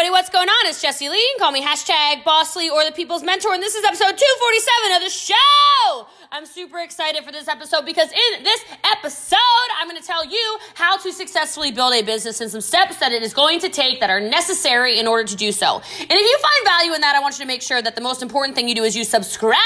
everybody, 0.00 0.18
what's 0.18 0.30
going 0.30 0.48
on? 0.48 0.66
It's 0.66 0.80
Jessie 0.80 1.10
Lee. 1.10 1.34
Call 1.38 1.52
me 1.52 1.60
hashtag 1.60 2.22
BossLee 2.22 2.70
or 2.70 2.86
the 2.86 2.92
People's 2.92 3.22
Mentor, 3.22 3.52
and 3.52 3.62
this 3.62 3.74
is 3.74 3.84
episode 3.84 4.16
247 4.16 4.96
of 4.96 5.02
the 5.02 5.10
show. 5.10 6.06
I'm 6.32 6.46
super 6.46 6.78
excited 6.78 7.22
for 7.22 7.32
this 7.32 7.48
episode 7.48 7.84
because 7.84 8.10
in 8.10 8.42
this 8.42 8.64
episode, 8.96 9.68
I'm 9.78 9.88
going 9.88 10.00
to 10.00 10.06
tell 10.06 10.24
you 10.24 10.58
how 10.72 10.96
to 10.96 11.12
successfully 11.12 11.70
build 11.70 11.92
a 11.92 12.02
business 12.02 12.40
and 12.40 12.50
some 12.50 12.62
steps 12.62 12.96
that 12.98 13.12
it 13.12 13.22
is 13.22 13.34
going 13.34 13.60
to 13.60 13.68
take 13.68 14.00
that 14.00 14.08
are 14.08 14.20
necessary 14.20 14.98
in 14.98 15.06
order 15.06 15.24
to 15.24 15.36
do 15.36 15.52
so. 15.52 15.82
And 15.98 16.10
if 16.10 16.20
you 16.20 16.38
find 16.38 16.66
value 16.66 16.94
in 16.94 17.02
that, 17.02 17.14
I 17.14 17.20
want 17.20 17.38
you 17.38 17.44
to 17.44 17.48
make 17.48 17.60
sure 17.60 17.82
that 17.82 17.94
the 17.94 18.00
most 18.00 18.22
important 18.22 18.54
thing 18.54 18.68
you 18.68 18.74
do 18.74 18.84
is 18.84 18.96
you 18.96 19.04
subscribe 19.04 19.58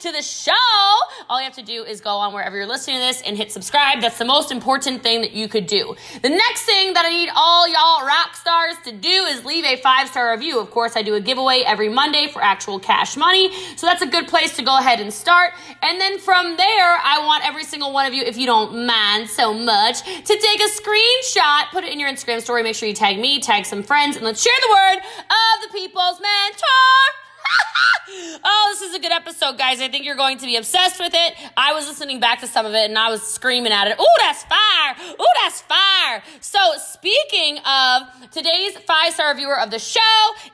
to 0.00 0.12
the 0.12 0.22
show. 0.22 0.52
All 1.28 1.38
you 1.38 1.44
have 1.44 1.54
to 1.56 1.62
do 1.62 1.84
is 1.84 2.00
go 2.00 2.10
on 2.10 2.32
wherever 2.32 2.56
you're 2.56 2.66
listening 2.66 2.96
to 2.96 3.02
this 3.02 3.22
and 3.22 3.36
hit 3.36 3.52
subscribe. 3.52 4.00
That's 4.00 4.18
the 4.18 4.24
most 4.24 4.50
important 4.50 5.02
thing 5.02 5.22
that 5.22 5.32
you 5.32 5.48
could 5.48 5.66
do. 5.66 5.96
The 6.22 6.28
next 6.28 6.62
thing 6.62 6.92
that 6.94 7.06
I 7.06 7.10
need 7.10 7.30
all 7.34 7.68
y'all 7.68 8.06
rock 8.06 8.34
stars 8.34 8.74
to 8.84 8.92
do 8.92 9.08
is 9.08 9.44
leave 9.44 9.64
a 9.64 9.76
five 9.76 10.08
star 10.08 10.32
review. 10.32 10.60
Of 10.60 10.70
course, 10.70 10.96
I 10.96 11.02
do 11.02 11.14
a 11.14 11.20
giveaway 11.20 11.62
every 11.66 11.88
Monday 11.88 12.28
for 12.28 12.42
actual 12.42 12.78
cash 12.78 13.16
money. 13.16 13.52
So 13.76 13.86
that's 13.86 14.02
a 14.02 14.06
good 14.06 14.28
place 14.28 14.56
to 14.56 14.62
go 14.62 14.78
ahead 14.78 15.00
and 15.00 15.12
start. 15.12 15.52
And 15.82 16.00
then 16.00 16.18
from 16.18 16.56
there, 16.56 16.98
I 17.02 17.24
want 17.24 17.46
every 17.46 17.64
single 17.64 17.92
one 17.92 18.06
of 18.06 18.14
you, 18.14 18.22
if 18.22 18.36
you 18.36 18.46
don't 18.46 18.86
mind 18.86 19.28
so 19.28 19.54
much, 19.54 20.02
to 20.02 20.38
take 20.38 20.60
a 20.60 20.68
screenshot, 20.68 21.70
put 21.70 21.84
it 21.84 21.92
in 21.92 22.00
your 22.00 22.10
Instagram 22.10 22.40
story. 22.40 22.62
Make 22.62 22.76
sure 22.76 22.88
you 22.88 22.94
tag 22.94 23.18
me, 23.18 23.40
tag 23.40 23.66
some 23.66 23.82
friends, 23.82 24.16
and 24.16 24.24
let's 24.24 24.42
share 24.42 24.52
the 24.60 24.70
word 24.70 24.98
of 24.98 25.62
the 25.62 25.78
people's 25.78 26.20
mentor. 26.20 27.23
oh, 28.44 28.68
this 28.72 28.82
is 28.88 28.94
a 28.94 28.98
good 28.98 29.12
episode, 29.12 29.58
guys. 29.58 29.80
I 29.80 29.88
think 29.88 30.04
you're 30.04 30.16
going 30.16 30.38
to 30.38 30.46
be 30.46 30.56
obsessed 30.56 30.98
with 31.00 31.12
it. 31.14 31.34
I 31.56 31.72
was 31.72 31.86
listening 31.86 32.20
back 32.20 32.40
to 32.40 32.46
some 32.46 32.66
of 32.66 32.74
it 32.74 32.88
and 32.88 32.98
I 32.98 33.10
was 33.10 33.22
screaming 33.22 33.72
at 33.72 33.88
it. 33.88 33.98
Ooh, 34.00 34.16
that's 34.20 34.44
fire. 34.44 34.94
Ooh, 35.12 35.32
that's 35.42 35.62
fire. 35.62 36.22
So, 36.40 36.58
speaking 36.76 37.58
of 37.58 38.02
today's 38.30 38.76
five 38.78 39.14
star 39.14 39.34
viewer 39.34 39.58
of 39.58 39.70
the 39.70 39.78
show 39.78 40.00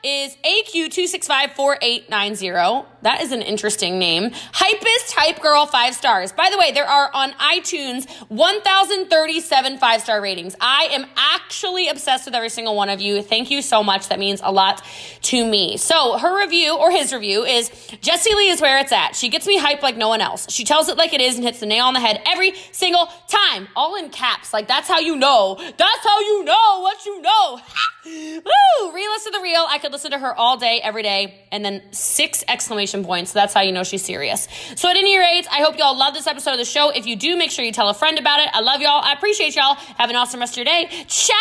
is 0.03 0.35
AQ2654890. 0.37 2.85
That 3.03 3.21
is 3.21 3.31
an 3.31 3.41
interesting 3.41 3.97
name. 3.97 4.29
Hypest 4.29 5.13
Hype 5.13 5.41
Girl, 5.41 5.65
five 5.65 5.95
stars. 5.95 6.31
By 6.31 6.49
the 6.51 6.57
way, 6.57 6.71
there 6.71 6.87
are 6.87 7.09
on 7.13 7.31
iTunes 7.33 8.07
1,037 8.29 9.77
five 9.77 10.01
star 10.01 10.21
ratings. 10.21 10.55
I 10.61 10.89
am 10.91 11.05
actually 11.15 11.87
obsessed 11.87 12.25
with 12.25 12.35
every 12.35 12.49
single 12.49 12.75
one 12.75 12.89
of 12.89 13.01
you. 13.01 13.23
Thank 13.23 13.49
you 13.49 13.61
so 13.61 13.83
much. 13.83 14.09
That 14.09 14.19
means 14.19 14.41
a 14.43 14.51
lot 14.51 14.83
to 15.23 15.45
me. 15.45 15.77
So, 15.77 16.17
her 16.17 16.37
review 16.37 16.77
or 16.81 16.89
his 16.89 17.13
review 17.13 17.45
is 17.45 17.69
Jessie 18.01 18.33
Lee 18.33 18.49
is 18.49 18.59
where 18.59 18.79
it's 18.79 18.91
at. 18.91 19.15
She 19.15 19.29
gets 19.29 19.45
me 19.45 19.59
hyped 19.59 19.83
like 19.83 19.95
no 19.95 20.07
one 20.07 20.19
else. 20.19 20.51
She 20.51 20.63
tells 20.65 20.89
it 20.89 20.97
like 20.97 21.13
it 21.13 21.21
is 21.21 21.35
and 21.35 21.43
hits 21.43 21.59
the 21.59 21.67
nail 21.67 21.85
on 21.85 21.93
the 21.93 21.99
head 21.99 22.19
every 22.25 22.53
single 22.71 23.07
time. 23.27 23.67
All 23.75 23.95
in 23.95 24.09
caps. 24.09 24.51
Like 24.51 24.67
that's 24.67 24.87
how 24.87 24.99
you 24.99 25.15
know. 25.15 25.55
That's 25.59 26.03
how 26.03 26.19
you 26.19 26.43
know 26.43 26.81
what 26.81 27.05
you 27.05 27.21
know. 27.21 27.61
Woo! 28.05 28.91
Realist 28.93 29.27
of 29.27 29.33
the 29.33 29.41
real. 29.43 29.63
I 29.69 29.77
could 29.77 29.91
listen 29.91 30.09
to 30.09 30.17
her 30.17 30.35
all 30.35 30.57
day, 30.57 30.81
every 30.83 31.03
day, 31.03 31.45
and 31.51 31.63
then 31.63 31.83
six 31.91 32.43
exclamation 32.47 33.05
points. 33.05 33.31
So 33.31 33.39
that's 33.39 33.53
how 33.53 33.61
you 33.61 33.71
know 33.71 33.83
she's 33.83 34.03
serious. 34.03 34.47
So 34.75 34.89
at 34.89 34.97
any 34.97 35.19
rate, 35.19 35.45
I 35.51 35.61
hope 35.61 35.77
y'all 35.77 35.95
love 35.95 36.15
this 36.15 36.25
episode 36.25 36.53
of 36.53 36.57
the 36.57 36.65
show. 36.65 36.89
If 36.89 37.05
you 37.05 37.15
do, 37.15 37.37
make 37.37 37.51
sure 37.51 37.63
you 37.63 37.71
tell 37.71 37.89
a 37.89 37.93
friend 37.93 38.17
about 38.17 38.39
it. 38.39 38.49
I 38.53 38.61
love 38.61 38.81
y'all. 38.81 39.03
I 39.03 39.13
appreciate 39.13 39.55
y'all. 39.55 39.75
Have 39.75 40.09
an 40.09 40.15
awesome 40.15 40.39
rest 40.39 40.53
of 40.53 40.57
your 40.57 40.65
day. 40.65 40.89
Ciao! 41.07 41.35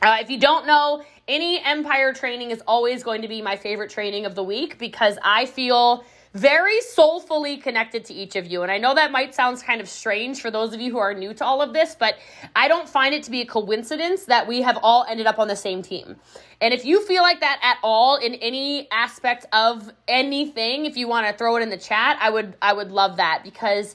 Uh, 0.00 0.16
if 0.20 0.30
you 0.30 0.38
don't 0.38 0.66
know, 0.66 1.04
any 1.28 1.62
empire 1.64 2.12
training 2.12 2.50
is 2.50 2.62
always 2.66 3.02
going 3.02 3.22
to 3.22 3.28
be 3.28 3.40
my 3.40 3.56
favorite 3.56 3.90
training 3.90 4.26
of 4.26 4.34
the 4.34 4.44
week 4.44 4.78
because 4.78 5.18
I 5.22 5.46
feel 5.46 6.04
very 6.34 6.80
soulfully 6.80 7.56
connected 7.56 8.04
to 8.04 8.12
each 8.12 8.34
of 8.34 8.46
you. 8.46 8.62
And 8.62 8.70
I 8.70 8.76
know 8.76 8.92
that 8.94 9.12
might 9.12 9.34
sound 9.34 9.62
kind 9.62 9.80
of 9.80 9.88
strange 9.88 10.40
for 10.40 10.50
those 10.50 10.74
of 10.74 10.80
you 10.80 10.90
who 10.90 10.98
are 10.98 11.14
new 11.14 11.32
to 11.32 11.44
all 11.44 11.62
of 11.62 11.72
this, 11.72 11.94
but 11.94 12.16
I 12.56 12.66
don't 12.66 12.88
find 12.88 13.14
it 13.14 13.22
to 13.24 13.30
be 13.30 13.40
a 13.40 13.46
coincidence 13.46 14.24
that 14.24 14.46
we 14.48 14.60
have 14.62 14.76
all 14.82 15.06
ended 15.08 15.26
up 15.26 15.38
on 15.38 15.46
the 15.46 15.54
same 15.54 15.80
team. 15.80 16.16
And 16.60 16.74
if 16.74 16.84
you 16.84 17.00
feel 17.06 17.22
like 17.22 17.38
that 17.40 17.60
at 17.62 17.78
all 17.84 18.16
in 18.16 18.34
any 18.34 18.90
aspect 18.90 19.46
of 19.52 19.92
anything, 20.08 20.86
if 20.86 20.96
you 20.96 21.06
want 21.06 21.28
to 21.28 21.32
throw 21.32 21.54
it 21.56 21.62
in 21.62 21.70
the 21.70 21.78
chat, 21.78 22.18
I 22.20 22.30
would 22.30 22.56
I 22.60 22.72
would 22.72 22.90
love 22.90 23.16
that 23.18 23.42
because 23.44 23.94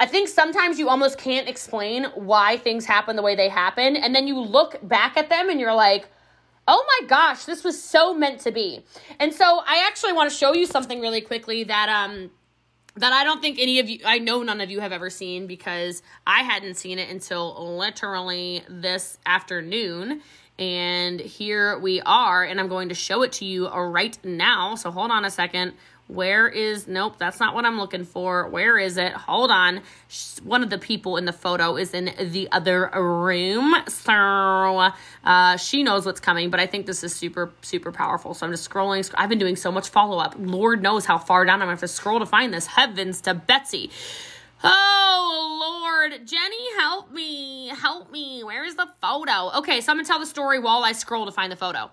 I 0.00 0.06
think 0.06 0.28
sometimes 0.28 0.80
you 0.80 0.88
almost 0.88 1.18
can't 1.18 1.48
explain 1.48 2.04
why 2.16 2.56
things 2.56 2.84
happen 2.84 3.14
the 3.14 3.22
way 3.22 3.36
they 3.36 3.48
happen 3.48 3.96
and 3.96 4.14
then 4.14 4.26
you 4.26 4.40
look 4.40 4.76
back 4.82 5.16
at 5.16 5.30
them 5.30 5.48
and 5.50 5.60
you're 5.60 5.74
like, 5.74 6.08
oh 6.68 6.84
my 7.00 7.06
gosh, 7.06 7.44
this 7.44 7.64
was 7.64 7.82
so 7.82 8.14
meant 8.14 8.40
to 8.40 8.52
be. 8.52 8.84
And 9.18 9.32
so 9.32 9.44
I 9.44 9.84
actually 9.86 10.12
want 10.12 10.30
to 10.30 10.36
show 10.36 10.54
you 10.54 10.66
something 10.66 11.00
really 11.00 11.20
quickly 11.20 11.64
that 11.64 11.88
um 11.88 12.30
that 12.96 13.12
I 13.12 13.24
don't 13.24 13.40
think 13.40 13.58
any 13.58 13.78
of 13.78 13.88
you 13.88 14.00
I 14.04 14.18
know 14.18 14.42
none 14.42 14.60
of 14.60 14.70
you 14.70 14.80
have 14.80 14.92
ever 14.92 15.10
seen 15.10 15.46
because 15.46 16.02
I 16.26 16.42
hadn't 16.42 16.74
seen 16.74 16.98
it 16.98 17.10
until 17.10 17.76
literally 17.76 18.62
this 18.68 19.18
afternoon. 19.26 20.22
And 20.58 21.20
here 21.20 21.78
we 21.78 22.00
are, 22.00 22.42
and 22.42 22.58
I'm 22.58 22.68
going 22.68 22.88
to 22.88 22.94
show 22.94 23.22
it 23.22 23.32
to 23.32 23.44
you 23.44 23.68
right 23.68 24.18
now. 24.24 24.74
So 24.74 24.90
hold 24.90 25.10
on 25.10 25.26
a 25.26 25.30
second. 25.30 25.74
Where 26.08 26.48
is, 26.48 26.86
nope, 26.86 27.16
that's 27.18 27.40
not 27.40 27.52
what 27.54 27.64
I'm 27.64 27.78
looking 27.78 28.04
for. 28.04 28.48
Where 28.48 28.78
is 28.78 28.96
it? 28.96 29.12
Hold 29.12 29.50
on. 29.50 29.82
One 30.44 30.62
of 30.62 30.70
the 30.70 30.78
people 30.78 31.16
in 31.16 31.24
the 31.24 31.32
photo 31.32 31.76
is 31.76 31.94
in 31.94 32.12
the 32.30 32.48
other 32.52 32.88
room. 32.94 33.74
So 33.88 34.92
uh, 35.24 35.56
she 35.56 35.82
knows 35.82 36.06
what's 36.06 36.20
coming, 36.20 36.50
but 36.50 36.60
I 36.60 36.66
think 36.66 36.86
this 36.86 37.02
is 37.02 37.12
super, 37.12 37.52
super 37.62 37.90
powerful. 37.90 38.34
So 38.34 38.46
I'm 38.46 38.52
just 38.52 38.68
scrolling. 38.70 39.12
I've 39.16 39.28
been 39.28 39.40
doing 39.40 39.56
so 39.56 39.72
much 39.72 39.88
follow 39.88 40.18
up. 40.18 40.36
Lord 40.38 40.80
knows 40.80 41.06
how 41.06 41.18
far 41.18 41.44
down 41.44 41.54
I'm 41.54 41.66
going 41.66 41.76
to 41.76 41.80
have 41.82 41.88
to 41.90 41.94
scroll 41.94 42.20
to 42.20 42.26
find 42.26 42.54
this. 42.54 42.66
Heavens 42.66 43.20
to 43.22 43.34
Betsy. 43.34 43.90
Oh, 44.62 45.82
Lord. 45.82 46.24
Jenny, 46.24 46.76
help 46.78 47.10
me. 47.10 47.68
Help 47.68 48.12
me. 48.12 48.44
Where 48.44 48.64
is 48.64 48.76
the 48.76 48.88
photo? 49.02 49.58
Okay, 49.58 49.80
so 49.80 49.90
I'm 49.90 49.98
to 49.98 50.04
tell 50.04 50.20
the 50.20 50.26
story 50.26 50.60
while 50.60 50.84
I 50.84 50.92
scroll 50.92 51.26
to 51.26 51.32
find 51.32 51.50
the 51.50 51.56
photo. 51.56 51.90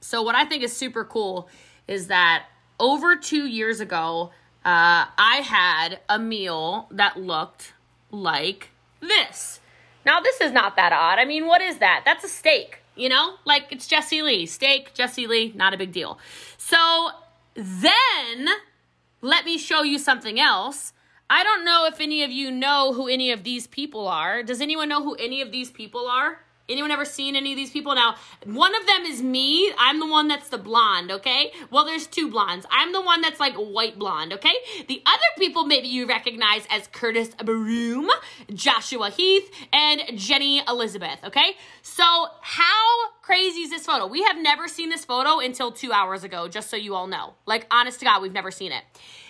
So, 0.00 0.22
what 0.22 0.36
I 0.36 0.44
think 0.44 0.62
is 0.62 0.76
super 0.76 1.04
cool 1.04 1.48
is 1.88 2.06
that 2.06 2.44
over 2.78 3.16
two 3.16 3.46
years 3.46 3.80
ago, 3.80 4.30
uh, 4.64 5.06
I 5.16 5.42
had 5.44 6.00
a 6.08 6.18
meal 6.18 6.88
that 6.90 7.18
looked 7.18 7.72
like 8.10 8.70
this. 9.00 9.60
Now, 10.04 10.20
this 10.20 10.40
is 10.40 10.52
not 10.52 10.76
that 10.76 10.92
odd. 10.92 11.18
I 11.18 11.24
mean, 11.24 11.46
what 11.46 11.60
is 11.60 11.78
that? 11.78 12.02
That's 12.04 12.24
a 12.24 12.28
steak, 12.28 12.80
you 12.96 13.08
know? 13.08 13.34
Like, 13.44 13.66
it's 13.70 13.86
Jessie 13.86 14.22
Lee. 14.22 14.46
Steak, 14.46 14.94
Jessie 14.94 15.26
Lee, 15.26 15.52
not 15.54 15.74
a 15.74 15.76
big 15.76 15.92
deal. 15.92 16.18
So 16.56 17.10
then, 17.54 18.48
let 19.20 19.44
me 19.44 19.58
show 19.58 19.82
you 19.82 19.98
something 19.98 20.40
else. 20.40 20.92
I 21.30 21.44
don't 21.44 21.64
know 21.64 21.86
if 21.86 22.00
any 22.00 22.22
of 22.22 22.30
you 22.30 22.50
know 22.50 22.92
who 22.94 23.08
any 23.08 23.32
of 23.32 23.44
these 23.44 23.66
people 23.66 24.08
are. 24.08 24.42
Does 24.42 24.60
anyone 24.60 24.88
know 24.88 25.02
who 25.02 25.14
any 25.16 25.42
of 25.42 25.52
these 25.52 25.70
people 25.70 26.08
are? 26.08 26.40
Anyone 26.68 26.90
ever 26.90 27.06
seen 27.06 27.34
any 27.34 27.52
of 27.52 27.56
these 27.56 27.70
people? 27.70 27.94
Now, 27.94 28.16
one 28.44 28.74
of 28.74 28.86
them 28.86 29.04
is 29.06 29.22
me. 29.22 29.72
I'm 29.78 29.98
the 30.00 30.06
one 30.06 30.28
that's 30.28 30.50
the 30.50 30.58
blonde, 30.58 31.10
okay? 31.10 31.52
Well, 31.70 31.86
there's 31.86 32.06
two 32.06 32.30
blondes. 32.30 32.66
I'm 32.70 32.92
the 32.92 33.00
one 33.00 33.22
that's 33.22 33.40
like 33.40 33.54
white 33.54 33.98
blonde, 33.98 34.34
okay? 34.34 34.52
The 34.86 35.02
other 35.06 35.18
people 35.38 35.64
maybe 35.64 35.88
you 35.88 36.06
recognize 36.06 36.66
as 36.70 36.86
Curtis 36.88 37.30
Broom, 37.42 38.10
Joshua 38.52 39.08
Heath, 39.08 39.50
and 39.72 40.02
Jenny 40.14 40.62
Elizabeth, 40.68 41.18
okay? 41.24 41.56
So, 41.80 42.04
how 42.42 43.12
crazy 43.22 43.60
is 43.60 43.70
this 43.70 43.86
photo? 43.86 44.06
We 44.06 44.22
have 44.24 44.36
never 44.36 44.68
seen 44.68 44.90
this 44.90 45.06
photo 45.06 45.38
until 45.38 45.72
two 45.72 45.92
hours 45.92 46.22
ago, 46.22 46.48
just 46.48 46.68
so 46.68 46.76
you 46.76 46.94
all 46.94 47.06
know. 47.06 47.34
Like, 47.46 47.66
honest 47.70 47.98
to 48.00 48.04
God, 48.04 48.20
we've 48.20 48.32
never 48.32 48.50
seen 48.50 48.72
it. 48.72 48.84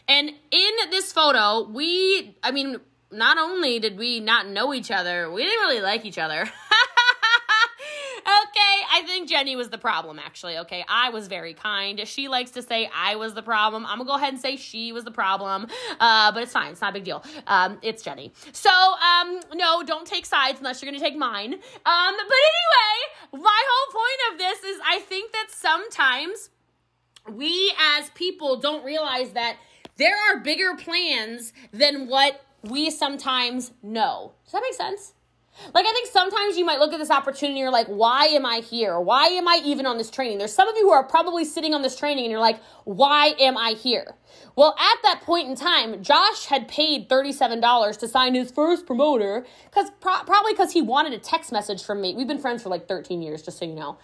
And 0.09 0.29
in 0.51 0.91
this 0.91 1.13
photo, 1.13 1.69
we, 1.69 2.37
I 2.43 2.51
mean, 2.51 2.81
not 3.13 3.39
only 3.39 3.79
did 3.79 3.97
we 3.97 4.21
not 4.21 4.49
know 4.49 4.75
each 4.75 4.91
other, 4.91 5.31
we 5.31 5.45
didn't 5.45 5.61
really 5.61 5.81
like 5.81 6.05
each 6.05 6.19
other. 6.19 6.51
Okay, 8.59 8.85
I 8.91 9.03
think 9.03 9.29
Jenny 9.29 9.55
was 9.55 9.69
the 9.69 9.79
problem, 9.79 10.19
actually. 10.19 10.59
Okay, 10.59 10.85
I 10.89 11.11
was 11.11 11.29
very 11.29 11.55
kind. 11.55 12.07
She 12.09 12.27
likes 12.27 12.51
to 12.53 12.63
say 12.63 12.91
I 12.95 13.15
was 13.15 13.35
the 13.35 13.43
problem. 13.43 13.87
I'm 13.87 13.99
gonna 13.99 14.09
go 14.09 14.17
ahead 14.17 14.33
and 14.33 14.43
say 14.43 14.57
she 14.57 14.91
was 14.91 15.05
the 15.05 15.13
problem, 15.13 15.69
uh, 16.01 16.33
but 16.33 16.43
it's 16.43 16.53
fine. 16.53 16.73
It's 16.73 16.81
not 16.81 16.91
a 16.91 16.95
big 16.95 17.05
deal. 17.05 17.25
Um, 17.47 17.79
it's 17.83 18.03
Jenny. 18.03 18.33
So, 18.53 18.71
um, 18.71 19.41
no, 19.55 19.83
don't 19.85 20.07
take 20.07 20.27
sides 20.27 20.59
unless 20.59 20.83
you're 20.83 20.91
gonna 20.91 21.03
take 21.03 21.17
mine. 21.17 21.55
Um, 21.55 21.61
but 22.17 22.39
anyway, 22.49 23.45
my 23.45 23.63
whole 23.71 23.93
point 23.93 24.33
of 24.33 24.39
this 24.39 24.65
is 24.65 24.81
I 24.85 24.99
think 25.01 25.33
that 25.33 25.47
sometimes 25.51 26.51
we 27.31 27.73
as 27.97 28.11
people 28.11 28.57
don't 28.57 28.85
realize 28.85 29.31
that 29.33 29.57
there 29.99 30.17
are 30.31 30.41
bigger 30.41 30.75
plans 30.77 31.53
than 31.73 32.09
what 32.09 32.41
we 32.63 32.91
sometimes 32.91 33.71
know. 33.83 34.33
Does 34.45 34.53
that 34.53 34.63
make 34.63 34.75
sense? 34.75 35.15
Like, 35.75 35.87
I 35.87 35.93
think 35.93 36.09
sometimes 36.09 36.57
you 36.57 36.65
might 36.65 36.79
look 36.79 36.93
at 36.93 36.99
this 36.99 37.11
opportunity 37.11 37.49
and 37.49 37.59
you're 37.59 37.71
like, 37.71 37.87
why 37.87 38.27
am 38.27 38.47
I 38.47 38.61
here? 38.61 38.99
Why 39.01 39.27
am 39.27 39.47
I 39.49 39.61
even 39.65 39.87
on 39.87 39.99
this 39.99 40.11
training? 40.11 40.39
There's 40.39 40.53
some 40.53 40.69
of 40.69 40.77
you 40.77 40.83
who 40.83 40.91
are 40.93 41.05
probably 41.05 41.45
sitting 41.45 41.75
on 41.75 41.83
this 41.83 41.97
training 41.97 42.25
and 42.25 42.31
you're 42.31 42.41
like, 42.41 42.61
why 42.85 43.35
am 43.39 43.57
I 43.57 43.71
here? 43.71 44.15
Well, 44.57 44.75
at 44.79 45.03
that 45.03 45.23
point 45.23 45.49
in 45.49 45.55
time, 45.55 46.03
Josh 46.03 46.47
had 46.47 46.69
paid 46.69 47.09
$37 47.09 47.99
to 47.99 48.09
sign 48.09 48.35
his 48.35 48.51
first 48.51 48.87
promoter 48.87 49.47
because 49.65 49.91
pro- 50.01 50.25
probably 50.25 50.53
because 50.53 50.73
he 50.73 50.83
wanted 50.83 51.13
a 51.13 51.19
text 51.19 51.53
message 51.53 51.85
from 51.85 52.01
me. 52.01 52.15
We've 52.15 52.27
been 52.29 52.39
friends 52.39 52.63
for 52.63 52.69
like 52.69 52.89
13 52.89 53.23
years, 53.23 53.43
just 53.43 53.59
so 53.59 53.65
you 53.65 53.75
know. 53.75 53.99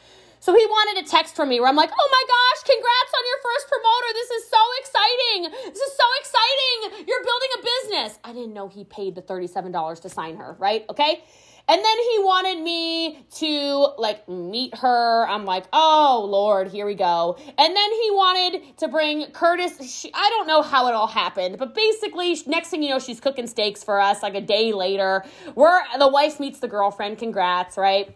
So 0.44 0.54
he 0.54 0.66
wanted 0.66 1.02
a 1.02 1.08
text 1.08 1.34
from 1.34 1.48
me 1.48 1.58
where 1.58 1.70
I'm 1.70 1.74
like, 1.74 1.88
oh 1.90 2.08
my 2.12 2.24
gosh, 2.28 2.64
congrats 2.68 3.12
on 3.16 3.24
your 3.30 3.40
first 3.42 3.66
promoter. 3.66 4.12
This 4.12 4.30
is 4.30 4.50
so 4.50 4.58
exciting. 4.78 5.72
This 5.72 5.80
is 5.80 5.96
so 5.96 6.04
exciting. 6.20 7.06
You're 7.08 7.24
building 7.24 7.48
a 7.54 7.62
business. 7.62 8.18
I 8.22 8.34
didn't 8.34 8.52
know 8.52 8.68
he 8.68 8.84
paid 8.84 9.14
the 9.14 9.22
$37 9.22 10.02
to 10.02 10.08
sign 10.10 10.36
her, 10.36 10.54
right? 10.58 10.84
Okay. 10.90 11.24
And 11.66 11.82
then 11.82 11.96
he 11.96 12.18
wanted 12.18 12.62
me 12.62 13.24
to 13.36 13.94
like 13.96 14.28
meet 14.28 14.76
her. 14.76 15.26
I'm 15.26 15.46
like, 15.46 15.64
oh 15.72 16.28
Lord, 16.30 16.68
here 16.68 16.84
we 16.84 16.94
go. 16.94 17.38
And 17.38 17.74
then 17.74 17.92
he 17.92 18.10
wanted 18.10 18.76
to 18.80 18.88
bring 18.88 19.24
Curtis. 19.32 19.90
She, 19.90 20.10
I 20.12 20.28
don't 20.28 20.46
know 20.46 20.60
how 20.60 20.88
it 20.88 20.94
all 20.94 21.06
happened, 21.06 21.56
but 21.56 21.74
basically, 21.74 22.38
next 22.46 22.68
thing 22.68 22.82
you 22.82 22.90
know, 22.90 22.98
she's 22.98 23.18
cooking 23.18 23.46
steaks 23.46 23.82
for 23.82 23.98
us 23.98 24.22
like 24.22 24.34
a 24.34 24.42
day 24.42 24.74
later. 24.74 25.24
Where 25.54 25.82
the 25.98 26.08
wife 26.08 26.38
meets 26.38 26.58
the 26.58 26.68
girlfriend. 26.68 27.16
Congrats, 27.16 27.78
right? 27.78 28.14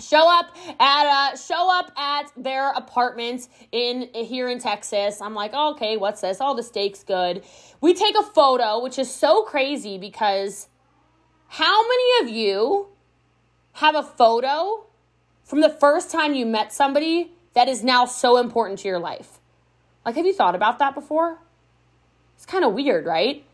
Show 0.00 0.28
up 0.28 0.56
at 0.80 1.06
uh 1.06 1.36
show 1.36 1.70
up 1.70 1.92
at 1.96 2.32
their 2.36 2.70
apartment 2.72 3.48
in 3.70 4.08
here 4.14 4.48
in 4.48 4.58
Texas. 4.58 5.20
I'm 5.20 5.34
like, 5.34 5.52
oh, 5.54 5.72
okay, 5.72 5.96
what's 5.96 6.20
this? 6.20 6.40
All 6.40 6.54
the 6.54 6.62
steaks 6.62 7.04
good. 7.04 7.44
We 7.80 7.94
take 7.94 8.16
a 8.18 8.22
photo, 8.22 8.82
which 8.82 8.98
is 8.98 9.12
so 9.12 9.42
crazy 9.42 9.98
because 9.98 10.68
how 11.48 11.82
many 11.82 12.22
of 12.22 12.34
you 12.34 12.88
have 13.72 13.94
a 13.94 14.02
photo 14.02 14.86
from 15.44 15.60
the 15.60 15.70
first 15.70 16.10
time 16.10 16.34
you 16.34 16.46
met 16.46 16.72
somebody 16.72 17.32
that 17.54 17.68
is 17.68 17.84
now 17.84 18.06
so 18.06 18.38
important 18.38 18.78
to 18.80 18.88
your 18.88 18.98
life? 18.98 19.38
Like, 20.04 20.16
have 20.16 20.26
you 20.26 20.32
thought 20.32 20.54
about 20.54 20.78
that 20.78 20.94
before? 20.94 21.38
It's 22.36 22.46
kind 22.46 22.64
of 22.64 22.72
weird, 22.72 23.06
right? 23.06 23.44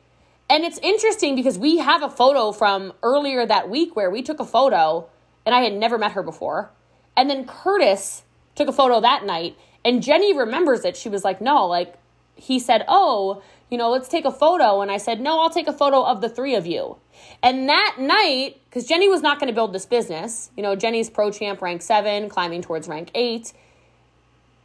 And 0.48 0.64
it's 0.64 0.78
interesting 0.78 1.34
because 1.34 1.58
we 1.58 1.78
have 1.78 2.02
a 2.02 2.08
photo 2.08 2.52
from 2.52 2.94
earlier 3.02 3.44
that 3.44 3.68
week 3.68 3.94
where 3.94 4.10
we 4.10 4.22
took 4.22 4.40
a 4.40 4.46
photo 4.46 5.08
and 5.48 5.54
I 5.54 5.62
had 5.62 5.72
never 5.72 5.96
met 5.96 6.12
her 6.12 6.22
before. 6.22 6.70
And 7.16 7.30
then 7.30 7.46
Curtis 7.46 8.22
took 8.54 8.68
a 8.68 8.72
photo 8.72 9.00
that 9.00 9.24
night, 9.24 9.56
and 9.82 10.02
Jenny 10.02 10.36
remembers 10.36 10.84
it. 10.84 10.94
She 10.94 11.08
was 11.08 11.24
like, 11.24 11.40
No, 11.40 11.66
like, 11.66 11.94
he 12.34 12.58
said, 12.58 12.84
Oh, 12.86 13.42
you 13.70 13.78
know, 13.78 13.88
let's 13.88 14.08
take 14.08 14.26
a 14.26 14.30
photo. 14.30 14.82
And 14.82 14.90
I 14.90 14.98
said, 14.98 15.22
No, 15.22 15.40
I'll 15.40 15.48
take 15.48 15.66
a 15.66 15.72
photo 15.72 16.02
of 16.02 16.20
the 16.20 16.28
three 16.28 16.54
of 16.54 16.66
you. 16.66 16.98
And 17.42 17.66
that 17.66 17.96
night, 17.98 18.60
because 18.68 18.86
Jenny 18.86 19.08
was 19.08 19.22
not 19.22 19.40
going 19.40 19.48
to 19.48 19.54
build 19.54 19.72
this 19.72 19.86
business, 19.86 20.50
you 20.54 20.62
know, 20.62 20.76
Jenny's 20.76 21.08
pro 21.08 21.30
champ 21.30 21.62
rank 21.62 21.80
seven, 21.80 22.28
climbing 22.28 22.60
towards 22.60 22.86
rank 22.86 23.10
eight. 23.14 23.54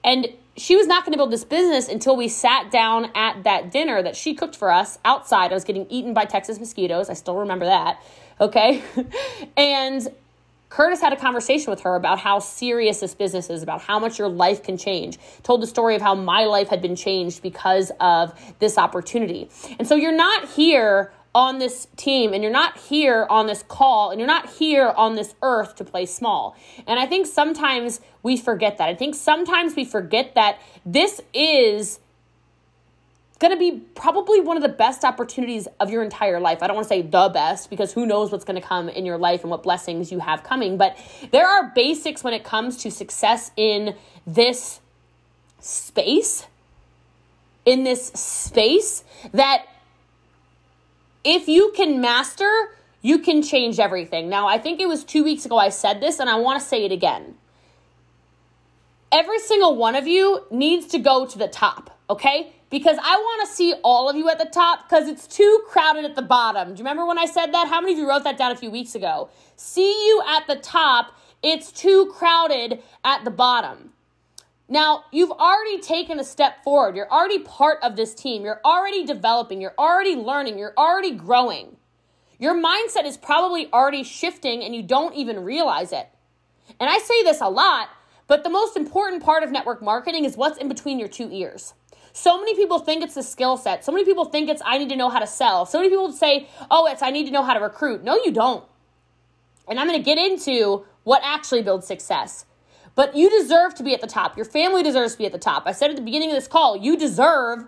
And 0.03 0.27
she 0.57 0.75
was 0.75 0.85
not 0.85 1.05
going 1.05 1.13
to 1.13 1.17
build 1.17 1.31
this 1.31 1.45
business 1.45 1.87
until 1.87 2.17
we 2.17 2.27
sat 2.27 2.71
down 2.71 3.09
at 3.15 3.45
that 3.45 3.71
dinner 3.71 4.03
that 4.03 4.17
she 4.17 4.35
cooked 4.35 4.57
for 4.57 4.69
us 4.69 4.99
outside. 5.05 5.51
I 5.51 5.53
was 5.53 5.63
getting 5.63 5.89
eaten 5.89 6.13
by 6.13 6.25
Texas 6.25 6.59
mosquitoes. 6.59 7.09
I 7.09 7.13
still 7.13 7.37
remember 7.37 7.67
that. 7.67 8.03
Okay. 8.41 8.83
and 9.57 10.09
Curtis 10.73 11.01
had 11.01 11.13
a 11.13 11.15
conversation 11.15 11.69
with 11.69 11.81
her 11.81 11.95
about 11.95 12.17
how 12.17 12.39
serious 12.39 12.99
this 12.99 13.13
business 13.13 13.51
is, 13.51 13.61
about 13.61 13.79
how 13.79 13.99
much 13.99 14.17
your 14.17 14.27
life 14.27 14.63
can 14.63 14.75
change. 14.75 15.19
Told 15.43 15.61
the 15.61 15.67
story 15.67 15.93
of 15.93 16.01
how 16.01 16.15
my 16.15 16.45
life 16.45 16.67
had 16.67 16.81
been 16.81 16.95
changed 16.95 17.43
because 17.43 17.91
of 17.99 18.33
this 18.57 18.79
opportunity. 18.79 19.51
And 19.77 19.87
so 19.87 19.93
you're 19.93 20.11
not 20.11 20.49
here 20.49 21.13
on 21.35 21.59
this 21.59 21.87
team 21.95 22.33
and 22.33 22.41
you're 22.41 22.51
not 22.51 22.75
here 22.75 23.27
on 23.29 23.45
this 23.45 23.63
call 23.67 24.09
and 24.09 24.19
you're 24.19 24.27
not 24.27 24.49
here 24.49 24.89
on 24.97 25.13
this 25.13 25.35
earth 25.43 25.75
to 25.75 25.83
play 25.83 26.07
small. 26.07 26.55
And 26.87 26.99
I 26.99 27.05
think 27.05 27.27
sometimes 27.27 28.01
we 28.23 28.35
forget 28.35 28.79
that. 28.79 28.89
I 28.89 28.95
think 28.95 29.13
sometimes 29.13 29.75
we 29.75 29.85
forget 29.85 30.33
that 30.33 30.59
this 30.87 31.21
is 31.35 31.99
going 33.39 33.51
to 33.51 33.57
be 33.57 33.79
probably 33.95 34.39
one 34.39 34.57
of 34.57 34.63
the 34.63 34.69
best 34.69 35.03
opportunities 35.03 35.67
of 35.79 35.89
your 35.89 36.03
entire 36.03 36.39
life. 36.39 36.59
I 36.61 36.67
don't 36.67 36.75
want 36.75 36.85
to 36.85 36.89
say 36.89 37.01
the 37.01 37.29
best 37.33 37.69
because 37.69 37.93
who 37.93 38.05
knows 38.05 38.31
what's 38.31 38.45
going 38.45 38.61
to 38.61 38.67
come 38.67 38.89
in 38.89 39.05
your 39.05 39.17
life 39.17 39.41
and 39.41 39.51
what 39.51 39.63
blessings 39.63 40.11
you 40.11 40.19
have 40.19 40.43
coming, 40.43 40.77
but 40.77 40.97
there 41.31 41.47
are 41.47 41.71
basics 41.75 42.23
when 42.23 42.33
it 42.33 42.43
comes 42.43 42.77
to 42.83 42.91
success 42.91 43.51
in 43.57 43.95
this 44.25 44.79
space, 45.59 46.45
in 47.65 47.83
this 47.83 48.07
space 48.07 49.03
that 49.33 49.65
if 51.23 51.47
you 51.47 51.73
can 51.75 52.01
master, 52.01 52.75
you 53.01 53.19
can 53.19 53.41
change 53.41 53.79
everything. 53.79 54.29
Now, 54.29 54.47
I 54.47 54.57
think 54.57 54.79
it 54.79 54.87
was 54.87 55.03
two 55.03 55.23
weeks 55.23 55.45
ago 55.45 55.57
I 55.57 55.69
said 55.69 56.01
this, 56.01 56.19
and 56.19 56.29
I 56.29 56.35
want 56.35 56.61
to 56.61 56.67
say 56.67 56.85
it 56.85 56.91
again. 56.91 57.35
Every 59.11 59.39
single 59.39 59.75
one 59.75 59.95
of 59.95 60.07
you 60.07 60.43
needs 60.49 60.87
to 60.87 60.99
go 60.99 61.25
to 61.25 61.37
the 61.37 61.47
top, 61.47 61.97
okay? 62.09 62.53
Because 62.73 62.97
I 62.97 63.15
want 63.15 63.47
to 63.47 63.55
see 63.55 63.75
all 63.83 64.09
of 64.09 64.15
you 64.15 64.31
at 64.31 64.39
the 64.39 64.45
top 64.45 64.89
because 64.89 65.07
it's 65.07 65.27
too 65.27 65.61
crowded 65.67 66.05
at 66.05 66.15
the 66.15 66.23
bottom. 66.23 66.69
Do 66.69 66.79
you 66.79 66.83
remember 66.83 67.05
when 67.05 67.19
I 67.19 67.27
said 67.27 67.53
that? 67.53 67.67
How 67.67 67.79
many 67.79 67.93
of 67.93 67.99
you 67.99 68.09
wrote 68.09 68.23
that 68.23 68.35
down 68.35 68.51
a 68.51 68.55
few 68.55 68.71
weeks 68.71 68.95
ago? 68.95 69.29
See 69.55 69.91
you 70.07 70.23
at 70.27 70.47
the 70.47 70.55
top, 70.55 71.15
it's 71.43 71.71
too 71.71 72.11
crowded 72.11 72.81
at 73.05 73.25
the 73.25 73.29
bottom. 73.29 73.91
Now, 74.67 75.03
you've 75.11 75.29
already 75.29 75.81
taken 75.81 76.19
a 76.19 76.23
step 76.23 76.63
forward. 76.63 76.95
You're 76.95 77.11
already 77.11 77.37
part 77.37 77.77
of 77.83 77.95
this 77.95 78.15
team. 78.15 78.43
You're 78.43 78.61
already 78.65 79.05
developing. 79.05 79.61
You're 79.61 79.75
already 79.77 80.15
learning. 80.15 80.57
You're 80.57 80.73
already 80.75 81.11
growing. 81.11 81.77
Your 82.39 82.55
mindset 82.55 83.05
is 83.05 83.17
probably 83.17 83.71
already 83.71 84.03
shifting 84.03 84.63
and 84.63 84.75
you 84.75 84.81
don't 84.81 85.13
even 85.13 85.43
realize 85.43 85.91
it. 85.91 86.09
And 86.79 86.89
I 86.89 86.97
say 86.97 87.21
this 87.21 87.39
a 87.39 87.49
lot, 87.49 87.89
but 88.25 88.43
the 88.43 88.49
most 88.49 88.75
important 88.75 89.21
part 89.21 89.43
of 89.43 89.51
network 89.51 89.83
marketing 89.83 90.25
is 90.25 90.35
what's 90.35 90.57
in 90.57 90.69
between 90.69 90.97
your 90.97 91.07
two 91.07 91.29
ears. 91.31 91.75
So 92.13 92.39
many 92.39 92.55
people 92.55 92.77
think 92.79 93.03
it's 93.03 93.15
the 93.15 93.23
skill 93.23 93.57
set. 93.57 93.83
So 93.83 93.91
many 93.91 94.05
people 94.05 94.25
think 94.25 94.47
it's 94.47 94.61
I 94.63 94.77
need 94.77 94.89
to 94.89 94.95
know 94.95 95.09
how 95.09 95.19
to 95.19 95.27
sell. 95.27 95.65
So 95.65 95.79
many 95.79 95.89
people 95.89 96.11
say, 96.11 96.47
oh, 96.69 96.85
it's 96.85 97.01
I 97.01 97.09
need 97.09 97.25
to 97.25 97.31
know 97.31 97.43
how 97.43 97.55
to 97.55 97.59
recruit. 97.59 98.03
No, 98.03 98.15
you 98.23 98.31
don't. 98.31 98.63
And 99.67 99.79
I'm 99.79 99.87
going 99.87 99.99
to 99.99 100.05
get 100.05 100.19
into 100.19 100.85
what 101.03 101.21
actually 101.23 101.63
builds 101.63 101.87
success. 101.87 102.45
But 102.95 103.15
you 103.15 103.29
deserve 103.29 103.73
to 103.75 103.83
be 103.83 103.95
at 103.95 104.01
the 104.01 104.07
top. 104.07 104.37
Your 104.37 104.45
family 104.45 104.83
deserves 104.83 105.13
to 105.13 105.17
be 105.17 105.25
at 105.25 105.31
the 105.31 105.39
top. 105.39 105.63
I 105.65 105.71
said 105.71 105.89
at 105.89 105.95
the 105.95 106.03
beginning 106.03 106.29
of 106.29 106.35
this 106.35 106.47
call, 106.47 106.77
you 106.77 106.95
deserve 106.95 107.67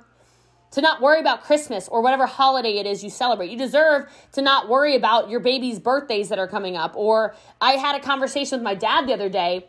to 0.71 0.81
not 0.81 1.01
worry 1.01 1.19
about 1.19 1.43
Christmas 1.43 1.87
or 1.87 2.01
whatever 2.01 2.27
holiday 2.27 2.77
it 2.77 2.85
is 2.85 3.03
you 3.03 3.09
celebrate. 3.09 3.49
You 3.49 3.57
deserve 3.57 4.07
to 4.33 4.41
not 4.43 4.69
worry 4.69 4.95
about 4.95 5.29
your 5.29 5.39
baby's 5.39 5.79
birthdays 5.79 6.29
that 6.29 6.37
are 6.37 6.47
coming 6.47 6.75
up. 6.75 6.95
Or 6.95 7.33
I 7.59 7.73
had 7.73 7.95
a 7.95 7.99
conversation 7.99 8.59
with 8.59 8.63
my 8.63 8.75
dad 8.75 9.07
the 9.07 9.13
other 9.13 9.29
day 9.29 9.67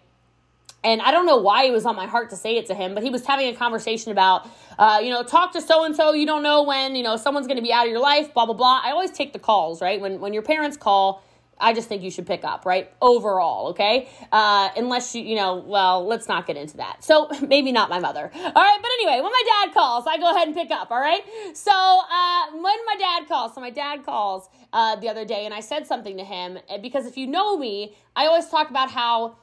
and 0.84 1.02
I 1.02 1.11
don't 1.11 1.26
know 1.26 1.38
why 1.38 1.64
it 1.64 1.73
was 1.73 1.84
on 1.84 1.96
my 1.96 2.06
heart 2.06 2.31
to 2.31 2.37
say 2.37 2.56
it 2.56 2.67
to 2.67 2.75
him, 2.75 2.94
but 2.94 3.02
he 3.02 3.11
was 3.11 3.26
having 3.26 3.49
a 3.49 3.56
conversation 3.56 4.12
about, 4.12 4.49
uh, 4.78 5.00
you 5.02 5.11
know, 5.11 5.23
talk 5.23 5.52
to 5.52 5.61
so 5.61 5.84
and 5.84 5.96
so. 5.96 6.12
You 6.12 6.26
don't 6.26 6.43
know 6.43 6.62
when, 6.62 6.94
you 6.94 7.02
know, 7.02 7.17
someone's 7.17 7.46
going 7.46 7.56
to 7.56 7.62
be 7.62 7.73
out 7.73 7.87
of 7.87 7.90
your 7.90 8.00
life, 8.00 8.32
blah, 8.32 8.46
blah, 8.46 8.55
blah. 8.55 8.81
I 8.84 8.90
always 8.90 9.11
take 9.11 9.32
the 9.32 9.38
calls, 9.38 9.82
right? 9.82 10.00
When, 10.00 10.20
when 10.20 10.32
your 10.32 10.43
parents 10.43 10.76
call, 10.76 11.25
I 11.58 11.73
just 11.73 11.88
think 11.88 12.02
you 12.02 12.11
should 12.11 12.26
pick 12.26 12.44
up, 12.44 12.67
right? 12.67 12.93
Overall, 13.00 13.69
okay? 13.69 14.08
Uh, 14.31 14.69
unless 14.76 15.14
you, 15.14 15.23
you 15.23 15.37
know, 15.37 15.56
well, 15.56 16.06
let's 16.06 16.28
not 16.28 16.46
get 16.46 16.56
into 16.56 16.76
that. 16.76 17.02
So 17.02 17.28
maybe 17.49 17.73
not 17.73 17.88
my 17.88 17.99
mother. 17.99 18.31
All 18.34 18.40
right, 18.40 18.78
but 18.81 18.90
anyway, 19.00 19.23
when 19.23 19.32
my 19.32 19.43
dad 19.64 19.75
calls, 19.75 20.05
I 20.06 20.19
go 20.19 20.31
ahead 20.31 20.46
and 20.46 20.56
pick 20.56 20.70
up, 20.70 20.90
all 20.90 21.00
right? 21.00 21.23
So 21.55 21.73
uh, 21.73 22.52
when 22.52 22.62
my 22.62 22.96
dad 22.99 23.26
calls, 23.26 23.55
so 23.55 23.61
my 23.61 23.70
dad 23.70 24.05
calls 24.05 24.49
uh, 24.73 24.96
the 24.96 25.08
other 25.08 25.25
day, 25.25 25.46
and 25.46 25.55
I 25.55 25.61
said 25.61 25.87
something 25.87 26.17
to 26.19 26.25
him 26.25 26.58
because 26.82 27.06
if 27.06 27.17
you 27.17 27.26
know 27.26 27.56
me, 27.56 27.96
I 28.14 28.26
always 28.26 28.49
talk 28.49 28.69
about 28.70 28.90
how 28.90 29.38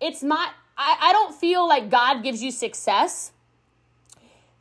it's 0.00 0.22
not 0.22 0.54
I, 0.80 0.96
I 1.10 1.12
don't 1.12 1.34
feel 1.34 1.68
like 1.68 1.90
God 1.90 2.22
gives 2.22 2.42
you 2.42 2.50
success 2.50 3.32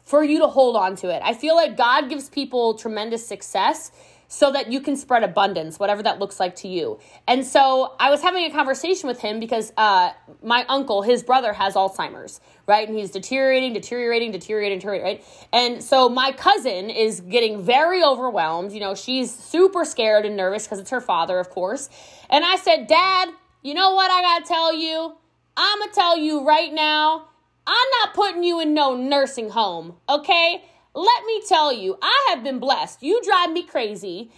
for 0.04 0.22
you 0.22 0.40
to 0.40 0.48
hold 0.48 0.76
on 0.76 0.98
to 0.98 1.10
it. 1.16 1.22
I 1.24 1.34
feel 1.34 1.56
like 1.56 1.78
God 1.78 2.10
gives 2.10 2.30
people 2.30 2.74
tremendous 2.74 3.26
success 3.26 3.92
so 4.28 4.52
that 4.52 4.70
you 4.70 4.82
can 4.82 4.98
spread 4.98 5.24
abundance, 5.24 5.80
whatever 5.80 6.04
that 6.04 6.20
looks 6.20 6.38
like 6.40 6.56
to 6.58 6.68
you. 6.68 7.00
And 7.26 7.46
so 7.46 7.96
I 8.00 8.10
was 8.10 8.22
having 8.22 8.44
a 8.44 8.52
conversation 8.52 9.08
with 9.08 9.22
him 9.22 9.40
because 9.40 9.72
uh, 9.78 10.12
my 10.44 10.66
uncle, 10.68 11.04
his 11.04 11.24
brother, 11.24 11.54
has 11.54 11.76
Alzheimer's, 11.76 12.42
right? 12.68 12.88
And 12.88 12.98
he's 12.98 13.12
deteriorating, 13.12 13.72
deteriorating, 13.72 14.32
deteriorating, 14.32 14.80
deteriorating, 14.80 15.20
right? 15.22 15.48
And 15.54 15.82
so 15.82 16.10
my 16.10 16.34
cousin 16.34 16.90
is 16.90 17.22
getting 17.22 17.64
very 17.64 18.04
overwhelmed. 18.04 18.74
You 18.74 18.82
know, 18.82 18.94
she's 18.94 19.34
super 19.34 19.86
scared 19.86 20.26
and 20.26 20.36
nervous 20.36 20.66
because 20.66 20.80
it's 20.80 20.92
her 20.92 21.02
father, 21.02 21.40
of 21.40 21.50
course. 21.50 21.90
And 22.30 22.44
I 22.44 22.58
said, 22.58 22.88
Dad, 22.88 23.30
you 23.64 23.74
know 23.74 23.94
what 23.96 24.12
I 24.12 24.22
gotta 24.22 24.46
tell 24.46 24.76
you? 24.76 25.16
I'm 25.62 25.80
going 25.80 25.90
to 25.90 25.96
tell 25.96 26.18
you 26.18 26.46
right 26.46 26.74
now, 26.74 27.28
I'm 27.68 27.88
not 28.02 28.14
putting 28.14 28.46
you 28.46 28.62
in 28.62 28.74
no 28.74 28.96
nursing 28.96 29.50
home, 29.50 29.98
okay? 30.08 30.64
Let 30.96 31.26
me 31.26 31.44
tell 31.50 31.74
you, 31.74 31.98
I 32.02 32.28
have 32.30 32.46
been 32.46 32.60
blessed. 32.60 33.04
You 33.04 33.22
drive 33.22 33.52
me 33.52 33.64
crazy 33.64 34.32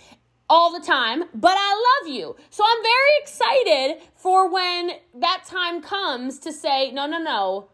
all 0.50 0.74
the 0.74 0.84
time, 0.84 1.26
but 1.36 1.56
I 1.56 2.00
love 2.02 2.12
you. 2.12 2.36
So 2.50 2.64
I'm 2.66 2.82
very 2.82 3.12
excited 3.22 4.02
for 4.16 4.52
when 4.52 4.94
that 5.14 5.44
time 5.46 5.84
comes 5.84 6.40
to 6.40 6.52
say, 6.52 6.90
no, 6.90 7.06
no, 7.06 7.20
no, 7.20 7.70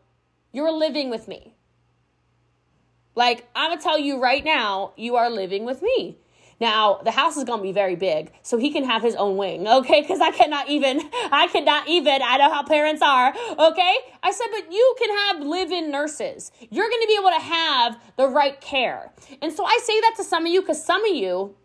you're 0.52 0.70
living 0.70 1.10
with 1.10 1.30
me. 1.30 1.56
Like, 3.16 3.48
I'm 3.56 3.72
gonna 3.72 3.82
tell 3.82 3.98
you 3.98 4.22
right 4.22 4.44
now, 4.44 4.92
you 4.98 5.16
are 5.16 5.30
living 5.30 5.64
with 5.64 5.82
me. 5.82 6.18
Now, 6.60 7.00
the 7.04 7.12
house 7.12 7.38
is 7.38 7.44
going 7.44 7.60
to 7.60 7.64
be 7.64 7.72
very 7.72 7.96
big, 7.96 8.32
so 8.42 8.58
he 8.58 8.72
can 8.72 8.84
have 8.84 9.02
his 9.02 9.16
own 9.16 9.38
wing, 9.38 9.68
okay? 9.68 10.02
Because 10.02 10.22
I 10.22 10.32
cannot 10.32 10.70
even, 10.70 11.02
I 11.32 11.48
cannot 11.52 11.88
even, 11.88 12.22
I 12.24 12.38
know 12.38 12.52
how 12.52 12.64
parents 12.64 13.02
are, 13.02 13.30
okay? 13.30 13.96
I 14.24 14.32
said, 14.32 14.48
but 14.52 14.72
you 14.72 14.96
can 15.00 15.18
have 15.18 15.46
live 15.46 15.72
in 15.72 15.92
nurses. 15.92 16.52
You're 16.70 16.90
going 16.90 17.02
to 17.02 17.08
be 17.08 17.18
able 17.20 17.30
to 17.30 17.44
have 17.44 18.00
the 18.18 18.28
right 18.28 18.60
care. 18.60 19.12
And 19.42 19.54
so 19.54 19.66
I 19.66 19.80
say 19.84 20.00
that 20.02 20.14
to 20.18 20.24
some 20.24 20.46
of 20.46 20.52
you 20.52 20.62
because 20.62 20.84
some 20.84 21.06
of 21.06 21.16
you, 21.16 21.56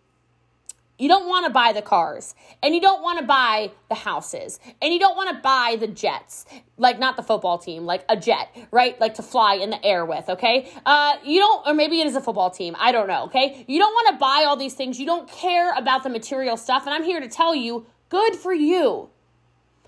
you 0.98 1.08
don't 1.08 1.28
want 1.28 1.46
to 1.46 1.50
buy 1.50 1.72
the 1.72 1.82
cars 1.82 2.34
and 2.62 2.74
you 2.74 2.80
don't 2.80 3.02
want 3.02 3.18
to 3.18 3.24
buy 3.24 3.72
the 3.88 3.94
houses 3.94 4.60
and 4.80 4.92
you 4.92 5.00
don't 5.00 5.16
want 5.16 5.34
to 5.34 5.42
buy 5.42 5.76
the 5.80 5.88
jets, 5.88 6.44
like 6.76 6.98
not 6.98 7.16
the 7.16 7.22
football 7.22 7.58
team, 7.58 7.84
like 7.86 8.04
a 8.08 8.16
jet, 8.16 8.54
right? 8.70 9.00
Like 9.00 9.14
to 9.14 9.22
fly 9.22 9.54
in 9.54 9.70
the 9.70 9.84
air 9.84 10.04
with, 10.04 10.28
okay? 10.28 10.70
Uh, 10.86 11.16
you 11.24 11.40
don't, 11.40 11.66
or 11.66 11.74
maybe 11.74 12.00
it 12.00 12.06
is 12.06 12.14
a 12.14 12.20
football 12.20 12.50
team. 12.50 12.76
I 12.78 12.92
don't 12.92 13.08
know, 13.08 13.24
okay? 13.24 13.64
You 13.66 13.78
don't 13.78 13.92
want 13.92 14.14
to 14.14 14.18
buy 14.18 14.44
all 14.46 14.56
these 14.56 14.74
things. 14.74 15.00
You 15.00 15.06
don't 15.06 15.28
care 15.28 15.72
about 15.74 16.04
the 16.04 16.10
material 16.10 16.56
stuff. 16.56 16.86
And 16.86 16.94
I'm 16.94 17.04
here 17.04 17.20
to 17.20 17.28
tell 17.28 17.54
you, 17.54 17.86
Good 18.12 18.36
for 18.36 18.52
you. 18.52 19.08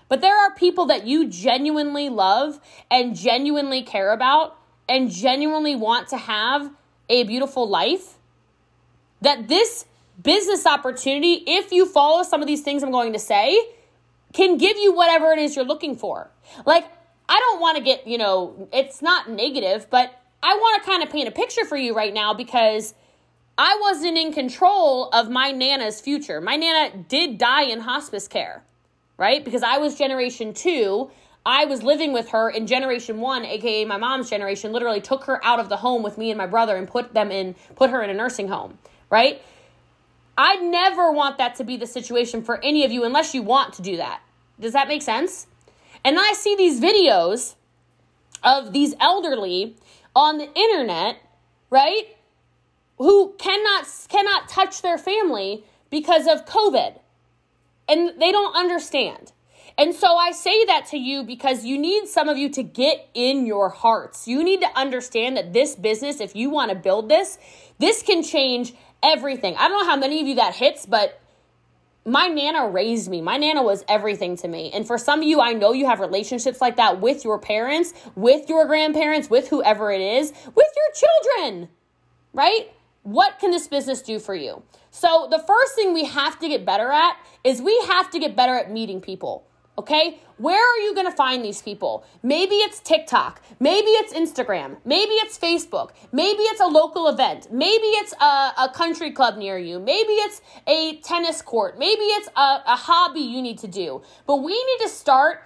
But 0.09 0.21
there 0.21 0.35
are 0.35 0.55
people 0.55 0.87
that 0.87 1.05
you 1.05 1.27
genuinely 1.27 2.09
love 2.09 2.59
and 2.89 3.15
genuinely 3.15 3.83
care 3.83 4.11
about 4.11 4.57
and 4.89 5.11
genuinely 5.11 5.75
want 5.75 6.07
to 6.07 6.17
have 6.17 6.71
a 7.07 7.23
beautiful 7.25 7.69
life. 7.69 8.15
That 9.21 9.47
this 9.47 9.85
business 10.25 10.65
opportunity, 10.65 11.43
if 11.47 11.71
you 11.71 11.85
follow 11.85 12.23
some 12.23 12.41
of 12.41 12.47
these 12.47 12.61
things 12.61 12.83
I'm 12.83 12.91
going 12.91 13.13
to 13.13 13.19
say, 13.19 13.57
can 14.33 14.57
give 14.57 14.77
you 14.77 14.93
whatever 14.93 15.31
it 15.31 15.39
is 15.39 15.55
you're 15.55 15.63
looking 15.63 15.95
for. 15.95 16.29
Like, 16.65 16.85
I 17.29 17.39
don't 17.39 17.61
want 17.61 17.77
to 17.77 17.83
get, 17.83 18.05
you 18.05 18.17
know, 18.17 18.67
it's 18.73 19.01
not 19.01 19.29
negative, 19.29 19.87
but 19.89 20.13
I 20.43 20.55
want 20.55 20.83
to 20.83 20.89
kind 20.89 21.01
of 21.01 21.09
paint 21.09 21.27
a 21.27 21.31
picture 21.31 21.63
for 21.63 21.77
you 21.77 21.95
right 21.95 22.13
now 22.13 22.33
because 22.33 22.93
I 23.57 23.77
wasn't 23.81 24.17
in 24.17 24.33
control 24.33 25.09
of 25.09 25.29
my 25.29 25.51
Nana's 25.51 26.01
future. 26.01 26.41
My 26.41 26.57
Nana 26.57 26.97
did 27.07 27.37
die 27.37 27.63
in 27.63 27.79
hospice 27.79 28.27
care, 28.27 28.63
right? 29.17 29.45
Because 29.45 29.63
I 29.63 29.77
was 29.77 29.97
generation 29.97 30.53
two. 30.53 31.09
I 31.45 31.65
was 31.65 31.83
living 31.83 32.11
with 32.11 32.29
her 32.29 32.49
in 32.49 32.67
generation 32.67 33.21
one, 33.21 33.45
aka 33.45 33.85
my 33.85 33.97
mom's 33.97 34.29
generation, 34.29 34.71
literally 34.71 34.99
took 34.99 35.25
her 35.25 35.43
out 35.45 35.59
of 35.59 35.69
the 35.69 35.77
home 35.77 36.01
with 36.01 36.17
me 36.17 36.31
and 36.31 36.37
my 36.39 36.47
brother 36.47 36.75
and 36.75 36.87
put 36.87 37.13
them 37.13 37.31
in, 37.31 37.55
put 37.75 37.91
her 37.91 38.01
in 38.01 38.09
a 38.09 38.15
nursing 38.15 38.47
home, 38.47 38.79
right? 39.11 39.41
I 40.37 40.57
never 40.57 41.11
want 41.11 41.37
that 41.37 41.55
to 41.55 41.63
be 41.63 41.77
the 41.77 41.87
situation 41.87 42.41
for 42.41 42.63
any 42.63 42.83
of 42.83 42.91
you 42.91 43.03
unless 43.03 43.33
you 43.33 43.41
want 43.41 43.73
to 43.75 43.81
do 43.81 43.97
that. 43.97 44.21
Does 44.59 44.73
that 44.73 44.87
make 44.87 45.01
sense? 45.01 45.47
And 46.03 46.19
I 46.19 46.33
see 46.33 46.55
these 46.55 46.79
videos 46.79 47.55
of 48.43 48.73
these 48.73 48.93
elderly 48.99 49.75
on 50.15 50.37
the 50.37 50.51
internet, 50.53 51.17
right? 51.69 52.03
Who 52.97 53.33
cannot 53.37 53.85
cannot 54.07 54.47
touch 54.47 54.81
their 54.81 54.97
family 54.97 55.63
because 55.89 56.27
of 56.27 56.45
COVID. 56.45 56.99
And 57.87 58.19
they 58.19 58.31
don't 58.31 58.55
understand. 58.55 59.31
And 59.77 59.93
so 59.93 60.15
I 60.15 60.31
say 60.31 60.65
that 60.65 60.85
to 60.91 60.97
you 60.97 61.23
because 61.23 61.65
you 61.65 61.77
need 61.77 62.07
some 62.07 62.29
of 62.29 62.37
you 62.37 62.49
to 62.49 62.63
get 62.63 63.09
in 63.13 63.45
your 63.45 63.69
hearts. 63.69 64.27
You 64.27 64.43
need 64.43 64.61
to 64.61 64.69
understand 64.75 65.35
that 65.35 65.51
this 65.51 65.75
business, 65.75 66.21
if 66.21 66.35
you 66.35 66.49
want 66.49 66.69
to 66.69 66.75
build 66.75 67.09
this, 67.09 67.37
this 67.77 68.01
can 68.01 68.23
change 68.23 68.73
everything. 69.03 69.55
I 69.57 69.67
don't 69.67 69.79
know 69.79 69.89
how 69.89 69.97
many 69.97 70.21
of 70.21 70.27
you 70.27 70.35
that 70.35 70.55
hits, 70.55 70.85
but 70.85 71.21
my 72.05 72.27
nana 72.27 72.69
raised 72.69 73.09
me. 73.09 73.21
My 73.21 73.37
nana 73.37 73.63
was 73.63 73.83
everything 73.87 74.37
to 74.37 74.47
me. 74.47 74.71
And 74.73 74.85
for 74.85 74.97
some 74.97 75.21
of 75.21 75.27
you, 75.27 75.41
I 75.41 75.53
know 75.53 75.73
you 75.73 75.87
have 75.87 75.99
relationships 75.99 76.61
like 76.61 76.75
that 76.77 77.01
with 77.01 77.23
your 77.23 77.39
parents, 77.39 77.93
with 78.15 78.47
your 78.47 78.65
grandparents, 78.67 79.29
with 79.29 79.49
whoever 79.49 79.91
it 79.91 80.01
is, 80.01 80.31
with 80.53 80.67
your 80.75 81.35
children, 81.39 81.69
right? 82.33 82.71
What 83.01 83.39
can 83.39 83.51
this 83.51 83.67
business 83.67 84.01
do 84.01 84.19
for 84.19 84.35
you? 84.35 84.63
So, 84.91 85.27
the 85.29 85.39
first 85.39 85.75
thing 85.75 85.93
we 85.93 86.05
have 86.05 86.39
to 86.39 86.47
get 86.47 86.65
better 86.65 86.91
at 86.91 87.17
is 87.43 87.61
we 87.61 87.77
have 87.87 88.09
to 88.11 88.19
get 88.19 88.35
better 88.35 88.55
at 88.55 88.71
meeting 88.71 89.01
people. 89.01 89.45
Okay? 89.77 90.19
Where 90.37 90.59
are 90.59 90.77
you 90.79 90.93
going 90.93 91.05
to 91.05 91.15
find 91.15 91.43
these 91.43 91.61
people? 91.61 92.05
Maybe 92.21 92.55
it's 92.55 92.79
TikTok. 92.79 93.41
Maybe 93.59 93.87
it's 93.91 94.13
Instagram. 94.13 94.77
Maybe 94.83 95.13
it's 95.13 95.37
Facebook. 95.37 95.91
Maybe 96.11 96.43
it's 96.43 96.59
a 96.59 96.67
local 96.67 97.07
event. 97.07 97.47
Maybe 97.51 97.87
it's 97.87 98.13
a, 98.21 98.53
a 98.57 98.71
country 98.73 99.11
club 99.11 99.37
near 99.37 99.57
you. 99.57 99.79
Maybe 99.79 100.13
it's 100.13 100.41
a 100.67 100.97
tennis 100.97 101.41
court. 101.41 101.79
Maybe 101.79 102.03
it's 102.03 102.27
a, 102.35 102.61
a 102.67 102.75
hobby 102.75 103.21
you 103.21 103.41
need 103.41 103.59
to 103.59 103.67
do. 103.67 104.01
But 104.27 104.37
we 104.37 104.53
need 104.53 104.83
to 104.83 104.89
start 104.89 105.43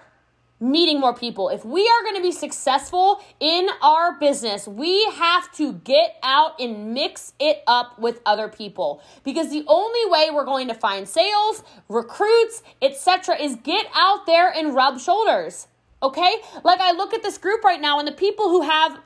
meeting 0.60 1.00
more 1.00 1.14
people. 1.14 1.48
If 1.48 1.64
we 1.64 1.80
are 1.80 2.02
going 2.04 2.16
to 2.16 2.22
be 2.22 2.32
successful 2.32 3.24
in 3.40 3.68
our 3.82 4.18
business, 4.18 4.68
we 4.68 5.04
have 5.14 5.50
to 5.52 5.72
get 5.72 6.16
out 6.22 6.60
and 6.60 6.92
mix 6.92 7.32
it 7.40 7.62
up 7.66 7.98
with 7.98 8.20
other 8.26 8.48
people 8.48 9.02
because 9.24 9.50
the 9.50 9.64
only 9.66 10.10
way 10.10 10.28
we're 10.30 10.44
going 10.44 10.68
to 10.68 10.74
find 10.74 11.08
sales, 11.08 11.64
recruits, 11.88 12.62
etc. 12.82 13.36
is 13.40 13.56
get 13.56 13.86
out 13.94 14.26
there 14.26 14.50
and 14.50 14.74
rub 14.74 15.00
shoulders. 15.00 15.66
Okay? 16.02 16.36
Like 16.62 16.80
I 16.80 16.92
look 16.92 17.14
at 17.14 17.22
this 17.22 17.38
group 17.38 17.64
right 17.64 17.80
now 17.80 17.98
and 17.98 18.06
the 18.06 18.12
people 18.12 18.50
who 18.50 18.62
have 18.62 19.00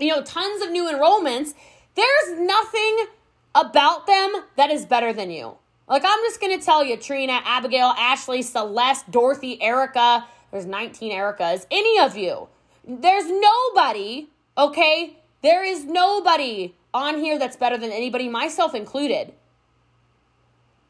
you 0.00 0.08
know 0.08 0.22
tons 0.22 0.62
of 0.62 0.70
new 0.70 0.90
enrollments, 0.90 1.54
there's 1.94 2.40
nothing 2.40 3.06
about 3.54 4.06
them 4.06 4.32
that 4.56 4.70
is 4.70 4.86
better 4.86 5.12
than 5.12 5.30
you. 5.30 5.56
Like 5.88 6.02
I'm 6.04 6.20
just 6.20 6.40
going 6.40 6.58
to 6.58 6.64
tell 6.64 6.84
you 6.84 6.96
Trina, 6.96 7.40
Abigail, 7.44 7.94
Ashley, 7.98 8.42
Celeste, 8.42 9.10
Dorothy, 9.10 9.60
Erica, 9.60 10.24
there's 10.50 10.66
19 10.66 11.12
Ericas, 11.12 11.66
any 11.70 11.98
of 11.98 12.16
you. 12.16 12.48
There's 12.86 13.30
nobody, 13.30 14.28
okay? 14.56 15.16
There 15.42 15.64
is 15.64 15.84
nobody 15.84 16.74
on 16.92 17.18
here 17.18 17.38
that's 17.38 17.56
better 17.56 17.78
than 17.78 17.92
anybody, 17.92 18.28
myself 18.28 18.74
included. 18.74 19.32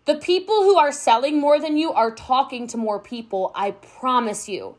The 0.07 0.17
people 0.17 0.63
who 0.63 0.79
are 0.79 0.93
selling 0.93 1.39
more 1.39 1.61
than 1.61 1.77
you 1.77 1.93
are 1.93 2.11
talking 2.11 2.67
to 2.69 2.77
more 2.77 2.99
people, 2.99 3.53
I 3.55 3.73
promise 3.73 4.49
you. 4.49 4.77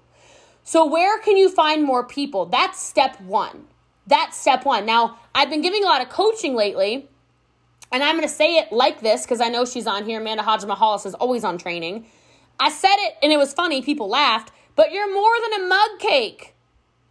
So, 0.63 0.85
where 0.85 1.19
can 1.19 1.37
you 1.37 1.49
find 1.49 1.83
more 1.83 2.03
people? 2.03 2.45
That's 2.45 2.81
step 2.81 3.19
one. 3.21 3.67
That's 4.07 4.37
step 4.37 4.65
one. 4.65 4.85
Now, 4.85 5.19
I've 5.33 5.49
been 5.49 5.61
giving 5.61 5.83
a 5.83 5.87
lot 5.87 6.01
of 6.01 6.09
coaching 6.09 6.55
lately, 6.55 7.07
and 7.91 8.03
I'm 8.03 8.15
going 8.15 8.27
to 8.27 8.33
say 8.33 8.57
it 8.57 8.71
like 8.71 9.01
this 9.01 9.23
because 9.23 9.41
I 9.41 9.49
know 9.49 9.65
she's 9.65 9.87
on 9.87 10.05
here. 10.05 10.19
Amanda 10.19 10.43
Hodge 10.43 10.63
Mahalis 10.63 11.05
is 11.05 11.13
always 11.13 11.43
on 11.43 11.57
training. 11.57 12.05
I 12.59 12.69
said 12.69 12.95
it 12.97 13.15
and 13.23 13.31
it 13.31 13.37
was 13.37 13.53
funny. 13.53 13.81
People 13.81 14.07
laughed 14.07 14.51
but 14.81 14.91
you're 14.91 15.13
more 15.13 15.29
than 15.43 15.61
a 15.61 15.67
mug 15.67 15.99
cake. 15.99 16.55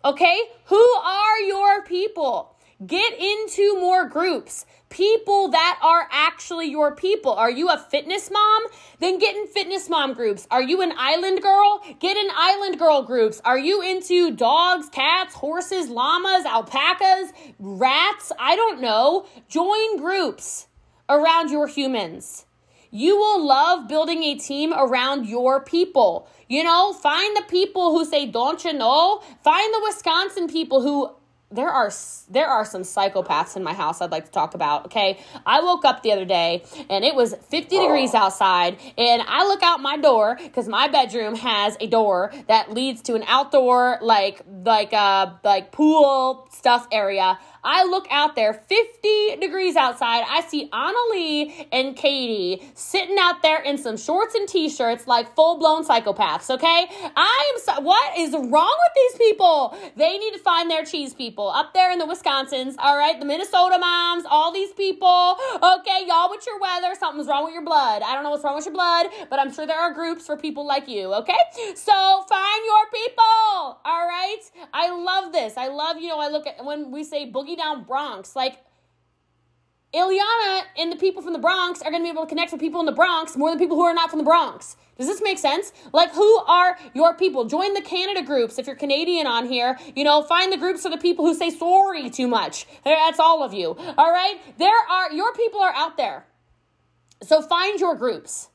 Okay? 0.04 0.40
Who 0.64 0.84
are 1.04 1.38
your 1.38 1.84
people? 1.84 2.56
Get 2.84 3.12
into 3.12 3.78
more 3.78 4.08
groups. 4.08 4.66
People 4.88 5.50
that 5.50 5.78
are 5.80 6.08
actually 6.10 6.66
your 6.66 6.96
people. 6.96 7.32
Are 7.32 7.48
you 7.48 7.68
a 7.68 7.78
fitness 7.78 8.28
mom? 8.28 8.62
Then 8.98 9.20
get 9.20 9.36
in 9.36 9.46
fitness 9.46 9.88
mom 9.88 10.14
groups. 10.14 10.48
Are 10.50 10.60
you 10.60 10.82
an 10.82 10.94
island 10.98 11.42
girl? 11.42 11.80
Get 12.00 12.16
in 12.16 12.26
island 12.34 12.76
girl 12.76 13.02
groups. 13.02 13.40
Are 13.44 13.56
you 13.58 13.82
into 13.82 14.32
dogs, 14.34 14.88
cats, 14.88 15.36
horses, 15.36 15.88
llamas, 15.88 16.44
alpacas, 16.46 17.32
rats? 17.60 18.32
I 18.36 18.56
don't 18.56 18.80
know. 18.80 19.26
Join 19.48 19.96
groups 19.96 20.66
around 21.08 21.52
your 21.52 21.68
humans. 21.68 22.46
You 22.90 23.16
will 23.16 23.46
love 23.46 23.86
building 23.86 24.24
a 24.24 24.34
team 24.34 24.72
around 24.72 25.28
your 25.28 25.60
people. 25.60 26.28
You 26.50 26.64
know, 26.64 26.92
find 26.92 27.36
the 27.36 27.42
people 27.42 27.92
who 27.92 28.04
say, 28.04 28.26
Don't 28.26 28.64
you 28.64 28.72
know? 28.72 29.22
Find 29.44 29.72
the 29.72 29.80
Wisconsin 29.84 30.48
people 30.48 30.82
who 30.82 31.14
there 31.52 31.68
are 31.68 31.90
there 32.28 32.46
are 32.46 32.64
some 32.64 32.82
psychopaths 32.82 33.56
in 33.56 33.64
my 33.64 33.72
house 33.72 34.00
I'd 34.00 34.10
like 34.10 34.24
to 34.24 34.30
talk 34.30 34.54
about. 34.54 34.86
Okay, 34.86 35.20
I 35.46 35.60
woke 35.60 35.84
up 35.84 36.02
the 36.02 36.12
other 36.12 36.24
day 36.24 36.64
and 36.88 37.04
it 37.04 37.14
was 37.14 37.34
50 37.34 37.76
degrees 37.76 38.14
outside, 38.14 38.78
and 38.98 39.22
I 39.22 39.46
look 39.46 39.62
out 39.62 39.80
my 39.80 39.96
door 39.96 40.38
because 40.40 40.68
my 40.68 40.88
bedroom 40.88 41.36
has 41.36 41.76
a 41.80 41.86
door 41.86 42.32
that 42.48 42.72
leads 42.72 43.02
to 43.02 43.14
an 43.14 43.24
outdoor 43.28 43.98
like 44.00 44.42
like 44.64 44.92
uh 44.92 45.32
like 45.44 45.70
pool 45.70 46.48
stuff 46.52 46.86
area. 46.90 47.38
I 47.62 47.84
look 47.84 48.06
out 48.10 48.36
there, 48.36 48.54
50 48.54 49.36
degrees 49.36 49.76
outside. 49.76 50.24
I 50.28 50.42
see 50.42 50.68
Annalie 50.70 51.66
and 51.72 51.96
Katie 51.96 52.62
sitting 52.74 53.16
out 53.18 53.42
there 53.42 53.62
in 53.62 53.78
some 53.78 53.96
shorts 53.96 54.34
and 54.34 54.48
t-shirts 54.48 55.06
like 55.06 55.34
full-blown 55.34 55.84
psychopaths, 55.84 56.50
okay? 56.50 56.86
I 57.16 57.52
am 57.52 57.60
so, 57.60 57.80
what 57.80 58.18
is 58.18 58.32
wrong 58.32 58.76
with 58.78 58.92
these 58.94 59.18
people? 59.18 59.76
They 59.96 60.18
need 60.18 60.32
to 60.32 60.38
find 60.38 60.70
their 60.70 60.84
cheese 60.84 61.14
people 61.14 61.48
up 61.48 61.74
there 61.74 61.92
in 61.92 61.98
the 61.98 62.06
Wisconsins, 62.06 62.74
all 62.78 62.96
right? 62.96 63.18
The 63.18 63.26
Minnesota 63.26 63.78
moms, 63.78 64.24
all 64.28 64.52
these 64.52 64.72
people. 64.72 65.36
Okay, 65.56 66.04
y'all 66.06 66.30
with 66.30 66.46
your 66.46 66.58
weather, 66.58 66.94
something's 66.98 67.26
wrong 67.26 67.44
with 67.44 67.52
your 67.52 67.64
blood. 67.64 68.02
I 68.02 68.14
don't 68.14 68.24
know 68.24 68.30
what's 68.30 68.44
wrong 68.44 68.56
with 68.56 68.64
your 68.64 68.74
blood, 68.74 69.06
but 69.28 69.38
I'm 69.38 69.52
sure 69.52 69.66
there 69.66 69.78
are 69.78 69.92
groups 69.92 70.26
for 70.26 70.36
people 70.36 70.66
like 70.66 70.88
you, 70.88 71.12
okay? 71.14 71.38
So 71.74 71.92
find 72.28 72.62
your 72.64 72.86
people, 72.92 73.80
all 73.84 74.06
right? 74.06 74.40
I 74.72 74.90
love 74.90 75.32
this. 75.32 75.56
I 75.56 75.68
love, 75.68 75.98
you 75.98 76.08
know, 76.08 76.18
I 76.18 76.28
look 76.28 76.46
at 76.46 76.64
when 76.64 76.90
we 76.90 77.04
say 77.04 77.26
boogie 77.50 77.56
down 77.56 77.84
Bronx. 77.84 78.36
Like, 78.36 78.58
Ileana 79.94 80.62
and 80.78 80.92
the 80.92 80.96
people 80.96 81.22
from 81.22 81.32
the 81.32 81.38
Bronx 81.38 81.82
are 81.82 81.90
going 81.90 82.02
to 82.02 82.06
be 82.06 82.10
able 82.10 82.22
to 82.22 82.28
connect 82.28 82.52
with 82.52 82.60
people 82.60 82.80
in 82.80 82.86
the 82.86 82.92
Bronx 82.92 83.36
more 83.36 83.50
than 83.50 83.58
people 83.58 83.76
who 83.76 83.82
are 83.82 83.94
not 83.94 84.10
from 84.10 84.18
the 84.18 84.24
Bronx. 84.24 84.76
Does 84.96 85.08
this 85.08 85.22
make 85.22 85.38
sense? 85.38 85.72
Like, 85.92 86.12
who 86.12 86.38
are 86.44 86.76
your 86.94 87.14
people? 87.14 87.46
Join 87.46 87.72
the 87.74 87.80
Canada 87.80 88.22
groups 88.22 88.58
if 88.58 88.66
you're 88.66 88.76
Canadian 88.76 89.26
on 89.26 89.46
here. 89.46 89.78
You 89.96 90.04
know, 90.04 90.22
find 90.22 90.52
the 90.52 90.58
groups 90.58 90.82
for 90.82 90.90
the 90.90 90.98
people 90.98 91.24
who 91.24 91.34
say 91.34 91.50
sorry 91.50 92.10
too 92.10 92.28
much. 92.28 92.66
That's 92.84 93.18
all 93.18 93.42
of 93.42 93.54
you. 93.54 93.76
All 93.96 94.12
right? 94.12 94.36
There 94.58 94.68
are, 94.90 95.10
your 95.12 95.32
people 95.32 95.60
are 95.60 95.72
out 95.74 95.96
there. 95.96 96.26
So 97.22 97.42
find 97.42 97.80
your 97.80 97.96
groups. 97.96 98.48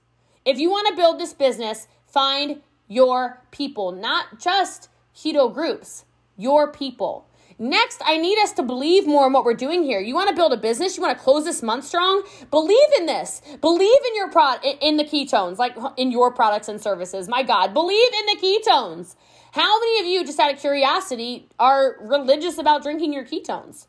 If 0.45 0.57
you 0.59 0.69
want 0.69 0.87
to 0.89 0.95
build 0.95 1.19
this 1.19 1.33
business, 1.33 1.87
find 2.05 2.61
your 2.87 3.41
people, 3.51 3.91
not 3.91 4.39
just 4.39 4.89
keto 5.15 5.51
groups, 5.51 6.05
your 6.37 6.71
people. 6.71 7.27
Next, 7.57 8.01
I 8.05 8.17
need 8.17 8.37
us 8.39 8.51
to 8.53 8.63
believe 8.63 9.07
more 9.07 9.25
in 9.27 9.33
what 9.33 9.45
we're 9.45 9.53
doing 9.53 9.83
here. 9.83 10.01
You 10.01 10.13
want 10.13 10.29
to 10.29 10.35
build 10.35 10.51
a 10.51 10.57
business, 10.57 10.97
you 10.97 11.03
want 11.03 11.17
to 11.17 11.23
close 11.23 11.45
this 11.45 11.63
month 11.63 11.85
strong? 11.85 12.23
Believe 12.51 12.77
in 12.99 13.05
this. 13.05 13.41
Believe 13.61 13.99
in 14.09 14.15
your 14.15 14.29
product 14.29 14.65
in 14.81 14.97
the 14.97 15.05
ketones, 15.05 15.57
like 15.57 15.77
in 15.95 16.11
your 16.11 16.33
products 16.33 16.67
and 16.67 16.81
services. 16.81 17.29
My 17.29 17.43
God, 17.43 17.73
believe 17.73 18.09
in 18.19 18.25
the 18.25 18.41
ketones. 18.41 19.15
How 19.53 19.79
many 19.79 20.01
of 20.01 20.05
you 20.05 20.25
just 20.25 20.37
out 20.37 20.53
of 20.53 20.59
curiosity 20.59 21.47
are 21.57 21.95
religious 22.01 22.57
about 22.57 22.83
drinking 22.83 23.13
your 23.13 23.23
ketones? 23.23 23.87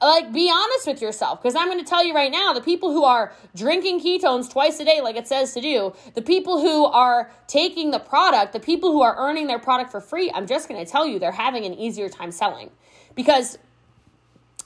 Like 0.00 0.32
be 0.32 0.50
honest 0.50 0.86
with 0.86 1.02
yourself. 1.02 1.40
Because 1.40 1.54
i'm 1.54 1.68
going 1.68 1.82
to 1.82 1.88
tell 1.88 2.04
you 2.04 2.14
right 2.14 2.30
now 2.30 2.52
the 2.52 2.60
people 2.60 2.92
who 2.92 3.04
are 3.04 3.32
drinking 3.54 4.00
ketones 4.00 4.50
twice 4.50 4.78
a 4.80 4.84
day 4.84 5.00
like 5.00 5.16
it 5.16 5.26
says 5.26 5.52
to 5.54 5.60
do 5.60 5.92
the 6.14 6.22
people 6.22 6.60
who 6.60 6.84
are 6.84 7.30
taking 7.46 7.90
the 7.90 7.98
product 7.98 8.52
the 8.52 8.60
people 8.60 8.92
who 8.92 9.02
are 9.02 9.16
earning 9.16 9.46
their 9.46 9.58
product 9.58 9.90
for 9.90 10.00
free 10.00 10.30
i'm 10.34 10.46
just 10.46 10.68
going 10.68 10.84
to 10.84 10.90
tell 10.90 11.06
you 11.06 11.18
they're 11.18 11.32
having 11.32 11.64
an 11.64 11.74
easier 11.74 12.08
time 12.08 12.30
selling. 12.30 12.70
Because 13.14 13.58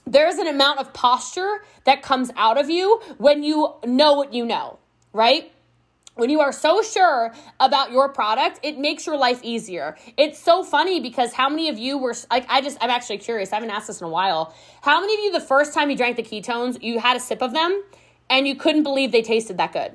there's 0.05 0.35
an 0.35 0.47
amount 0.47 0.79
of 0.79 0.93
posture 0.93 1.63
that 1.85 2.01
comes 2.01 2.29
out 2.35 2.57
of 2.57 2.69
you 2.69 3.01
when 3.17 3.43
you 3.43 3.73
know 3.85 4.13
what 4.13 4.33
you 4.33 4.45
know 4.45 4.77
right 5.13 5.52
when 6.15 6.29
you 6.29 6.41
are 6.41 6.51
so 6.51 6.81
sure 6.81 7.33
about 7.59 7.91
your 7.91 8.09
product, 8.09 8.59
it 8.63 8.77
makes 8.77 9.07
your 9.07 9.17
life 9.17 9.39
easier. 9.43 9.97
It's 10.17 10.39
so 10.39 10.63
funny 10.63 10.99
because 10.99 11.33
how 11.33 11.49
many 11.49 11.69
of 11.69 11.79
you 11.79 11.97
were 11.97 12.13
like, 12.29 12.45
I 12.49 12.61
just, 12.61 12.77
I'm 12.81 12.89
actually 12.89 13.17
curious. 13.17 13.51
I 13.51 13.55
haven't 13.55 13.71
asked 13.71 13.87
this 13.87 14.01
in 14.01 14.05
a 14.05 14.09
while. 14.09 14.53
How 14.81 14.99
many 14.99 15.13
of 15.15 15.19
you, 15.23 15.31
the 15.31 15.45
first 15.45 15.73
time 15.73 15.89
you 15.89 15.97
drank 15.97 16.17
the 16.17 16.23
ketones, 16.23 16.81
you 16.83 16.99
had 16.99 17.17
a 17.17 17.19
sip 17.19 17.41
of 17.41 17.53
them 17.53 17.83
and 18.29 18.47
you 18.47 18.55
couldn't 18.55 18.83
believe 18.83 19.11
they 19.11 19.23
tasted 19.23 19.57
that 19.57 19.73
good? 19.73 19.93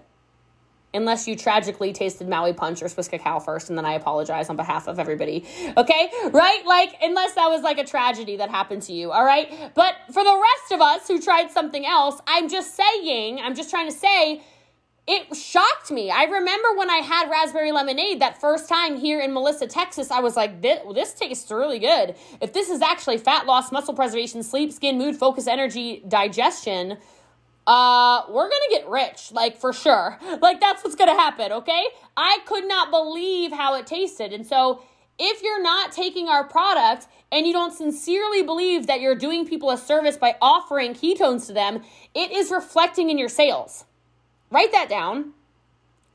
Unless 0.95 1.29
you 1.29 1.37
tragically 1.37 1.93
tasted 1.93 2.29
Maui 2.29 2.55
Punch 2.55 2.83
or 2.83 2.89
Swiss 2.89 3.09
Cacao 3.09 3.41
first, 3.41 3.69
and 3.69 3.77
then 3.77 3.85
I 3.85 3.93
apologize 3.93 4.49
on 4.49 4.57
behalf 4.57 4.89
of 4.89 4.99
everybody. 4.99 5.45
Okay? 5.77 6.11
Right? 6.31 6.63
Like, 6.65 6.97
unless 7.03 7.35
that 7.35 7.49
was 7.49 7.61
like 7.61 7.77
a 7.79 7.85
tragedy 7.85 8.39
that 8.39 8.49
happened 8.49 8.83
to 8.85 8.95
you. 8.95 9.13
All 9.13 9.25
right? 9.25 9.71
But 9.75 9.95
for 10.07 10.25
the 10.25 10.43
rest 10.43 10.73
of 10.73 10.81
us 10.81 11.07
who 11.07 11.21
tried 11.21 11.51
something 11.51 11.85
else, 11.85 12.19
I'm 12.27 12.49
just 12.49 12.75
saying, 12.75 13.39
I'm 13.39 13.55
just 13.55 13.69
trying 13.69 13.91
to 13.91 13.97
say, 13.97 14.43
it 15.09 15.35
shocked 15.35 15.91
me. 15.91 16.11
I 16.11 16.25
remember 16.25 16.75
when 16.77 16.91
I 16.91 16.99
had 16.99 17.31
raspberry 17.31 17.73
lemonade 17.73 18.21
that 18.21 18.39
first 18.39 18.69
time 18.69 18.99
here 18.99 19.21
in 19.21 19.33
Melissa, 19.33 19.67
Texas, 19.67 20.11
I 20.11 20.21
was 20.21 20.37
like, 20.37 20.61
this, 20.61 20.81
this 20.95 21.15
tastes 21.15 21.51
really 21.51 21.79
good. 21.79 22.15
If 22.43 22.53
this 22.53 22.69
is 22.69 22.83
actually 22.83 23.17
fat 23.17 23.47
loss, 23.47 23.73
muscle 23.73 23.95
preservation, 23.95 24.43
sleep, 24.43 24.71
skin, 24.71 24.99
mood, 24.99 25.17
focus, 25.17 25.47
energy, 25.47 26.05
digestion, 26.07 26.99
uh, 27.67 28.23
we're 28.29 28.51
gonna 28.51 28.71
get 28.71 28.87
rich, 28.87 29.33
like 29.33 29.57
for 29.57 29.73
sure. 29.73 30.19
Like 30.43 30.61
that's 30.61 30.85
what's 30.85 30.95
gonna 30.95 31.15
happen, 31.15 31.53
okay? 31.53 31.85
I 32.15 32.41
could 32.45 32.69
not 32.69 32.91
believe 32.91 33.51
how 33.51 33.77
it 33.77 33.87
tasted. 33.87 34.35
And 34.35 34.47
so 34.47 34.83
if 35.19 35.43
you're 35.43 35.63
not 35.63 35.91
taking 35.91 36.29
our 36.29 36.45
product 36.45 37.07
and 37.33 37.47
you 37.47 37.55
don't 37.55 37.73
sincerely 37.73 38.43
believe 38.43 38.87
that 38.87 39.01
you're 39.01 39.17
doing 39.17 39.47
people 39.47 39.71
a 39.71 39.79
service 39.79 40.19
by 40.19 40.37
offering 40.43 40.93
ketones 40.93 41.47
to 41.47 41.55
them, 41.55 41.83
it 42.15 42.31
is 42.31 42.51
reflecting 42.51 43.09
in 43.09 43.17
your 43.17 43.31
sales. 43.31 43.87
Write 44.51 44.73
that 44.73 44.89
down. 44.89 45.33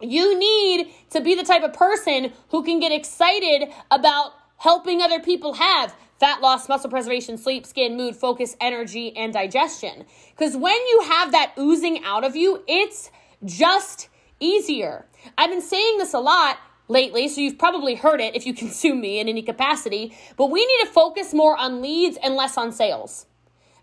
You 0.01 0.37
need 0.37 0.91
to 1.11 1.21
be 1.21 1.35
the 1.35 1.43
type 1.43 1.63
of 1.63 1.73
person 1.73 2.33
who 2.49 2.63
can 2.63 2.79
get 2.79 2.91
excited 2.91 3.69
about 3.89 4.33
helping 4.57 5.01
other 5.01 5.19
people 5.19 5.53
have 5.53 5.95
fat 6.19 6.41
loss, 6.41 6.69
muscle 6.69 6.89
preservation, 6.89 7.37
sleep, 7.37 7.65
skin, 7.65 7.97
mood, 7.97 8.15
focus, 8.15 8.55
energy, 8.61 9.15
and 9.15 9.33
digestion. 9.33 10.05
Because 10.31 10.55
when 10.55 10.75
you 10.75 11.01
have 11.05 11.31
that 11.31 11.53
oozing 11.59 12.03
out 12.03 12.23
of 12.23 12.35
you, 12.35 12.63
it's 12.67 13.11
just 13.45 14.09
easier. 14.39 15.05
I've 15.37 15.49
been 15.49 15.61
saying 15.61 15.97
this 15.97 16.13
a 16.13 16.19
lot 16.19 16.59
lately, 16.87 17.27
so 17.27 17.41
you've 17.41 17.57
probably 17.57 17.95
heard 17.95 18.21
it 18.21 18.35
if 18.35 18.45
you 18.45 18.53
consume 18.65 19.01
me 19.01 19.19
in 19.19 19.27
any 19.27 19.41
capacity, 19.41 20.15
but 20.37 20.49
we 20.49 20.65
need 20.65 20.85
to 20.85 20.91
focus 20.91 21.33
more 21.33 21.57
on 21.57 21.81
leads 21.81 22.17
and 22.23 22.35
less 22.35 22.57
on 22.57 22.71
sales. 22.71 23.25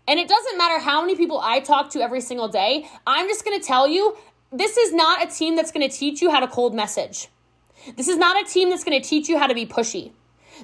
And 0.07 0.19
it 0.19 0.27
doesn't 0.27 0.57
matter 0.57 0.79
how 0.79 1.01
many 1.01 1.15
people 1.15 1.39
I 1.39 1.59
talk 1.59 1.91
to 1.91 2.01
every 2.01 2.21
single 2.21 2.47
day, 2.47 2.87
I'm 3.05 3.27
just 3.27 3.45
gonna 3.45 3.59
tell 3.59 3.87
you 3.87 4.17
this 4.51 4.75
is 4.77 4.93
not 4.93 5.23
a 5.23 5.27
team 5.27 5.55
that's 5.55 5.71
going 5.71 5.87
to 5.87 5.95
teach 5.95 6.21
you 6.21 6.29
how 6.29 6.39
to 6.39 6.47
cold 6.47 6.75
message. 6.75 7.29
This 7.95 8.07
is 8.07 8.17
not 8.17 8.41
a 8.41 8.45
team 8.45 8.69
that's 8.69 8.83
going 8.83 9.01
to 9.01 9.07
teach 9.07 9.29
you 9.29 9.37
how 9.37 9.47
to 9.47 9.53
be 9.53 9.65
pushy. 9.65 10.11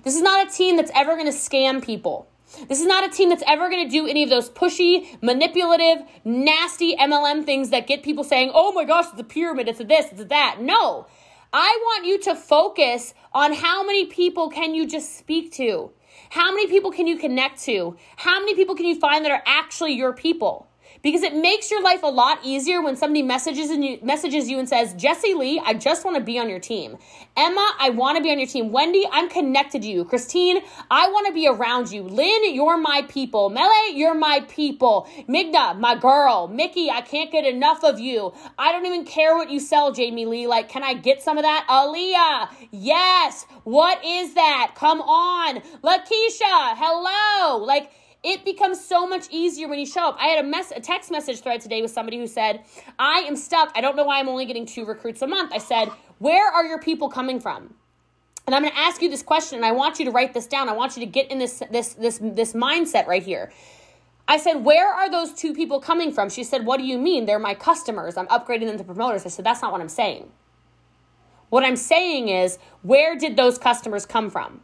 This 0.03 0.15
is 0.15 0.21
not 0.21 0.47
a 0.47 0.51
team 0.51 0.75
that's 0.75 0.91
ever 0.93 1.15
going 1.15 1.25
to 1.25 1.37
scam 1.37 1.83
people. 1.83 2.27
This 2.67 2.79
is 2.79 2.85
not 2.85 3.05
a 3.05 3.09
team 3.09 3.29
that's 3.29 3.43
ever 3.47 3.69
going 3.69 3.85
to 3.85 3.91
do 3.91 4.07
any 4.07 4.23
of 4.23 4.29
those 4.29 4.49
pushy, 4.49 5.21
manipulative, 5.21 6.05
nasty 6.23 6.95
MLM 6.95 7.45
things 7.45 7.71
that 7.71 7.87
get 7.87 8.03
people 8.03 8.23
saying, 8.23 8.51
oh 8.53 8.71
my 8.73 8.83
gosh, 8.83 9.05
it's 9.11 9.19
a 9.19 9.23
pyramid, 9.23 9.67
it's 9.67 9.79
a 9.79 9.83
this, 9.83 10.11
it's 10.11 10.21
a 10.21 10.25
that. 10.25 10.57
No. 10.61 11.07
I 11.51 11.77
want 11.81 12.05
you 12.05 12.19
to 12.23 12.35
focus 12.35 13.13
on 13.33 13.53
how 13.53 13.85
many 13.85 14.05
people 14.05 14.49
can 14.49 14.75
you 14.75 14.85
just 14.85 15.17
speak 15.17 15.51
to? 15.53 15.91
How 16.29 16.51
many 16.51 16.67
people 16.67 16.91
can 16.91 17.07
you 17.07 17.17
connect 17.17 17.61
to? 17.63 17.95
How 18.17 18.39
many 18.39 18.53
people 18.53 18.75
can 18.75 18.85
you 18.85 18.99
find 18.99 19.23
that 19.23 19.31
are 19.31 19.43
actually 19.45 19.93
your 19.93 20.13
people? 20.13 20.67
Because 21.01 21.23
it 21.23 21.35
makes 21.35 21.69
your 21.71 21.81
life 21.81 22.03
a 22.03 22.07
lot 22.07 22.39
easier 22.43 22.81
when 22.81 22.95
somebody 22.95 23.21
messages 23.21 23.69
and 23.69 23.83
you 23.83 23.99
messages 24.01 24.49
you 24.49 24.59
and 24.59 24.67
says, 24.67 24.93
"Jessie 24.95 25.33
Lee, 25.33 25.61
I 25.65 25.73
just 25.73 26.05
want 26.05 26.17
to 26.17 26.23
be 26.23 26.39
on 26.39 26.49
your 26.49 26.59
team. 26.59 26.97
Emma, 27.35 27.75
I 27.79 27.89
want 27.91 28.17
to 28.17 28.23
be 28.23 28.31
on 28.31 28.39
your 28.39 28.47
team. 28.47 28.71
Wendy, 28.71 29.07
I'm 29.11 29.29
connected 29.29 29.83
to 29.83 29.87
you. 29.87 30.03
Christine, 30.05 30.61
I 30.89 31.07
want 31.09 31.27
to 31.27 31.33
be 31.33 31.47
around 31.47 31.91
you. 31.91 32.03
Lynn, 32.03 32.53
you're 32.53 32.77
my 32.77 33.03
people. 33.07 33.49
Mele, 33.49 33.93
you're 33.93 34.15
my 34.15 34.41
people. 34.47 35.07
Migna, 35.29 35.77
my 35.79 35.95
girl. 35.95 36.47
Mickey, 36.47 36.89
I 36.89 37.01
can't 37.01 37.31
get 37.31 37.45
enough 37.45 37.83
of 37.83 37.99
you. 37.99 38.33
I 38.57 38.71
don't 38.71 38.85
even 38.85 39.05
care 39.05 39.35
what 39.35 39.51
you 39.51 39.59
sell, 39.59 39.91
Jamie 39.91 40.25
Lee. 40.25 40.47
Like, 40.47 40.67
can 40.69 40.83
I 40.83 40.93
get 40.93 41.21
some 41.21 41.37
of 41.37 41.43
that? 41.43 41.65
Aaliyah, 41.69 42.49
yes. 42.71 43.45
What 43.63 44.03
is 44.03 44.33
that? 44.33 44.73
Come 44.75 45.01
on. 45.01 45.61
Lakeisha, 45.83 46.75
hello. 46.75 47.63
Like, 47.63 47.91
it 48.23 48.45
becomes 48.45 48.83
so 48.83 49.07
much 49.07 49.27
easier 49.29 49.67
when 49.67 49.79
you 49.79 49.85
show 49.85 50.09
up. 50.09 50.17
I 50.19 50.27
had 50.27 50.43
a 50.43 50.47
mess 50.47 50.71
a 50.75 50.79
text 50.79 51.11
message 51.11 51.41
thread 51.41 51.61
today 51.61 51.81
with 51.81 51.91
somebody 51.91 52.17
who 52.17 52.27
said, 52.27 52.63
"I 52.99 53.19
am 53.19 53.35
stuck. 53.35 53.71
I 53.75 53.81
don't 53.81 53.95
know 53.95 54.05
why 54.05 54.19
I'm 54.19 54.29
only 54.29 54.45
getting 54.45 54.65
two 54.65 54.85
recruits 54.85 55.21
a 55.21 55.27
month." 55.27 55.51
I 55.53 55.59
said, 55.59 55.89
"Where 56.19 56.51
are 56.51 56.65
your 56.65 56.79
people 56.79 57.09
coming 57.09 57.39
from?" 57.39 57.75
And 58.45 58.55
I'm 58.55 58.61
going 58.61 58.73
to 58.73 58.79
ask 58.79 59.01
you 59.01 59.09
this 59.09 59.23
question 59.23 59.57
and 59.57 59.65
I 59.65 59.73
want 59.73 59.99
you 59.99 60.05
to 60.05 60.11
write 60.11 60.33
this 60.33 60.47
down. 60.47 60.69
I 60.69 60.73
want 60.73 60.95
you 60.95 61.01
to 61.05 61.11
get 61.11 61.29
in 61.29 61.37
this 61.37 61.61
this 61.69 61.93
this 61.93 62.19
this 62.21 62.53
mindset 62.53 63.05
right 63.05 63.23
here. 63.23 63.51
I 64.27 64.37
said, 64.37 64.55
Where 64.65 64.91
are 64.91 65.09
those 65.09 65.33
two 65.33 65.53
people 65.53 65.79
coming 65.79 66.11
from? 66.11 66.29
She 66.29 66.43
said, 66.43 66.65
What 66.65 66.77
do 66.77 66.85
you 66.85 66.97
mean? 66.97 67.25
They're 67.25 67.39
my 67.39 67.53
customers. 67.53 68.17
I'm 68.17 68.27
upgrading 68.27 68.67
them 68.67 68.77
to 68.77 68.83
promoters. 68.83 69.25
I 69.25 69.29
said, 69.29 69.45
That's 69.45 69.61
not 69.61 69.71
what 69.71 69.81
I'm 69.81 69.89
saying. 69.89 70.31
What 71.49 71.63
I'm 71.63 71.77
saying 71.77 72.29
is, 72.29 72.59
where 72.81 73.17
did 73.17 73.37
those 73.37 73.57
customers 73.57 74.05
come 74.05 74.29
from? 74.29 74.61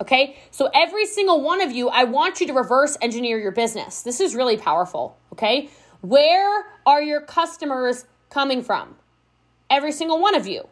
Okay, 0.00 0.36
so 0.50 0.70
every 0.72 1.04
single 1.04 1.42
one 1.42 1.60
of 1.60 1.72
you, 1.72 1.90
I 1.90 2.04
want 2.04 2.40
you 2.40 2.46
to 2.46 2.54
reverse 2.54 2.96
engineer 3.02 3.38
your 3.38 3.52
business. 3.52 4.02
This 4.02 4.18
is 4.18 4.34
really 4.34 4.56
powerful. 4.56 5.18
Okay, 5.32 5.68
where 6.00 6.64
are 6.86 7.02
your 7.02 7.20
customers 7.20 8.06
coming 8.30 8.62
from? 8.62 8.96
Every 9.68 9.92
single 9.92 10.18
one 10.18 10.34
of 10.34 10.46
you. 10.46 10.68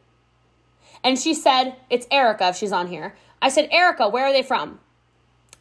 And 1.05 1.19
she 1.19 1.35
said, 1.35 1.77
It's 1.91 2.07
Erica 2.11 2.49
if 2.49 2.57
she's 2.57 2.73
on 2.73 2.88
here. 2.88 3.14
I 3.41 3.51
said, 3.51 3.69
Erica, 3.71 4.09
where 4.09 4.25
are 4.27 4.33
they 4.33 4.43
from? 4.43 4.81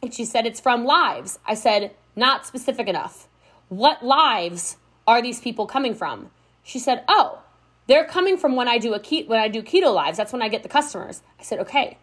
And 0.02 0.12
she 0.14 0.24
said, 0.24 0.46
It's 0.46 0.60
from 0.60 0.84
lives. 0.84 1.38
I 1.46 1.54
said, 1.54 1.94
Not 2.16 2.46
specific 2.46 2.88
enough. 2.88 3.28
What 3.68 4.04
lives 4.04 4.78
are 5.06 5.20
these 5.20 5.40
people 5.40 5.66
coming 5.66 5.94
from? 5.94 6.30
She 6.62 6.78
said, 6.78 7.04
Oh, 7.06 7.42
they're 7.86 8.06
coming 8.06 8.36
from 8.36 8.56
when 8.56 8.68
I 8.68 8.78
do 8.78 8.94
a 8.94 8.98
ke- 8.98 9.28
when 9.28 9.40
I 9.40 9.48
do 9.48 9.62
keto 9.62 9.94
lives. 9.94 10.16
That's 10.16 10.32
when 10.32 10.42
I 10.42 10.48
get 10.48 10.62
the 10.62 10.68
customers. 10.68 11.22
I 11.38 11.42
said, 11.42 11.58
Okay. 11.60 11.98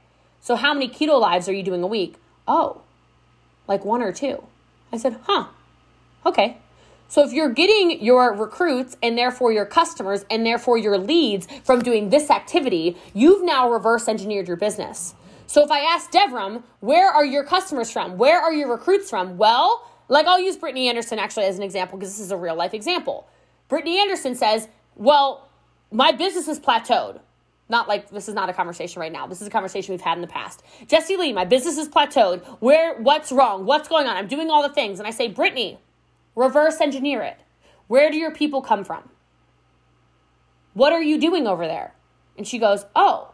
So, 0.46 0.56
how 0.56 0.76
many 0.76 0.88
keto 0.88 1.20
lives 1.20 1.50
are 1.50 1.54
you 1.54 1.64
doing 1.64 1.82
a 1.82 1.88
week? 1.88 2.18
Oh, 2.48 2.84
like 3.68 3.84
one 3.84 4.04
or 4.04 4.12
two. 4.12 4.44
I 4.94 4.98
said, 4.98 5.18
Huh, 5.24 5.48
okay. 6.24 6.58
So, 7.08 7.26
if 7.26 7.34
you're 7.34 7.50
getting 7.50 8.00
your 8.00 8.32
recruits 8.32 8.96
and 9.02 9.18
therefore 9.18 9.52
your 9.52 9.66
customers 9.66 10.24
and 10.30 10.46
therefore 10.46 10.78
your 10.78 11.00
leads 11.00 11.48
from 11.64 11.82
doing 11.82 12.12
this 12.12 12.30
activity, 12.30 12.96
you've 13.16 13.44
now 13.44 13.72
reverse 13.72 14.08
engineered 14.08 14.48
your 14.48 14.56
business. 14.56 15.16
So, 15.48 15.64
if 15.64 15.72
I 15.72 15.80
ask 15.80 16.12
Devram, 16.12 16.62
where 16.80 17.10
are 17.10 17.26
your 17.26 17.44
customers 17.44 17.90
from? 17.90 18.20
Where 18.20 18.40
are 18.40 18.54
your 18.54 18.70
recruits 18.70 19.10
from? 19.10 19.40
Well, 19.40 19.90
like 20.10 20.28
I'll 20.28 20.40
use 20.40 20.58
Brittany 20.58 20.90
Anderson 20.90 21.18
actually 21.18 21.46
as 21.46 21.58
an 21.58 21.64
example 21.64 21.98
because 21.98 22.12
this 22.12 22.24
is 22.24 22.32
a 22.32 22.38
real 22.38 22.56
life 22.56 22.76
example. 22.76 23.26
Brittany 23.68 24.00
Anderson 24.00 24.36
says, 24.36 24.68
Well, 24.96 25.50
my 25.92 26.12
business 26.12 26.48
is 26.48 26.60
plateaued. 26.60 27.20
Not 27.68 27.88
like 27.88 28.10
this 28.10 28.28
is 28.28 28.36
not 28.36 28.50
a 28.50 28.54
conversation 28.54 29.00
right 29.00 29.12
now. 29.12 29.26
This 29.26 29.42
is 29.42 29.48
a 29.48 29.52
conversation 29.52 29.94
we've 29.94 30.02
had 30.02 30.18
in 30.18 30.22
the 30.22 30.28
past. 30.28 30.64
Jessie 30.88 31.18
Lee, 31.18 31.34
my 31.34 31.46
business 31.46 31.78
is 31.78 31.88
plateaued. 31.88 32.44
Where 32.60 33.00
what's 33.02 33.32
wrong? 33.32 33.66
What's 33.66 33.88
going 33.88 34.08
on? 34.08 34.16
I'm 34.16 34.28
doing 34.28 34.50
all 34.50 34.62
the 34.62 34.74
things. 34.74 35.00
And 35.00 35.08
I 35.08 35.12
say, 35.12 35.28
Brittany, 35.28 35.80
reverse 36.36 36.80
engineer 36.80 37.24
it. 37.24 37.40
Where 37.88 38.12
do 38.12 38.18
your 38.18 38.32
people 38.32 38.62
come 38.62 38.84
from? 38.84 39.10
What 40.74 40.94
are 40.94 41.02
you 41.02 41.20
doing 41.20 41.48
over 41.48 41.66
there? 41.66 41.94
And 42.38 42.48
she 42.48 42.60
goes, 42.60 42.86
Oh, 42.96 43.34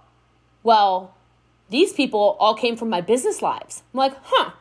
well, 0.63 1.15
these 1.70 1.94
people 1.94 2.36
all 2.39 2.54
came 2.54 2.76
from 2.76 2.89
my 2.89 3.02
business 3.02 3.41
lives. 3.41 3.84
I'm 3.94 3.98
like, 3.98 4.13
huh. 4.24 4.52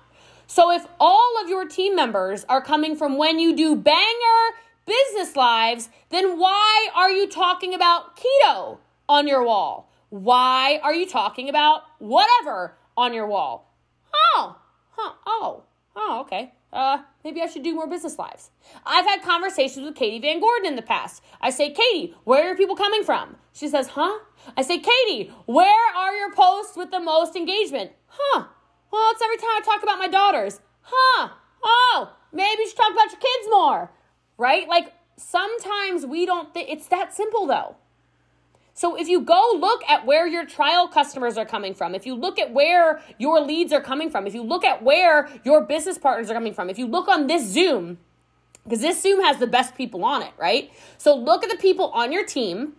So 0.46 0.70
if 0.72 0.86
all 0.98 1.40
of 1.42 1.48
your 1.48 1.68
team 1.68 1.94
members 1.94 2.44
are 2.48 2.62
coming 2.62 2.96
from 2.96 3.18
when 3.18 3.38
you 3.38 3.54
do 3.54 3.76
banger 3.76 4.56
business 4.86 5.36
lives, 5.36 5.88
then 6.08 6.38
why 6.38 6.88
are 6.94 7.10
you 7.10 7.28
talking 7.28 7.74
about 7.74 8.16
keto? 8.16 8.78
On 9.10 9.26
your 9.26 9.44
wall? 9.44 9.92
Why 10.08 10.78
are 10.84 10.94
you 10.94 11.06
talking 11.06 11.48
about 11.48 11.82
whatever 11.98 12.76
on 12.96 13.12
your 13.12 13.26
wall? 13.26 13.74
Oh, 14.14 14.56
huh, 14.90 15.12
oh, 15.26 15.64
oh, 15.96 16.20
okay. 16.20 16.52
Uh, 16.72 16.98
maybe 17.24 17.42
I 17.42 17.46
should 17.46 17.64
do 17.64 17.74
more 17.74 17.88
business 17.88 18.20
lives. 18.20 18.50
I've 18.86 19.04
had 19.04 19.22
conversations 19.22 19.84
with 19.84 19.96
Katie 19.96 20.20
Van 20.20 20.38
Gordon 20.38 20.66
in 20.66 20.76
the 20.76 20.82
past. 20.82 21.24
I 21.40 21.50
say, 21.50 21.72
Katie, 21.72 22.14
where 22.22 22.52
are 22.52 22.56
people 22.56 22.76
coming 22.76 23.02
from? 23.02 23.34
She 23.52 23.66
says, 23.66 23.88
huh? 23.88 24.20
I 24.56 24.62
say, 24.62 24.78
Katie, 24.78 25.32
where 25.46 25.96
are 25.96 26.14
your 26.14 26.32
posts 26.32 26.76
with 26.76 26.92
the 26.92 27.00
most 27.00 27.34
engagement? 27.34 27.90
Huh? 28.06 28.44
Well, 28.92 29.10
it's 29.10 29.22
every 29.22 29.38
time 29.38 29.50
I 29.56 29.60
talk 29.64 29.82
about 29.82 29.98
my 29.98 30.08
daughters. 30.08 30.60
Huh? 30.82 31.30
Oh, 31.64 32.16
maybe 32.32 32.62
you 32.62 32.68
should 32.68 32.76
talk 32.76 32.92
about 32.92 33.10
your 33.10 33.20
kids 33.20 33.48
more, 33.50 33.90
right? 34.38 34.68
Like 34.68 34.92
sometimes 35.16 36.06
we 36.06 36.26
don't 36.26 36.54
think 36.54 36.70
it's 36.70 36.86
that 36.88 37.12
simple 37.12 37.46
though. 37.46 37.76
So 38.74 38.98
if 38.98 39.08
you 39.08 39.20
go 39.20 39.52
look 39.56 39.82
at 39.88 40.06
where 40.06 40.26
your 40.26 40.46
trial 40.46 40.88
customers 40.88 41.36
are 41.36 41.44
coming 41.44 41.74
from, 41.74 41.94
if 41.94 42.06
you 42.06 42.14
look 42.14 42.38
at 42.38 42.52
where 42.52 43.00
your 43.18 43.40
leads 43.40 43.72
are 43.72 43.80
coming 43.80 44.10
from, 44.10 44.26
if 44.26 44.34
you 44.34 44.42
look 44.42 44.64
at 44.64 44.82
where 44.82 45.28
your 45.44 45.62
business 45.62 45.98
partners 45.98 46.30
are 46.30 46.34
coming 46.34 46.54
from, 46.54 46.70
if 46.70 46.78
you 46.78 46.86
look 46.86 47.08
on 47.08 47.26
this 47.26 47.46
Zoom, 47.46 47.98
because 48.64 48.80
this 48.80 49.02
Zoom 49.02 49.22
has 49.22 49.38
the 49.38 49.46
best 49.46 49.74
people 49.74 50.04
on 50.04 50.22
it, 50.22 50.32
right? 50.38 50.70
So 50.98 51.16
look 51.16 51.42
at 51.42 51.50
the 51.50 51.56
people 51.56 51.90
on 51.90 52.12
your 52.12 52.24
team 52.24 52.74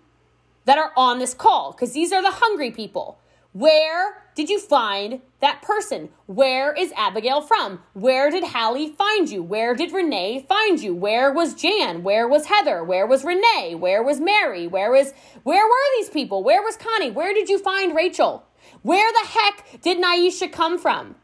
that 0.66 0.78
are 0.78 0.92
on 0.96 1.20
this 1.20 1.34
call 1.34 1.72
because 1.72 1.94
these 1.94 2.12
are 2.12 2.22
the 2.22 2.32
hungry 2.32 2.72
people. 2.72 3.20
Where 3.54 4.21
did 4.36 4.50
you 4.50 4.60
find 4.60 5.22
that 5.42 5.62
person? 5.62 6.10
Where 6.26 6.74
is 6.74 6.94
Abigail 6.96 7.42
from? 7.42 7.82
Where 7.94 8.30
did 8.32 8.44
Hallie 8.46 8.90
find 8.90 9.30
you? 9.30 9.44
Where 9.44 9.76
did 9.76 9.92
Renee 9.92 10.46
find 10.48 10.80
you? 10.80 10.96
Where 10.96 11.32
was 11.32 11.54
Jan? 11.54 12.04
Where 12.04 12.28
was 12.28 12.46
Heather? 12.46 12.84
Where 12.84 13.06
was 13.06 13.24
Renee? 13.24 13.76
Where 13.76 14.02
was 14.02 14.20
Mary? 14.20 14.68
Where 14.68 14.92
was 14.92 15.14
where 15.44 15.66
were 15.66 15.98
these 15.98 16.10
people? 16.10 16.44
Where 16.44 16.62
was 16.62 16.78
Connie? 16.78 17.12
Where 17.12 17.34
did 17.34 17.50
you 17.50 17.60
find 17.60 17.96
Rachel? 17.96 18.46
Where 18.84 19.12
the 19.12 19.28
heck 19.28 19.82
did 19.82 19.98
Naisha 19.98 20.52
come 20.52 20.80
from? 20.80 21.16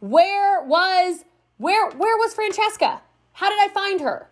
Where 0.00 0.64
was 0.64 1.24
where 1.58 1.90
where 1.90 2.16
was 2.16 2.34
Francesca? 2.34 3.02
How 3.32 3.48
did 3.48 3.58
I 3.60 3.72
find 3.72 4.00
her? 4.00 4.28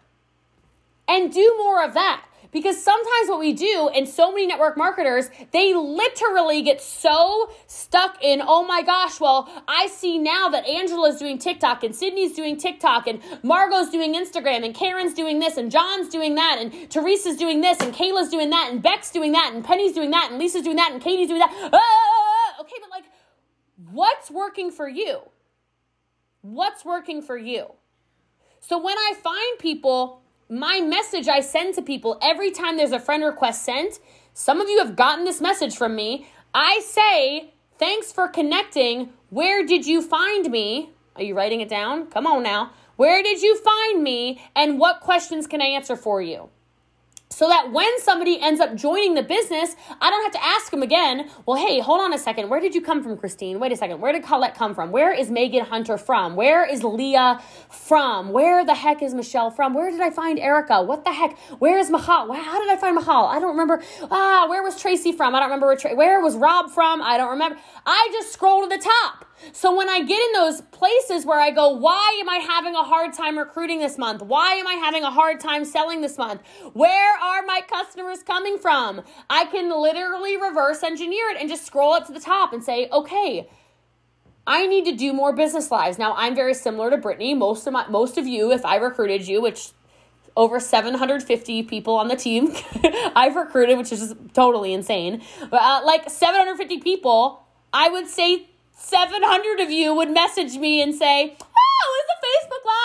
And 1.07 1.33
do 1.33 1.55
more 1.59 1.83
of 1.85 1.95
that. 1.95 2.25
Because 2.51 2.83
sometimes 2.83 3.29
what 3.29 3.39
we 3.39 3.53
do, 3.53 3.91
and 3.95 4.09
so 4.09 4.31
many 4.33 4.47
network 4.47 4.77
marketers, 4.77 5.29
they 5.53 5.75
literally 5.75 6.63
get 6.63 6.81
so 6.81 7.51
stuck 7.67 8.23
in, 8.23 8.41
oh 8.43 8.65
my 8.65 8.83
gosh, 8.83 9.21
well, 9.21 9.49
I 9.69 9.87
see 9.89 10.19
now 10.19 10.49
that 10.49 10.67
Angela's 10.67 11.19
doing 11.19 11.39
TikTok 11.39 11.85
and 11.85 11.95
Sydney's 11.95 12.35
doing 12.35 12.57
TikTok 12.57 13.07
and 13.07 13.21
Margot's 13.43 13.91
doing 13.91 14.15
Instagram 14.15 14.65
and 14.65 14.75
Karen's 14.75 15.13
doing 15.13 15.41
this 15.41 15.57
and 15.59 15.71
John's 15.71 16.09
doing 16.09 16.37
that 16.37 16.59
and 16.59 16.91
Teresa's 16.91 17.37
doing 17.37 17.61
this 17.61 17.79
and 17.81 17.93
Kayla's 17.93 18.31
doing 18.31 18.51
that 18.51 18.71
and 18.71 18.83
Beck's 18.83 19.11
doing 19.11 19.33
that 19.33 19.53
and 19.55 19.65
Penny's 19.65 19.93
doing 19.93 20.11
that 20.11 20.29
and 20.31 20.39
Lisa's 20.39 20.63
doing 20.63 20.77
that 20.77 20.93
and 20.93 21.03
Katie's 21.03 21.29
doing 21.29 21.41
that. 21.41 21.71
Ah! 21.73 22.61
Okay, 22.61 22.77
but 22.81 22.91
like, 22.91 23.05
what's 23.91 24.31
working 24.31 24.71
for 24.71 24.89
you? 24.89 25.21
What's 26.41 26.85
working 26.85 27.21
for 27.21 27.37
you? 27.37 27.67
So 28.61 28.79
when 28.79 28.97
I 28.97 29.15
find 29.23 29.59
people 29.59 30.23
my 30.49 30.81
message 30.81 31.29
I 31.29 31.41
send 31.41 31.75
to 31.75 31.83
people 31.83 32.19
every 32.23 32.51
time 32.51 32.77
there's 32.77 32.93
a 32.93 32.99
friend 32.99 33.23
request 33.23 33.65
sent, 33.65 34.01
some 34.33 34.61
of 34.61 34.69
you 34.69 34.79
have 34.79 34.97
gotten 34.97 35.25
this 35.25 35.41
message 35.41 35.77
from 35.77 35.95
me. 35.95 36.27
I 36.55 36.81
say, 36.85 37.53
thanks 37.79 38.13
for 38.13 38.29
connecting. 38.29 39.11
Where 39.31 39.67
did 39.67 39.87
you 39.87 40.01
find 40.01 40.51
me? 40.51 40.91
Are 41.17 41.23
you 41.23 41.35
writing 41.35 41.61
it 41.61 41.69
down? 41.69 42.07
Come 42.07 42.27
on 42.27 42.43
now. 42.43 42.73
Where 42.97 43.23
did 43.23 43.43
you 43.43 43.59
find 43.59 44.03
me? 44.03 44.41
And 44.57 44.79
what 44.79 45.01
questions 45.01 45.47
can 45.47 45.61
I 45.61 45.67
answer 45.67 45.97
for 45.97 46.23
you? 46.23 46.49
So 47.31 47.49
that 47.49 47.73
when 47.73 47.89
somebody 48.01 48.41
ends 48.41 48.61
up 48.61 48.75
joining 48.75 49.15
the 49.15 49.23
business, 49.23 49.77
I 50.01 50.11
don't 50.11 50.23
have 50.23 50.33
to 50.33 50.45
ask 50.45 50.71
them 50.71 50.83
again, 50.83 51.31
well, 51.47 51.57
hey, 51.57 51.81
hold 51.81 52.01
on 52.01 52.13
a 52.13 52.19
second. 52.19 52.49
Where 52.49 52.61
did 52.61 52.75
you 52.75 52.81
come 52.81 53.03
from, 53.03 53.17
Christine? 53.17 53.61
Wait 53.61 53.71
a 53.71 53.77
second. 53.77 54.01
Where 54.01 54.13
did 54.13 54.23
Colette 54.23 54.55
come 54.55 54.75
from? 54.75 54.91
Where 54.91 55.13
is 55.13 55.31
Megan 55.31 55.65
Hunter 55.65 55.99
from? 55.99 56.37
Where 56.37 56.65
is 56.65 56.83
Leah 56.83 57.41
from? 57.71 58.31
Where 58.31 58.65
the 58.65 58.75
heck 58.75 59.03
is 59.03 59.15
Michelle 59.15 59.51
from? 59.51 59.75
Where 59.75 59.91
did 59.91 60.01
I 60.01 60.11
find 60.11 60.39
Erica? 60.39 60.83
What 60.83 61.05
the 61.05 61.13
heck? 61.13 61.39
Where 61.59 61.79
is 61.79 61.91
Mahal? 61.91 62.33
How 62.33 62.61
did 62.61 62.71
I 62.71 62.77
find 62.77 62.95
Mahal? 62.95 63.27
I 63.27 63.39
don't 63.39 63.51
remember. 63.51 63.83
Ah, 64.11 64.47
where 64.49 64.63
was 64.63 64.81
Tracy 64.81 65.13
from? 65.13 65.35
I 65.35 65.41
don't 65.41 65.49
remember 65.49 65.67
where, 65.67 65.77
Tra- 65.77 65.95
where 65.95 66.21
was 66.21 66.35
Rob 66.37 66.71
from? 66.71 67.03
I 67.03 67.19
don't 67.19 67.31
remember. 67.31 67.59
I 67.85 68.09
just 68.13 68.33
scroll 68.33 68.63
to 68.63 68.69
the 68.69 68.83
top. 68.83 69.27
So 69.53 69.77
when 69.77 69.89
I 69.89 70.03
get 70.03 70.21
in 70.21 70.33
those 70.33 70.61
places 70.63 71.25
where 71.25 71.39
I 71.39 71.51
go, 71.51 71.71
why 71.71 72.19
am 72.21 72.29
I 72.29 72.39
having 72.39 72.75
a 72.75 72.83
hard 72.83 73.13
time 73.13 73.39
recruiting 73.39 73.79
this 73.79 73.97
month? 73.97 74.21
Why 74.23 74.55
am 74.55 74.67
I 74.67 74.75
having 74.75 75.05
a 75.05 75.11
hard 75.11 75.41
time 75.41 75.65
selling 75.65 76.01
this 76.01 76.19
month? 76.19 76.43
Where 76.73 77.15
are 77.21 77.43
my 77.45 77.61
customers 77.69 78.23
coming 78.23 78.59
from? 78.59 79.03
I 79.29 79.45
can 79.47 79.71
literally 79.71 80.37
reverse 80.37 80.83
engineer 80.83 81.31
it 81.31 81.41
and 81.41 81.49
just 81.49 81.67
scroll 81.67 81.93
up 81.93 82.07
to 82.07 82.13
the 82.13 82.21
top 82.21 82.53
and 82.53 82.63
say, 82.63 82.89
okay, 82.91 83.49
I 84.47 84.67
need 84.67 84.87
to 84.87 84.93
do 84.93 85.13
more 85.13 85.35
business 85.35 85.71
lives. 85.71 85.99
Now 85.99 86.15
I'm 86.17 86.35
very 86.35 86.55
similar 86.55 86.91
to 86.91 86.97
Brittany. 86.97 87.35
Most 87.35 87.67
of 87.67 87.75
my 87.75 87.87
most 87.89 88.17
of 88.17 88.27
you, 88.27 88.51
if 88.51 88.65
I 88.65 88.77
recruited 88.77 89.29
you, 89.29 89.43
which 89.43 89.73
over 90.37 90.59
750 90.61 91.65
people 91.65 91.95
on 91.97 92.09
the 92.09 92.17
team 92.17 92.55
I've 93.15 93.37
recruited, 93.37 93.77
which 93.77 93.93
is 93.93 94.01
just 94.01 94.17
totally 94.33 94.73
insane. 94.73 95.23
But 95.51 95.61
uh, 95.61 95.83
like 95.85 96.09
750 96.09 96.79
people, 96.79 97.43
I 97.73 97.91
would 97.91 98.07
say 98.07 98.47
700 98.79 99.61
of 99.61 99.71
you 99.71 99.95
would 99.95 100.11
message 100.11 100.57
me 100.57 100.81
and 100.81 100.95
say, 100.95 101.37
Oh, 101.41 102.01
it's 102.01 102.11
a 102.15 102.19
Facebook 102.25 102.65
Live. 102.65 102.78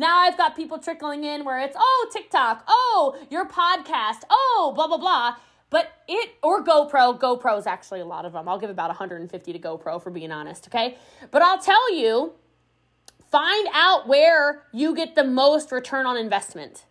Now 0.00 0.20
I've 0.20 0.38
got 0.38 0.56
people 0.56 0.78
trickling 0.78 1.24
in 1.24 1.44
where 1.44 1.58
it's, 1.60 1.76
Oh, 1.78 2.08
TikTok. 2.10 2.64
Oh, 2.66 3.18
your 3.28 3.46
podcast. 3.46 4.22
Oh, 4.30 4.72
blah, 4.74 4.86
blah, 4.86 4.96
blah. 4.96 5.36
But 5.68 5.92
it, 6.08 6.30
or 6.42 6.64
GoPro, 6.64 7.20
GoPro 7.20 7.58
is 7.58 7.66
actually 7.66 8.00
a 8.00 8.06
lot 8.06 8.24
of 8.24 8.32
them. 8.32 8.48
I'll 8.48 8.58
give 8.58 8.70
about 8.70 8.88
150 8.88 9.52
to 9.52 9.58
GoPro 9.58 10.02
for 10.02 10.08
being 10.08 10.32
honest, 10.32 10.68
okay? 10.68 10.96
But 11.30 11.42
I'll 11.42 11.58
tell 11.60 11.94
you, 11.94 12.32
find 13.30 13.68
out 13.74 14.08
where 14.08 14.62
you 14.72 14.96
get 14.96 15.16
the 15.16 15.24
most 15.24 15.70
return 15.70 16.06
on 16.06 16.16
investment 16.16 16.86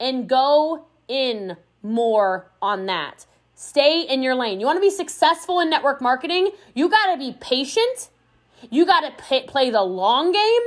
and 0.00 0.26
go 0.26 0.86
in 1.06 1.58
more 1.82 2.50
on 2.62 2.86
that. 2.86 3.26
Stay 3.54 4.00
in 4.08 4.22
your 4.22 4.34
lane. 4.34 4.58
You 4.58 4.64
want 4.64 4.78
to 4.78 4.80
be 4.80 4.88
successful 4.88 5.60
in 5.60 5.68
network 5.68 6.00
marketing? 6.00 6.48
You 6.74 6.88
got 6.88 7.12
to 7.12 7.18
be 7.18 7.36
patient. 7.42 8.08
You 8.70 8.86
got 8.86 9.00
to 9.18 9.42
play 9.42 9.68
the 9.68 9.82
long 9.82 10.32
game 10.32 10.62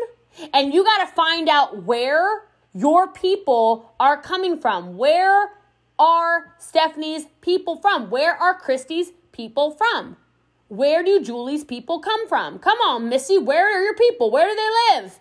and 0.54 0.74
you 0.74 0.84
got 0.84 1.08
to 1.08 1.14
find 1.14 1.50
out 1.50 1.84
where 1.84 2.48
your 2.74 3.08
people 3.08 3.94
are 4.00 4.22
coming 4.22 4.60
from. 4.60 4.98
Where 4.98 5.52
are 6.00 6.56
Stephanie's 6.60 7.26
people 7.42 7.78
from? 7.78 8.10
Where 8.10 8.36
are 8.36 8.54
Christy's 8.54 9.12
people 9.32 9.72
from? 9.72 10.18
Where 10.68 11.04
do 11.04 11.24
Julie's 11.24 11.64
people 11.64 12.00
come 12.00 12.28
from? 12.28 12.60
Come 12.60 12.78
on, 12.80 13.10
Missy, 13.10 13.38
where 13.38 13.66
are 13.76 13.84
your 13.84 13.96
people? 13.96 14.30
Where 14.30 14.50
do 14.50 14.56
they 14.56 14.96
live? 14.96 15.20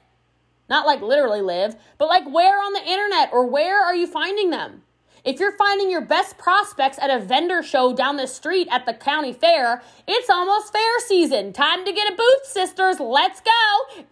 Not 0.69 0.87
like 0.87 1.01
literally 1.01 1.41
live, 1.41 1.77
but 1.99 2.09
like 2.09 2.29
where 2.29 2.59
on 2.59 2.73
the 2.73 2.85
internet 2.85 3.31
or 3.33 3.47
where 3.47 3.83
are 3.83 3.95
you 3.95 4.07
finding 4.07 4.51
them? 4.51 4.83
If 5.25 5.41
you're 5.41 5.57
finding 5.57 5.91
your 5.91 6.03
best 6.03 6.39
prospects 6.39 6.99
at 7.01 7.11
a 7.11 7.25
vendor 7.25 7.63
show 7.63 7.93
down 7.93 8.17
the 8.17 8.27
street 8.27 8.69
at 8.71 8.87
the 8.87 8.95
county 8.95 9.33
fair, 9.33 9.83
it's 10.07 10.31
almost 10.31 10.73
fair 10.73 11.01
season. 11.01 11.53
Time 11.53 11.85
to 11.85 11.93
get 11.93 12.13
a 12.13 12.17
booth, 12.17 12.45
sisters. 12.47 13.01
Let's 13.01 13.41
go. 13.41 14.05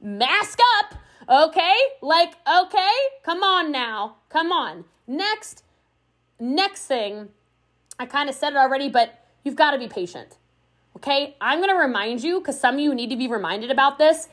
Mask 0.00 0.58
up. 0.78 0.94
Okay? 1.28 1.74
Like, 2.02 2.34
okay? 2.48 2.92
Come 3.22 3.42
on 3.42 3.72
now. 3.72 4.16
Come 4.28 4.52
on. 4.52 4.84
Next, 5.06 5.64
next 6.38 6.86
thing, 6.86 7.28
I 7.98 8.06
kind 8.06 8.28
of 8.28 8.34
said 8.34 8.52
it 8.52 8.56
already, 8.56 8.88
but 8.88 9.26
you've 9.44 9.56
got 9.56 9.72
to 9.72 9.78
be 9.78 9.88
patient. 9.88 10.36
Okay? 10.96 11.36
I'm 11.40 11.60
to 11.62 11.74
remind 11.74 12.22
you 12.22 12.40
because 12.40 12.60
some 12.60 12.76
of 12.76 12.80
you 12.80 12.94
need 12.94 13.10
to 13.10 13.16
be 13.16 13.28
reminded 13.28 13.70
about 13.70 13.98
this. 13.98 14.28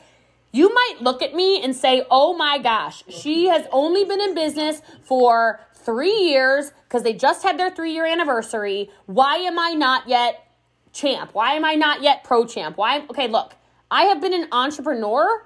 You 0.52 0.72
might 0.72 0.98
look 1.00 1.20
at 1.20 1.34
me 1.34 1.60
and 1.62 1.74
say, 1.74 2.04
oh 2.10 2.36
my 2.36 2.58
gosh, 2.58 3.02
she 3.08 3.46
has 3.46 3.66
only 3.72 4.04
been 4.04 4.20
in 4.20 4.34
business 4.34 4.82
for 5.02 5.60
three 5.74 6.14
years 6.14 6.70
because 6.84 7.02
they 7.02 7.12
just 7.12 7.42
had 7.42 7.58
their 7.58 7.70
three 7.70 7.92
year 7.92 8.06
anniversary. 8.06 8.88
Why 9.06 9.38
am 9.38 9.58
I 9.58 9.72
not 9.72 10.08
yet 10.08 10.46
champ? 10.92 11.30
Why 11.34 11.54
am 11.54 11.64
I 11.64 11.74
not 11.74 12.02
yet 12.02 12.22
pro 12.22 12.46
champ? 12.46 12.76
Why? 12.76 13.00
Okay, 13.10 13.26
look, 13.26 13.56
I 13.90 14.04
have 14.04 14.20
been 14.20 14.32
an 14.32 14.46
entrepreneur 14.52 15.44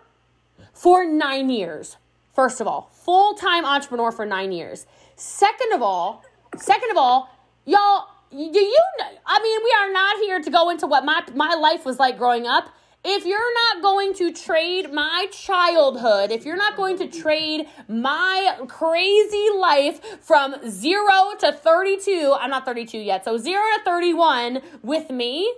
for 0.73 1.05
nine 1.05 1.51
years. 1.51 1.97
First 2.35 2.61
of 2.61 2.67
all, 2.67 2.91
full 2.93 3.35
time 3.35 3.65
entrepreneur 3.65 4.13
for 4.13 4.25
nine 4.25 4.53
years. 4.53 4.87
Second 5.17 5.73
of 5.73 5.83
all, 5.83 6.25
second 6.57 6.91
of 6.91 6.97
all, 6.97 7.29
y'all, 7.65 8.07
do 8.31 8.37
you 8.37 8.83
know? 8.99 9.07
I 9.27 9.43
mean, 9.43 9.61
we 9.65 9.75
are 9.81 9.93
not 9.93 10.17
here 10.19 10.41
to 10.41 10.51
go 10.51 10.71
into 10.71 10.87
what 10.87 11.05
my 11.05 11.23
my 11.35 11.55
life 11.55 11.85
was 11.85 11.99
like 11.99 12.19
growing 12.19 12.47
up 12.47 12.71
if 13.05 13.25
you're 13.25 13.55
not 13.55 13.83
going 13.83 14.13
to 14.15 14.33
trade 14.33 14.93
my 14.93 15.27
childhood, 15.31 16.31
if 16.31 16.45
you're 16.45 16.57
not 16.57 16.77
going 16.77 16.99
to 16.99 17.07
trade 17.07 17.67
my 17.87 18.59
crazy 18.67 19.49
life 19.57 20.01
from 20.21 20.57
zero 20.69 21.33
to 21.39 21.53
32, 21.53 22.37
I'm 22.39 22.51
not 22.51 22.65
32 22.65 22.99
yet, 22.99 23.25
so 23.25 23.39
zero 23.39 23.63
to 23.79 23.85
31 23.85 24.61
with 24.83 25.11
me, 25.11 25.53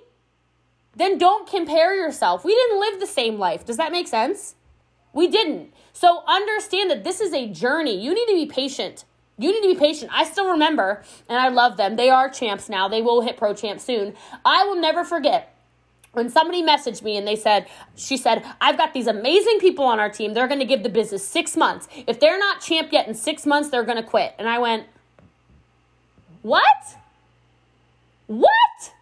then 0.94 1.16
don't 1.18 1.48
compare 1.48 1.94
yourself. 1.94 2.44
We 2.44 2.54
didn't 2.54 2.78
live 2.78 3.00
the 3.00 3.06
same 3.06 3.38
life. 3.38 3.64
Does 3.64 3.78
that 3.78 3.90
make 3.90 4.06
sense? 4.06 4.54
We 5.12 5.28
didn't. 5.28 5.72
So 5.92 6.22
understand 6.26 6.90
that 6.90 7.04
this 7.04 7.20
is 7.20 7.32
a 7.32 7.48
journey. 7.48 8.00
You 8.00 8.14
need 8.14 8.26
to 8.26 8.34
be 8.34 8.46
patient. 8.46 9.04
You 9.38 9.52
need 9.52 9.62
to 9.68 9.74
be 9.74 9.80
patient. 9.80 10.10
I 10.14 10.24
still 10.24 10.50
remember, 10.50 11.02
and 11.28 11.38
I 11.38 11.48
love 11.48 11.76
them. 11.76 11.96
They 11.96 12.10
are 12.10 12.28
champs 12.28 12.68
now. 12.68 12.88
They 12.88 13.02
will 13.02 13.22
hit 13.22 13.36
pro 13.36 13.54
champ 13.54 13.80
soon. 13.80 14.14
I 14.44 14.64
will 14.64 14.76
never 14.76 15.02
forget 15.02 15.54
when 16.12 16.28
somebody 16.28 16.62
messaged 16.62 17.02
me 17.02 17.16
and 17.16 17.26
they 17.26 17.36
said, 17.36 17.66
she 17.96 18.16
said, 18.16 18.44
I've 18.60 18.76
got 18.76 18.92
these 18.92 19.06
amazing 19.06 19.58
people 19.60 19.84
on 19.84 20.00
our 20.00 20.10
team. 20.10 20.34
They're 20.34 20.48
going 20.48 20.60
to 20.60 20.66
give 20.66 20.82
the 20.82 20.88
business 20.88 21.26
six 21.26 21.56
months. 21.56 21.88
If 22.06 22.20
they're 22.20 22.38
not 22.38 22.60
champ 22.60 22.92
yet 22.92 23.08
in 23.08 23.14
six 23.14 23.46
months, 23.46 23.70
they're 23.70 23.84
going 23.84 23.96
to 23.96 24.02
quit. 24.02 24.34
And 24.38 24.48
I 24.48 24.58
went, 24.58 24.86
what? 26.42 26.96
What? 28.26 28.92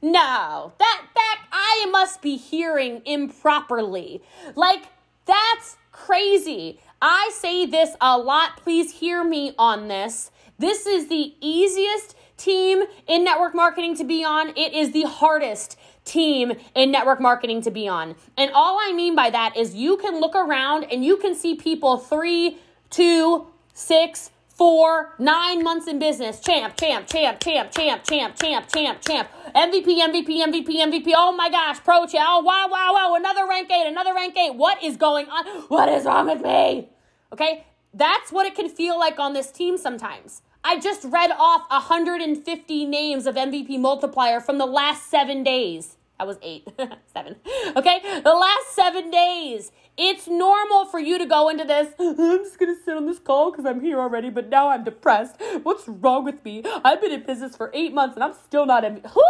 No, 0.00 0.72
that, 0.78 1.02
that, 1.14 1.38
I 1.52 1.86
must 1.90 2.22
be 2.22 2.36
hearing 2.36 3.02
improperly. 3.04 4.22
Like, 4.56 4.86
that's 5.24 5.76
crazy. 5.90 6.80
I 7.00 7.30
say 7.34 7.66
this 7.66 7.96
a 8.00 8.16
lot. 8.18 8.58
Please 8.58 8.92
hear 8.92 9.24
me 9.24 9.54
on 9.58 9.88
this. 9.88 10.30
This 10.58 10.86
is 10.86 11.08
the 11.08 11.34
easiest 11.40 12.16
team 12.36 12.84
in 13.06 13.24
network 13.24 13.54
marketing 13.54 13.96
to 13.96 14.04
be 14.04 14.24
on. 14.24 14.50
It 14.50 14.72
is 14.72 14.92
the 14.92 15.02
hardest 15.02 15.78
team 16.04 16.52
in 16.74 16.90
network 16.90 17.20
marketing 17.20 17.62
to 17.62 17.70
be 17.70 17.88
on. 17.88 18.16
And 18.36 18.50
all 18.52 18.78
I 18.80 18.92
mean 18.92 19.14
by 19.14 19.30
that 19.30 19.56
is 19.56 19.74
you 19.74 19.96
can 19.96 20.20
look 20.20 20.34
around 20.34 20.84
and 20.84 21.04
you 21.04 21.16
can 21.16 21.34
see 21.34 21.54
people 21.54 21.98
three, 21.98 22.58
two, 22.90 23.46
six, 23.72 24.30
four, 24.62 25.12
nine 25.18 25.64
months 25.64 25.88
in 25.88 25.98
business. 25.98 26.38
Champ, 26.38 26.76
champ, 26.78 27.04
champ, 27.08 27.40
champ, 27.40 27.68
champ, 27.72 28.04
champ, 28.04 28.36
champ, 28.36 28.68
champ, 28.72 29.00
champ. 29.00 29.28
MVP, 29.56 29.98
MVP, 29.98 30.28
MVP, 30.28 30.68
MVP. 30.68 31.12
Oh 31.16 31.32
my 31.32 31.50
gosh, 31.50 31.80
pro 31.80 32.06
champ. 32.06 32.24
Oh, 32.30 32.42
wow, 32.42 32.68
wow, 32.70 32.92
wow. 32.94 33.16
Another 33.16 33.44
rank 33.48 33.68
eight, 33.72 33.88
another 33.88 34.14
rank 34.14 34.38
eight. 34.38 34.54
What 34.54 34.80
is 34.80 34.96
going 34.96 35.26
on? 35.26 35.44
What 35.62 35.88
is 35.88 36.04
wrong 36.04 36.28
with 36.28 36.42
me? 36.42 36.88
Okay, 37.32 37.66
that's 37.92 38.30
what 38.30 38.46
it 38.46 38.54
can 38.54 38.68
feel 38.68 38.96
like 38.96 39.18
on 39.18 39.32
this 39.32 39.50
team 39.50 39.76
sometimes. 39.76 40.42
I 40.62 40.78
just 40.78 41.06
read 41.06 41.32
off 41.36 41.68
150 41.68 42.86
names 42.86 43.26
of 43.26 43.34
MVP 43.34 43.80
multiplier 43.80 44.38
from 44.38 44.58
the 44.58 44.66
last 44.66 45.10
seven 45.10 45.42
days. 45.42 45.96
That 46.20 46.28
was 46.28 46.38
eight, 46.40 46.68
seven. 47.12 47.34
Okay, 47.74 47.98
the 48.22 48.32
last 48.32 48.76
seven 48.76 49.10
days. 49.10 49.72
It's 49.96 50.26
normal 50.26 50.86
for 50.86 50.98
you 50.98 51.18
to 51.18 51.26
go 51.26 51.48
into 51.48 51.64
this. 51.64 51.94
I'm 51.98 52.44
just 52.44 52.58
gonna 52.58 52.76
sit 52.84 52.96
on 52.96 53.06
this 53.06 53.18
call 53.18 53.50
because 53.50 53.66
I'm 53.66 53.80
here 53.80 54.00
already, 54.00 54.30
but 54.30 54.48
now 54.48 54.68
I'm 54.68 54.84
depressed. 54.84 55.36
What's 55.62 55.86
wrong 55.86 56.24
with 56.24 56.44
me? 56.44 56.62
I've 56.84 57.00
been 57.00 57.12
in 57.12 57.24
business 57.24 57.56
for 57.56 57.70
eight 57.74 57.92
months 57.92 58.16
and 58.16 58.24
I'm 58.24 58.34
still 58.44 58.66
not 58.66 58.84
in. 58.84 59.02
Who 59.12 59.24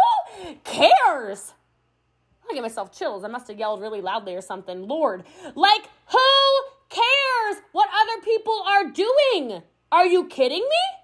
cares? 0.63 1.53
I 2.49 2.53
get 2.53 2.61
myself 2.61 2.91
chills. 2.91 3.23
I 3.23 3.27
must 3.27 3.47
have 3.47 3.57
yelled 3.57 3.81
really 3.81 4.01
loudly 4.01 4.35
or 4.35 4.41
something. 4.41 4.87
Lord, 4.87 5.23
like 5.55 5.89
who 6.07 6.19
cares 6.89 7.61
what 7.71 7.89
other 7.89 8.21
people 8.23 8.63
are 8.67 8.89
doing? 8.89 9.63
Are 9.91 10.05
you 10.05 10.27
kidding 10.27 10.61
me? 10.61 11.03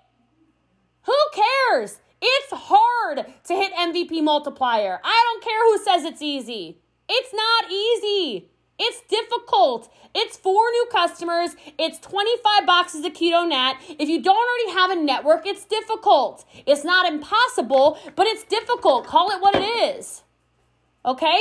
Who 1.03 1.17
cares? 1.33 1.99
It's 2.21 2.51
hard 2.51 3.25
to 3.45 3.53
hit 3.55 3.73
MVP 3.73 4.23
multiplier. 4.23 4.99
I 5.03 5.23
don't 5.25 5.43
care 5.43 5.63
who 5.65 5.77
says 5.77 6.03
it's 6.03 6.21
easy. 6.21 6.79
It's 7.07 7.33
not 7.33 7.71
easy. 7.71 8.49
It's 8.79 9.01
difficult. 9.09 9.91
It's 10.15 10.37
four 10.37 10.63
new 10.71 10.87
customers. 10.91 11.51
It's 11.77 11.99
25 11.99 12.65
boxes 12.65 13.05
of 13.05 13.13
Keto 13.13 13.47
Nat. 13.47 13.75
If 13.99 14.09
you 14.09 14.21
don't 14.21 14.37
already 14.37 14.79
have 14.79 14.91
a 14.91 15.03
network, 15.03 15.45
it's 15.45 15.65
difficult. 15.65 16.45
It's 16.65 16.83
not 16.83 17.11
impossible, 17.11 17.99
but 18.15 18.25
it's 18.25 18.43
difficult. 18.43 19.05
Call 19.05 19.29
it 19.31 19.41
what 19.41 19.55
it 19.55 19.97
is. 19.97 20.23
Okay? 21.05 21.39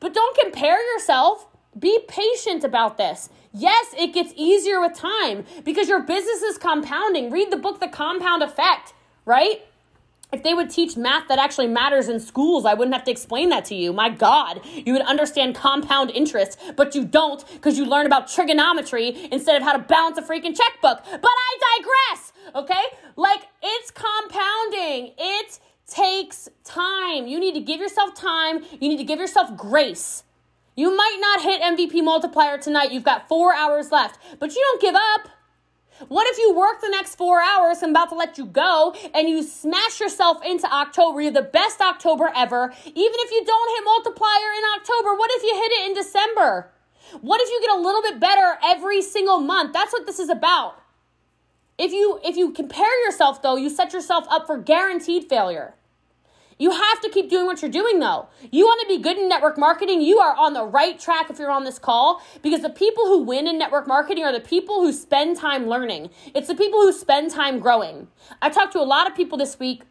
But 0.00 0.14
don't 0.14 0.36
compare 0.36 0.78
yourself. 0.94 1.46
Be 1.78 2.00
patient 2.08 2.64
about 2.64 2.98
this. 2.98 3.30
Yes, 3.52 3.94
it 3.96 4.12
gets 4.12 4.32
easier 4.36 4.80
with 4.80 4.94
time 4.94 5.44
because 5.64 5.88
your 5.88 6.02
business 6.02 6.42
is 6.42 6.58
compounding. 6.58 7.30
Read 7.30 7.50
the 7.50 7.56
book, 7.56 7.80
The 7.80 7.88
Compound 7.88 8.42
Effect 8.42 8.92
right? 9.30 9.62
If 10.32 10.42
they 10.44 10.54
would 10.54 10.70
teach 10.70 10.96
math 10.96 11.28
that 11.28 11.38
actually 11.38 11.66
matters 11.66 12.08
in 12.08 12.20
schools, 12.20 12.64
I 12.64 12.74
wouldn't 12.74 12.94
have 12.94 13.04
to 13.04 13.10
explain 13.10 13.48
that 13.48 13.64
to 13.66 13.74
you. 13.74 13.92
My 13.92 14.08
God, 14.08 14.60
you 14.64 14.92
would 14.92 15.02
understand 15.02 15.56
compound 15.56 16.10
interest, 16.10 16.58
but 16.76 16.94
you 16.94 17.04
don't 17.04 17.44
because 17.52 17.76
you 17.76 17.84
learn 17.84 18.06
about 18.06 18.28
trigonometry 18.28 19.28
instead 19.32 19.56
of 19.56 19.62
how 19.62 19.72
to 19.72 19.80
balance 19.80 20.18
a 20.18 20.22
freaking 20.22 20.56
checkbook. 20.56 21.04
But 21.04 21.24
I 21.24 21.78
digress, 21.78 22.32
okay? 22.54 22.82
Like, 23.16 23.42
it's 23.62 23.90
compounding. 23.90 25.14
It 25.18 25.58
takes 25.86 26.48
time. 26.64 27.26
You 27.26 27.40
need 27.40 27.54
to 27.54 27.60
give 27.60 27.80
yourself 27.80 28.14
time, 28.14 28.62
you 28.80 28.88
need 28.88 28.98
to 28.98 29.04
give 29.04 29.18
yourself 29.18 29.56
grace. 29.56 30.22
You 30.76 30.96
might 30.96 31.18
not 31.20 31.42
hit 31.42 31.60
MVP 31.60 32.02
multiplier 32.04 32.56
tonight. 32.56 32.92
You've 32.92 33.04
got 33.04 33.28
four 33.28 33.52
hours 33.52 33.90
left, 33.90 34.18
but 34.38 34.54
you 34.54 34.62
don't 34.62 34.80
give 34.80 34.94
up. 34.94 35.28
What 36.08 36.26
if 36.28 36.38
you 36.38 36.54
work 36.54 36.80
the 36.80 36.88
next 36.88 37.16
four 37.16 37.40
hours? 37.42 37.82
I'm 37.82 37.90
about 37.90 38.08
to 38.10 38.14
let 38.14 38.38
you 38.38 38.46
go, 38.46 38.94
and 39.14 39.28
you 39.28 39.42
smash 39.42 40.00
yourself 40.00 40.44
into 40.44 40.66
October. 40.72 41.20
You're 41.20 41.32
the 41.32 41.42
best 41.42 41.80
October 41.80 42.30
ever. 42.34 42.72
Even 42.86 42.96
if 42.96 43.30
you 43.30 43.44
don't 43.44 43.76
hit 43.76 43.84
multiplier 43.84 44.52
in 44.56 44.80
October, 44.80 45.14
what 45.14 45.30
if 45.34 45.42
you 45.42 45.54
hit 45.54 45.72
it 45.72 45.86
in 45.88 45.94
December? 45.94 46.70
What 47.20 47.40
if 47.40 47.48
you 47.50 47.60
get 47.60 47.76
a 47.76 47.80
little 47.80 48.02
bit 48.02 48.20
better 48.20 48.58
every 48.64 49.02
single 49.02 49.40
month? 49.40 49.72
That's 49.72 49.92
what 49.92 50.06
this 50.06 50.18
is 50.18 50.28
about. 50.28 50.80
If 51.76 51.92
you 51.92 52.20
if 52.22 52.36
you 52.36 52.52
compare 52.52 53.04
yourself 53.06 53.42
though, 53.42 53.56
you 53.56 53.70
set 53.70 53.92
yourself 53.92 54.26
up 54.30 54.46
for 54.46 54.58
guaranteed 54.58 55.28
failure. 55.28 55.74
You 56.60 56.72
have 56.72 57.00
to 57.00 57.08
keep 57.08 57.30
doing 57.30 57.46
what 57.46 57.62
you're 57.62 57.70
doing 57.70 58.00
though. 58.00 58.28
You 58.52 58.66
want 58.66 58.82
to 58.82 58.86
be 58.86 59.02
good 59.02 59.16
in 59.16 59.30
network 59.30 59.56
marketing, 59.56 60.02
you 60.02 60.18
are 60.18 60.36
on 60.36 60.52
the 60.52 60.62
right 60.62 61.00
track 61.00 61.30
if 61.30 61.38
you're 61.38 61.50
on 61.50 61.64
this 61.64 61.78
call 61.78 62.20
because 62.42 62.60
the 62.60 62.68
people 62.68 63.06
who 63.06 63.22
win 63.22 63.48
in 63.48 63.58
network 63.58 63.88
marketing 63.88 64.24
are 64.24 64.32
the 64.32 64.40
people 64.40 64.82
who 64.82 64.92
spend 64.92 65.38
time 65.38 65.68
learning. 65.68 66.10
It's 66.34 66.48
the 66.48 66.54
people 66.54 66.82
who 66.82 66.92
spend 66.92 67.30
time 67.30 67.60
growing. 67.60 68.08
I 68.42 68.50
talked 68.50 68.74
to 68.74 68.78
a 68.78 68.84
lot 68.84 69.10
of 69.10 69.16
people 69.16 69.38
this 69.38 69.58
week 69.58 69.84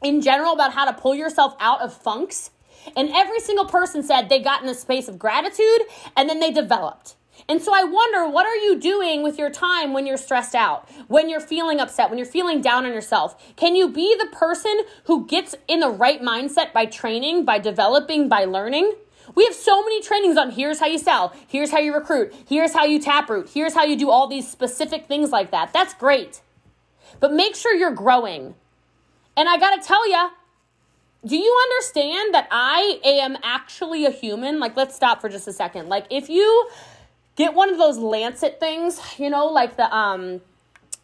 in 0.00 0.20
general 0.20 0.52
about 0.52 0.72
how 0.72 0.84
to 0.84 0.92
pull 0.92 1.16
yourself 1.16 1.56
out 1.58 1.80
of 1.80 1.92
funks. 1.92 2.52
And 2.96 3.10
every 3.12 3.40
single 3.40 3.66
person 3.66 4.04
said 4.04 4.28
they 4.28 4.40
got 4.40 4.62
in 4.62 4.68
a 4.68 4.74
space 4.74 5.08
of 5.08 5.18
gratitude 5.18 5.82
and 6.16 6.30
then 6.30 6.38
they 6.38 6.52
developed. 6.52 7.16
And 7.48 7.62
so 7.62 7.72
I 7.72 7.84
wonder, 7.84 8.28
what 8.28 8.44
are 8.44 8.56
you 8.56 8.78
doing 8.78 9.22
with 9.22 9.38
your 9.38 9.50
time 9.50 9.92
when 9.92 10.04
you're 10.04 10.16
stressed 10.16 10.54
out, 10.54 10.88
when 11.06 11.28
you're 11.28 11.40
feeling 11.40 11.78
upset, 11.78 12.10
when 12.10 12.18
you're 12.18 12.26
feeling 12.26 12.60
down 12.60 12.84
on 12.84 12.92
yourself? 12.92 13.54
Can 13.54 13.76
you 13.76 13.88
be 13.88 14.16
the 14.18 14.26
person 14.26 14.80
who 15.04 15.26
gets 15.26 15.54
in 15.68 15.78
the 15.78 15.88
right 15.88 16.20
mindset 16.20 16.72
by 16.72 16.86
training, 16.86 17.44
by 17.44 17.58
developing, 17.58 18.28
by 18.28 18.44
learning? 18.44 18.94
We 19.34 19.44
have 19.44 19.54
so 19.54 19.82
many 19.82 20.02
trainings 20.02 20.36
on 20.36 20.50
here's 20.50 20.80
how 20.80 20.86
you 20.86 20.98
sell, 20.98 21.32
here's 21.46 21.70
how 21.70 21.78
you 21.78 21.94
recruit, 21.94 22.34
here's 22.48 22.72
how 22.72 22.84
you 22.84 23.00
taproot, 23.00 23.50
here's 23.50 23.74
how 23.74 23.84
you 23.84 23.96
do 23.96 24.10
all 24.10 24.26
these 24.26 24.48
specific 24.48 25.06
things 25.06 25.30
like 25.30 25.50
that. 25.52 25.72
That's 25.72 25.94
great. 25.94 26.40
But 27.20 27.32
make 27.32 27.54
sure 27.54 27.74
you're 27.74 27.92
growing. 27.92 28.54
And 29.36 29.48
I 29.48 29.58
gotta 29.58 29.82
tell 29.82 30.08
you, 30.08 30.30
do 31.24 31.36
you 31.36 31.60
understand 31.64 32.34
that 32.34 32.48
I 32.50 33.00
am 33.04 33.36
actually 33.42 34.04
a 34.04 34.10
human? 34.10 34.60
Like, 34.60 34.76
let's 34.76 34.94
stop 34.94 35.20
for 35.20 35.28
just 35.28 35.48
a 35.48 35.52
second. 35.52 35.88
Like, 35.88 36.06
if 36.08 36.28
you 36.28 36.68
Get 37.36 37.54
one 37.54 37.70
of 37.70 37.78
those 37.78 37.98
Lancet 37.98 38.58
things, 38.58 39.00
you 39.18 39.30
know, 39.30 39.46
like 39.46 39.76
the 39.76 39.94
um 39.94 40.40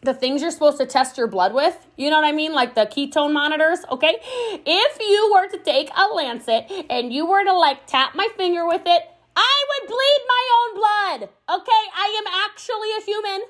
the 0.01 0.13
things 0.13 0.41
you're 0.41 0.51
supposed 0.51 0.77
to 0.79 0.85
test 0.85 1.17
your 1.17 1.27
blood 1.27 1.53
with, 1.53 1.77
you 1.95 2.09
know 2.09 2.17
what 2.17 2.25
I 2.25 2.33
mean? 2.33 2.51
Like 2.53 2.75
the 2.75 2.85
ketone 2.85 3.31
monitors, 3.31 3.79
okay? 3.89 4.17
If 4.21 4.99
you 4.99 5.31
were 5.33 5.47
to 5.47 5.57
take 5.63 5.89
a 5.95 6.13
Lancet 6.13 6.69
and 6.89 7.13
you 7.13 7.25
were 7.25 7.43
to 7.43 7.53
like 7.53 7.87
tap 7.87 8.13
my 8.15 8.27
finger 8.35 8.67
with 8.67 8.81
it, 8.85 9.03
I 9.35 9.65
would 9.69 9.87
bleed 9.87 10.21
my 10.27 10.43
own 10.59 10.75
blood. 10.75 11.29
Okay, 11.49 11.83
I 11.95 12.21
am 12.21 12.27
actually 12.45 12.89
a 12.97 13.01
human. 13.01 13.41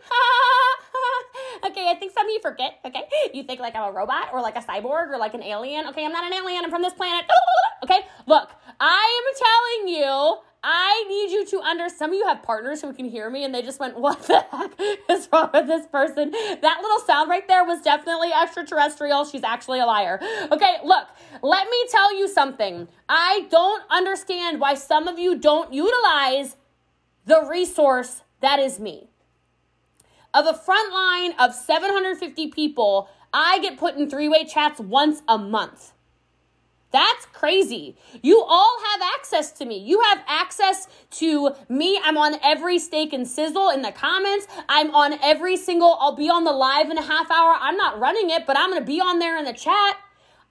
okay, 1.71 1.89
I 1.89 1.95
think 1.99 2.13
some 2.13 2.25
of 2.25 2.31
you 2.31 2.39
forget. 2.41 2.79
Okay, 2.85 3.03
you 3.33 3.43
think 3.43 3.59
like 3.59 3.75
I'm 3.75 3.89
a 3.89 3.91
robot 3.91 4.29
or 4.31 4.41
like 4.41 4.55
a 4.55 4.61
cyborg 4.61 5.09
or 5.09 5.17
like 5.17 5.33
an 5.33 5.43
alien. 5.43 5.87
Okay, 5.87 6.05
I'm 6.05 6.11
not 6.11 6.25
an 6.25 6.33
alien. 6.33 6.63
I'm 6.63 6.69
from 6.69 6.83
this 6.83 6.93
planet. 6.93 7.25
okay, 7.83 7.99
look, 8.27 8.49
I 8.79 9.21
am 9.21 9.83
telling 9.83 9.95
you 9.95 10.37
I 10.63 11.03
need 11.09 11.31
you 11.31 11.45
to 11.47 11.59
understand. 11.59 11.99
Some 11.99 12.11
of 12.11 12.15
you 12.15 12.25
have 12.25 12.41
partners 12.41 12.81
who 12.81 12.93
can 12.93 13.05
hear 13.05 13.29
me 13.29 13.43
and 13.43 13.53
they 13.53 13.61
just 13.61 13.79
went, 13.79 13.99
What 13.99 14.23
the 14.23 14.45
heck 14.51 14.71
is 15.09 15.27
wrong 15.31 15.49
with 15.53 15.67
this 15.67 15.85
person? 15.87 16.31
That 16.31 16.79
little 16.81 16.99
sound 16.99 17.29
right 17.29 17.47
there 17.47 17.65
was 17.65 17.81
definitely 17.81 18.31
extraterrestrial. 18.31 19.25
She's 19.25 19.43
actually 19.43 19.79
a 19.79 19.85
liar. 19.85 20.19
Okay, 20.51 20.77
look, 20.85 21.07
let 21.41 21.69
me 21.69 21.85
tell 21.89 22.17
you 22.17 22.29
something. 22.29 22.87
I 23.09 23.47
don't 23.51 23.83
understand 23.89 24.61
why 24.61 24.75
some 24.75 25.07
of 25.07 25.19
you 25.19 25.37
don't 25.37 25.73
utilize 25.73 26.55
the 27.25 27.45
resource 27.49 28.21
that 28.41 28.59
is 28.59 28.79
me. 28.79 29.09
Of 30.33 30.45
a 30.47 30.53
front 30.53 30.93
line 30.93 31.33
of 31.39 31.53
750 31.53 32.47
people, 32.47 33.09
I 33.33 33.59
get 33.59 33.77
put 33.77 33.95
in 33.95 34.09
three 34.09 34.29
way 34.29 34.45
chats 34.45 34.79
once 34.79 35.21
a 35.27 35.37
month. 35.37 35.93
That's 36.93 37.25
crazy. 37.33 37.97
You 38.21 38.43
all 38.47 38.77
have 38.91 39.01
access 39.15 39.51
to 39.53 39.65
me. 39.65 39.79
You 39.79 39.99
have 40.01 40.21
access 40.27 40.87
to 41.11 41.49
me. 41.67 41.99
I'm 42.03 42.17
on 42.17 42.35
every 42.43 42.77
steak 42.77 43.13
and 43.13 43.27
sizzle 43.27 43.71
in 43.71 43.81
the 43.81 43.91
comments. 43.91 44.47
I'm 44.69 44.93
on 44.93 45.17
every 45.23 45.57
single, 45.57 45.97
I'll 45.99 46.15
be 46.15 46.29
on 46.29 46.43
the 46.43 46.51
live 46.51 46.91
in 46.91 46.99
a 46.99 47.01
half 47.01 47.31
hour. 47.31 47.57
I'm 47.59 47.75
not 47.77 47.99
running 47.99 48.29
it, 48.29 48.45
but 48.45 48.57
I'm 48.57 48.69
going 48.69 48.81
to 48.81 48.85
be 48.85 49.01
on 49.01 49.17
there 49.17 49.37
in 49.39 49.43
the 49.43 49.53
chat. 49.53 49.97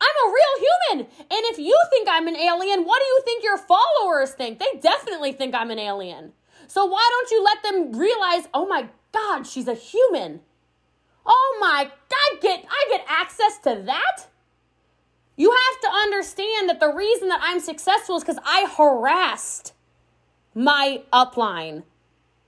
I'm 0.01 0.29
a 0.29 0.33
real 0.33 0.69
human. 0.91 1.07
And 1.21 1.45
if 1.53 1.59
you 1.59 1.79
think 1.91 2.09
I'm 2.11 2.27
an 2.27 2.37
alien, 2.37 2.85
what 2.85 3.01
do 3.01 3.07
you 3.07 3.23
think 3.25 3.45
your 3.45 3.59
followers 3.59 4.33
think? 4.33 4.59
They 4.59 4.81
definitely 4.81 5.33
think 5.33 5.55
I'm 5.55 5.71
an 5.71 5.79
alien. 5.79 6.33
So 6.67 6.87
why 6.87 7.09
don't 7.09 7.31
you 7.31 7.45
let 7.45 7.63
them 7.63 7.99
realize, 8.01 8.49
oh 8.53 8.67
my 8.67 8.89
God, 9.13 9.47
she's 9.47 9.69
a 9.69 9.75
human. 9.75 10.41
Oh 11.25 11.59
my 11.61 11.85
God, 11.85 12.41
get 12.41 12.65
I 12.69 12.87
get 12.91 13.05
access 13.07 13.59
to 13.59 13.83
that? 13.87 14.27
You 15.37 15.51
have 15.51 15.81
to 15.81 15.97
understand 15.97 16.69
that 16.69 16.81
the 16.81 16.93
reason 16.93 17.29
that 17.29 17.41
I'm 17.43 17.61
successful 17.61 18.17
is 18.17 18.23
because 18.23 18.41
I 18.45 18.73
harassed 18.77 19.73
my 20.55 21.03
upline. 21.13 21.85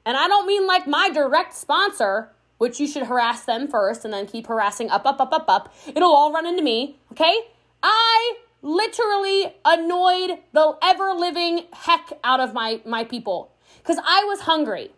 And 0.04 0.16
I 0.16 0.28
don't 0.28 0.46
mean 0.46 0.66
like 0.66 0.86
my 0.86 1.08
direct 1.10 1.54
sponsor, 1.54 2.30
which 2.58 2.78
you 2.78 2.86
should 2.86 3.04
harass 3.04 3.44
them 3.44 3.68
first 3.68 4.04
and 4.04 4.12
then 4.12 4.26
keep 4.26 4.46
harassing 4.46 4.90
up, 4.90 5.06
up, 5.06 5.20
up, 5.20 5.32
up, 5.32 5.44
up. 5.48 5.74
It'll 5.88 6.14
all 6.14 6.32
run 6.32 6.46
into 6.46 6.62
me, 6.62 6.98
okay? 7.12 7.34
I 7.82 8.36
literally 8.62 9.54
annoyed 9.64 10.38
the 10.52 10.76
ever 10.82 11.12
living 11.12 11.64
heck 11.72 12.12
out 12.22 12.40
of 12.40 12.54
my, 12.54 12.80
my 12.84 13.04
people 13.04 13.50
because 13.78 13.98
I 14.04 14.24
was 14.24 14.40
hungry. 14.40 14.90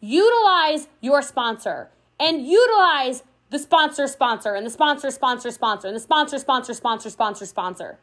utilize 0.00 0.88
your 1.00 1.22
sponsor 1.22 1.90
and 2.18 2.46
utilize 2.46 3.22
the 3.50 3.58
sponsor 3.58 4.06
sponsor 4.06 4.54
and 4.54 4.64
the 4.64 4.70
sponsor 4.70 5.10
sponsor 5.10 5.50
sponsor 5.50 5.88
and 5.88 5.96
the 5.96 6.00
sponsor 6.00 6.38
sponsor 6.38 6.74
sponsor 6.74 7.10
sponsor 7.10 7.46
sponsor. 7.46 7.98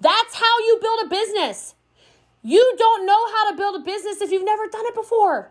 That's 0.00 0.34
how 0.34 0.58
you 0.60 0.78
build 0.80 1.00
a 1.06 1.08
business. 1.08 1.74
You 2.42 2.74
don't 2.78 3.04
know 3.06 3.26
how 3.32 3.50
to 3.50 3.56
build 3.56 3.76
a 3.76 3.84
business 3.84 4.20
if 4.20 4.30
you've 4.30 4.44
never 4.44 4.66
done 4.66 4.86
it 4.86 4.94
before. 4.94 5.50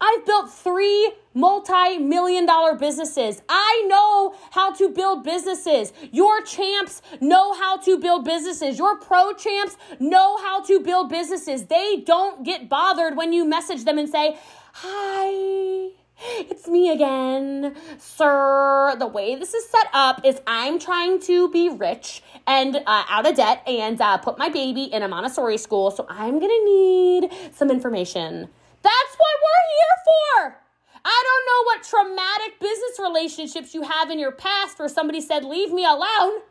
I've 0.00 0.24
built 0.24 0.52
three 0.52 1.12
multi 1.34 1.98
million 1.98 2.46
dollar 2.46 2.76
businesses. 2.76 3.42
I 3.48 3.84
know 3.88 4.36
how 4.52 4.72
to 4.74 4.88
build 4.90 5.24
businesses. 5.24 5.92
Your 6.12 6.40
champs 6.42 7.02
know 7.20 7.52
how 7.54 7.78
to 7.78 7.98
build 7.98 8.24
businesses. 8.24 8.78
Your 8.78 8.96
pro 8.96 9.32
champs 9.32 9.76
know 9.98 10.36
how 10.38 10.62
to 10.62 10.78
build 10.80 11.08
businesses. 11.08 11.66
They 11.66 12.02
don't 12.06 12.44
get 12.44 12.68
bothered 12.68 13.16
when 13.16 13.32
you 13.32 13.44
message 13.44 13.84
them 13.84 13.98
and 13.98 14.08
say, 14.08 14.38
Hi. 14.74 15.90
It's 16.20 16.66
me 16.66 16.90
again, 16.90 17.76
sir. 17.98 18.96
The 18.98 19.06
way 19.06 19.36
this 19.36 19.54
is 19.54 19.68
set 19.68 19.86
up 19.92 20.24
is 20.24 20.40
I'm 20.46 20.78
trying 20.78 21.20
to 21.22 21.48
be 21.50 21.68
rich 21.68 22.22
and 22.46 22.76
uh, 22.76 23.04
out 23.08 23.26
of 23.26 23.36
debt 23.36 23.62
and 23.66 24.00
uh, 24.00 24.18
put 24.18 24.38
my 24.38 24.48
baby 24.48 24.84
in 24.84 25.02
a 25.02 25.08
Montessori 25.08 25.58
school, 25.58 25.90
so 25.90 26.06
I'm 26.08 26.40
gonna 26.40 26.64
need 26.64 27.30
some 27.54 27.70
information. 27.70 28.48
That's 28.82 29.16
what 29.16 29.36
we're 29.44 29.66
here 29.76 30.04
for. 30.04 30.58
I 31.04 31.24
don't 31.24 31.46
know 31.46 31.62
what 31.64 31.82
traumatic 31.84 32.60
business 32.60 32.98
relationships 33.00 33.74
you 33.74 33.82
have 33.82 34.10
in 34.10 34.18
your 34.18 34.32
past 34.32 34.78
where 34.78 34.88
somebody 34.88 35.20
said, 35.20 35.44
Leave 35.44 35.72
me 35.72 35.84
alone. 35.84 36.42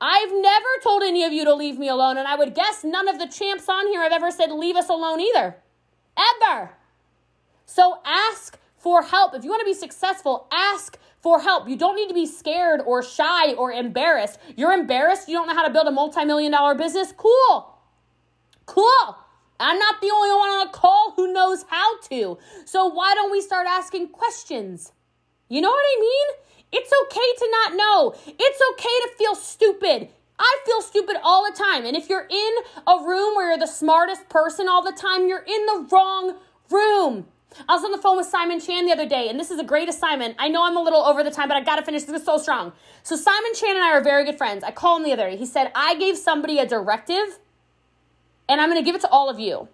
I've 0.00 0.32
never 0.32 0.68
told 0.82 1.02
any 1.02 1.24
of 1.24 1.32
you 1.32 1.44
to 1.44 1.54
leave 1.54 1.78
me 1.78 1.88
alone, 1.88 2.16
and 2.16 2.26
I 2.26 2.34
would 2.34 2.54
guess 2.54 2.82
none 2.82 3.08
of 3.08 3.18
the 3.18 3.26
champs 3.26 3.68
on 3.68 3.88
here 3.88 4.02
have 4.02 4.12
ever 4.12 4.30
said, 4.30 4.50
Leave 4.50 4.76
us 4.76 4.88
alone 4.88 5.20
either. 5.20 5.56
Ever. 6.16 6.70
So 7.66 8.00
ask 8.04 8.58
for 8.80 9.02
help. 9.02 9.34
If 9.34 9.44
you 9.44 9.50
want 9.50 9.60
to 9.60 9.66
be 9.66 9.74
successful, 9.74 10.48
ask 10.52 10.98
for 11.20 11.40
help. 11.40 11.68
You 11.68 11.76
don't 11.76 11.96
need 11.96 12.08
to 12.08 12.14
be 12.14 12.26
scared 12.26 12.80
or 12.84 13.02
shy 13.02 13.52
or 13.52 13.70
embarrassed. 13.70 14.38
You're 14.56 14.72
embarrassed, 14.72 15.28
you 15.28 15.36
don't 15.36 15.46
know 15.46 15.54
how 15.54 15.66
to 15.66 15.72
build 15.72 15.86
a 15.86 15.90
multi 15.90 16.24
million 16.24 16.50
dollar 16.50 16.74
business? 16.74 17.12
Cool. 17.16 17.78
Cool. 18.66 19.16
I'm 19.60 19.78
not 19.78 20.00
the 20.00 20.10
only 20.10 20.30
one 20.30 20.48
on 20.48 20.66
the 20.66 20.72
call 20.72 21.12
who 21.16 21.32
knows 21.32 21.64
how 21.68 22.00
to. 22.08 22.38
So 22.64 22.86
why 22.86 23.14
don't 23.14 23.30
we 23.30 23.42
start 23.42 23.66
asking 23.68 24.08
questions? 24.08 24.92
You 25.50 25.60
know 25.60 25.68
what 25.68 25.84
I 25.84 26.00
mean? 26.00 26.36
It's 26.72 26.90
okay 27.02 27.20
to 27.38 27.48
not 27.50 27.76
know. 27.76 28.14
It's 28.26 28.60
okay 28.72 29.00
to 29.02 29.10
feel 29.18 29.34
stupid. 29.34 30.08
I 30.38 30.58
feel 30.64 30.80
stupid 30.80 31.16
all 31.22 31.44
the 31.44 31.56
time. 31.56 31.84
And 31.84 31.94
if 31.94 32.08
you're 32.08 32.26
in 32.30 32.52
a 32.86 33.04
room 33.04 33.34
where 33.36 33.50
you're 33.50 33.58
the 33.58 33.66
smartest 33.66 34.30
person 34.30 34.68
all 34.68 34.82
the 34.82 34.92
time, 34.92 35.28
you're 35.28 35.44
in 35.46 35.66
the 35.66 35.88
wrong 35.92 36.36
room. 36.70 37.26
I 37.68 37.74
was 37.74 37.84
on 37.84 37.90
the 37.90 37.98
phone 37.98 38.16
with 38.16 38.26
Simon 38.26 38.60
Chan 38.60 38.86
the 38.86 38.92
other 38.92 39.06
day, 39.06 39.28
and 39.28 39.38
this 39.38 39.50
is 39.50 39.58
a 39.58 39.64
great 39.64 39.88
assignment. 39.88 40.36
I 40.38 40.48
know 40.48 40.64
I'm 40.64 40.76
a 40.76 40.82
little 40.82 41.02
over 41.02 41.22
the 41.22 41.30
time, 41.30 41.48
but 41.48 41.56
I 41.56 41.60
gotta 41.62 41.82
finish. 41.82 42.04
This 42.04 42.20
is 42.20 42.26
so 42.26 42.38
strong. 42.38 42.72
So 43.02 43.16
Simon 43.16 43.54
Chan 43.54 43.74
and 43.74 43.84
I 43.84 43.92
are 43.92 44.02
very 44.02 44.24
good 44.24 44.38
friends. 44.38 44.64
I 44.64 44.70
called 44.70 45.00
him 45.00 45.06
the 45.06 45.12
other 45.12 45.30
day. 45.30 45.36
He 45.36 45.46
said, 45.46 45.70
I 45.74 45.96
gave 45.96 46.16
somebody 46.16 46.58
a 46.58 46.66
directive, 46.66 47.38
and 48.48 48.60
I'm 48.60 48.68
gonna 48.68 48.82
give 48.82 48.94
it 48.94 49.00
to 49.02 49.10
all 49.10 49.28
of 49.28 49.38
you. 49.38 49.68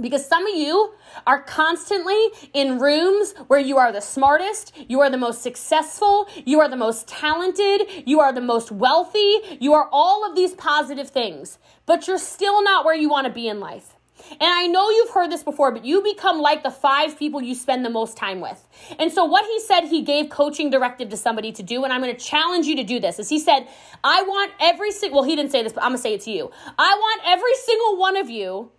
Because 0.00 0.24
some 0.24 0.46
of 0.46 0.54
you 0.54 0.92
are 1.26 1.42
constantly 1.42 2.28
in 2.54 2.78
rooms 2.78 3.34
where 3.48 3.58
you 3.58 3.78
are 3.78 3.90
the 3.90 4.00
smartest, 4.00 4.72
you 4.88 5.00
are 5.00 5.10
the 5.10 5.16
most 5.16 5.42
successful, 5.42 6.28
you 6.44 6.60
are 6.60 6.68
the 6.68 6.76
most 6.76 7.08
talented, 7.08 7.82
you 8.06 8.20
are 8.20 8.32
the 8.32 8.40
most 8.40 8.70
wealthy, 8.70 9.40
you 9.60 9.74
are 9.74 9.88
all 9.90 10.28
of 10.28 10.36
these 10.36 10.54
positive 10.54 11.10
things, 11.10 11.58
but 11.84 12.06
you're 12.06 12.18
still 12.18 12.62
not 12.62 12.84
where 12.84 12.94
you 12.94 13.08
wanna 13.08 13.30
be 13.30 13.48
in 13.48 13.58
life. 13.58 13.96
And 14.30 14.42
I 14.42 14.66
know 14.66 14.90
you've 14.90 15.10
heard 15.10 15.30
this 15.30 15.42
before, 15.42 15.72
but 15.72 15.84
you 15.84 16.02
become 16.02 16.40
like 16.40 16.62
the 16.62 16.70
five 16.70 17.18
people 17.18 17.40
you 17.40 17.54
spend 17.54 17.84
the 17.84 17.90
most 17.90 18.16
time 18.16 18.40
with. 18.40 18.66
And 18.98 19.12
so, 19.12 19.24
what 19.24 19.44
he 19.46 19.60
said 19.60 19.82
he 19.82 20.02
gave 20.02 20.30
coaching 20.30 20.70
directive 20.70 21.08
to 21.10 21.16
somebody 21.16 21.52
to 21.52 21.62
do, 21.62 21.84
and 21.84 21.92
I'm 21.92 22.02
going 22.02 22.14
to 22.14 22.20
challenge 22.20 22.66
you 22.66 22.76
to 22.76 22.84
do 22.84 23.00
this, 23.00 23.18
is 23.18 23.28
he 23.28 23.38
said, 23.38 23.66
I 24.04 24.22
want 24.22 24.52
every 24.60 24.92
single, 24.92 25.20
well, 25.20 25.28
he 25.28 25.36
didn't 25.36 25.52
say 25.52 25.62
this, 25.62 25.72
but 25.72 25.82
I'm 25.82 25.90
going 25.90 25.98
to 25.98 26.02
say 26.02 26.14
it 26.14 26.20
to 26.22 26.30
you. 26.30 26.50
I 26.78 26.94
want 26.94 27.22
every 27.26 27.54
single 27.54 27.96
one 27.96 28.16
of 28.16 28.28
you 28.28 28.70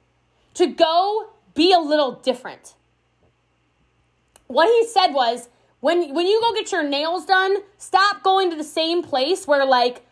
to 0.56 0.68
go 0.68 1.30
be 1.56 1.74
a 1.74 1.80
little 1.80 2.14
different. 2.14 2.76
What 4.48 4.68
he 4.68 4.88
said 4.88 5.14
was, 5.14 5.50
when, 5.80 6.14
when 6.14 6.26
you 6.26 6.42
go 6.42 6.54
get 6.54 6.72
your 6.72 6.84
nails 6.84 7.26
done, 7.26 7.58
stop 7.78 8.24
going 8.24 8.50
to 8.50 8.56
the 8.56 8.64
same 8.64 9.04
place 9.04 9.48
where, 9.48 9.66
like, 9.66 10.06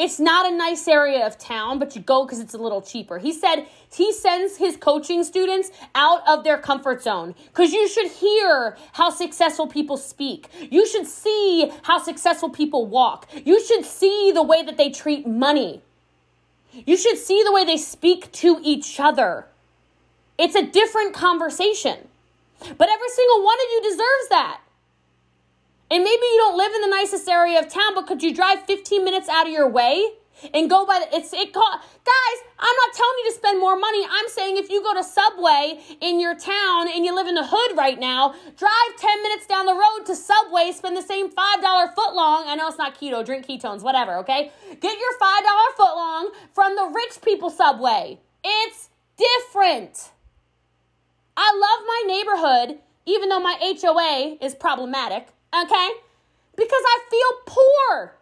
it's 0.00 0.18
not 0.18 0.50
a 0.50 0.56
nice 0.56 0.88
area 0.88 1.26
of 1.26 1.36
town, 1.36 1.78
but 1.78 1.94
you 1.94 2.00
go 2.00 2.24
because 2.24 2.40
it's 2.40 2.54
a 2.54 2.58
little 2.58 2.80
cheaper. 2.80 3.18
He 3.18 3.34
said 3.34 3.66
he 3.92 4.14
sends 4.14 4.56
his 4.56 4.78
coaching 4.78 5.22
students 5.24 5.70
out 5.94 6.26
of 6.26 6.42
their 6.42 6.56
comfort 6.56 7.02
zone 7.02 7.34
because 7.48 7.74
you 7.74 7.86
should 7.86 8.10
hear 8.10 8.78
how 8.94 9.10
successful 9.10 9.66
people 9.66 9.98
speak. 9.98 10.48
You 10.70 10.86
should 10.86 11.06
see 11.06 11.70
how 11.82 11.98
successful 11.98 12.48
people 12.48 12.86
walk. 12.86 13.28
You 13.44 13.62
should 13.62 13.84
see 13.84 14.32
the 14.32 14.42
way 14.42 14.62
that 14.62 14.78
they 14.78 14.88
treat 14.88 15.26
money. 15.26 15.82
You 16.72 16.96
should 16.96 17.18
see 17.18 17.42
the 17.44 17.52
way 17.52 17.66
they 17.66 17.76
speak 17.76 18.32
to 18.32 18.58
each 18.62 18.98
other. 18.98 19.48
It's 20.38 20.54
a 20.54 20.64
different 20.64 21.12
conversation. 21.12 22.08
But 22.58 22.88
every 22.88 23.08
single 23.10 23.44
one 23.44 23.58
of 23.58 23.66
you 23.70 23.82
deserves 23.82 24.28
that. 24.30 24.60
And 25.90 26.04
maybe 26.04 26.22
you 26.22 26.36
don't 26.38 26.56
live 26.56 26.72
in 26.72 26.82
the 26.82 26.88
nicest 26.88 27.28
area 27.28 27.58
of 27.58 27.68
town, 27.68 27.94
but 27.94 28.06
could 28.06 28.22
you 28.22 28.32
drive 28.32 28.64
15 28.64 29.04
minutes 29.04 29.28
out 29.28 29.46
of 29.46 29.52
your 29.52 29.68
way 29.68 30.12
and 30.54 30.70
go 30.70 30.86
by 30.86 30.98
the 31.00 31.16
it's 31.16 31.32
it 31.32 31.52
cost 31.52 31.82
guys 31.82 32.38
i'm 32.58 32.76
not 32.76 32.94
telling 32.94 33.14
you 33.18 33.30
to 33.30 33.36
spend 33.36 33.60
more 33.60 33.78
money. 33.78 34.06
I'm 34.10 34.28
saying 34.28 34.56
if 34.56 34.70
you 34.70 34.82
go 34.82 34.94
to 34.94 35.04
subway 35.04 35.80
in 36.00 36.20
your 36.20 36.34
town 36.34 36.88
and 36.88 37.04
you 37.04 37.14
live 37.14 37.26
in 37.26 37.34
the 37.34 37.46
hood 37.46 37.76
right 37.76 37.98
now 37.98 38.34
drive 38.56 38.96
10 38.98 39.22
minutes 39.22 39.46
down 39.46 39.66
the 39.66 39.74
road 39.74 40.06
to 40.06 40.16
subway 40.16 40.72
spend 40.72 40.96
the 40.96 41.02
same 41.02 41.30
$5 41.30 41.94
foot 41.94 42.14
long. 42.14 42.44
I 42.46 42.54
know 42.56 42.68
it's 42.68 42.78
not 42.78 42.98
keto 42.98 43.24
drink 43.24 43.46
ketones 43.46 43.82
whatever 43.82 44.16
okay? 44.18 44.52
Get 44.80 44.98
your 44.98 45.18
$5 45.20 45.76
foot 45.76 45.94
long 45.96 46.30
from 46.54 46.76
the 46.76 46.90
rich 46.94 47.20
people 47.22 47.50
subway. 47.50 48.18
It's 48.44 48.88
different. 49.16 50.10
I 51.36 51.52
love 51.52 51.86
my 51.86 52.02
neighborhood 52.06 52.78
even 53.06 53.28
though 53.28 53.40
my 53.40 53.56
hoa 53.60 54.36
is 54.40 54.54
problematic 54.54 55.28
Okay? 55.54 55.90
Because 56.56 56.82
I 56.86 56.98
feel 57.10 57.54
poor. 57.54 58.16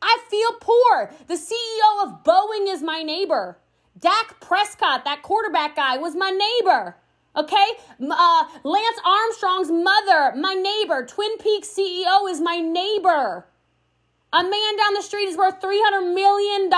I 0.00 0.18
feel 0.30 0.52
poor. 0.60 1.10
The 1.26 1.34
CEO 1.34 2.04
of 2.04 2.24
Boeing 2.24 2.72
is 2.72 2.82
my 2.82 3.02
neighbor. 3.02 3.58
Dak 3.98 4.40
Prescott, 4.40 5.04
that 5.04 5.22
quarterback 5.22 5.76
guy, 5.76 5.96
was 5.96 6.14
my 6.14 6.30
neighbor. 6.30 6.96
Okay? 7.36 7.66
Uh, 8.00 8.44
Lance 8.64 9.00
Armstrong's 9.04 9.70
mother, 9.70 10.34
my 10.36 10.54
neighbor. 10.54 11.04
Twin 11.04 11.36
Peaks 11.38 11.68
CEO 11.68 12.30
is 12.30 12.40
my 12.40 12.60
neighbor. 12.60 13.46
A 14.32 14.42
man 14.42 14.76
down 14.76 14.94
the 14.94 15.02
street 15.02 15.28
is 15.28 15.36
worth 15.36 15.60
$300 15.60 16.14
million, 16.14 16.70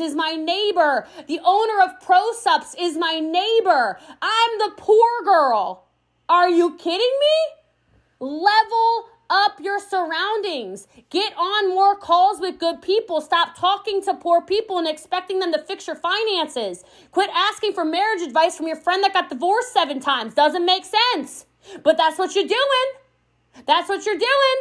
is 0.00 0.14
my 0.14 0.34
neighbor. 0.34 1.06
The 1.26 1.40
owner 1.44 1.80
of 1.82 2.00
ProSupps 2.00 2.74
is 2.78 2.96
my 2.96 3.18
neighbor. 3.18 3.98
I'm 4.22 4.58
the 4.58 4.72
poor 4.76 5.24
girl. 5.24 5.88
Are 6.28 6.48
you 6.48 6.76
kidding 6.76 6.98
me? 6.98 7.61
Level 8.22 9.08
up 9.30 9.58
your 9.60 9.80
surroundings. 9.80 10.86
Get 11.10 11.32
on 11.36 11.70
more 11.70 11.96
calls 11.96 12.38
with 12.40 12.60
good 12.60 12.80
people. 12.80 13.20
Stop 13.20 13.58
talking 13.58 14.00
to 14.04 14.14
poor 14.14 14.40
people 14.40 14.78
and 14.78 14.86
expecting 14.86 15.40
them 15.40 15.52
to 15.52 15.58
fix 15.58 15.88
your 15.88 15.96
finances. 15.96 16.84
Quit 17.10 17.30
asking 17.34 17.72
for 17.72 17.84
marriage 17.84 18.22
advice 18.22 18.56
from 18.56 18.68
your 18.68 18.76
friend 18.76 19.02
that 19.02 19.12
got 19.12 19.28
divorced 19.28 19.72
seven 19.72 19.98
times. 19.98 20.34
Doesn't 20.34 20.64
make 20.64 20.84
sense. 20.84 21.46
But 21.82 21.96
that's 21.96 22.16
what 22.16 22.36
you're 22.36 22.46
doing. 22.46 23.64
That's 23.66 23.88
what 23.88 24.06
you're 24.06 24.14
doing. 24.14 24.56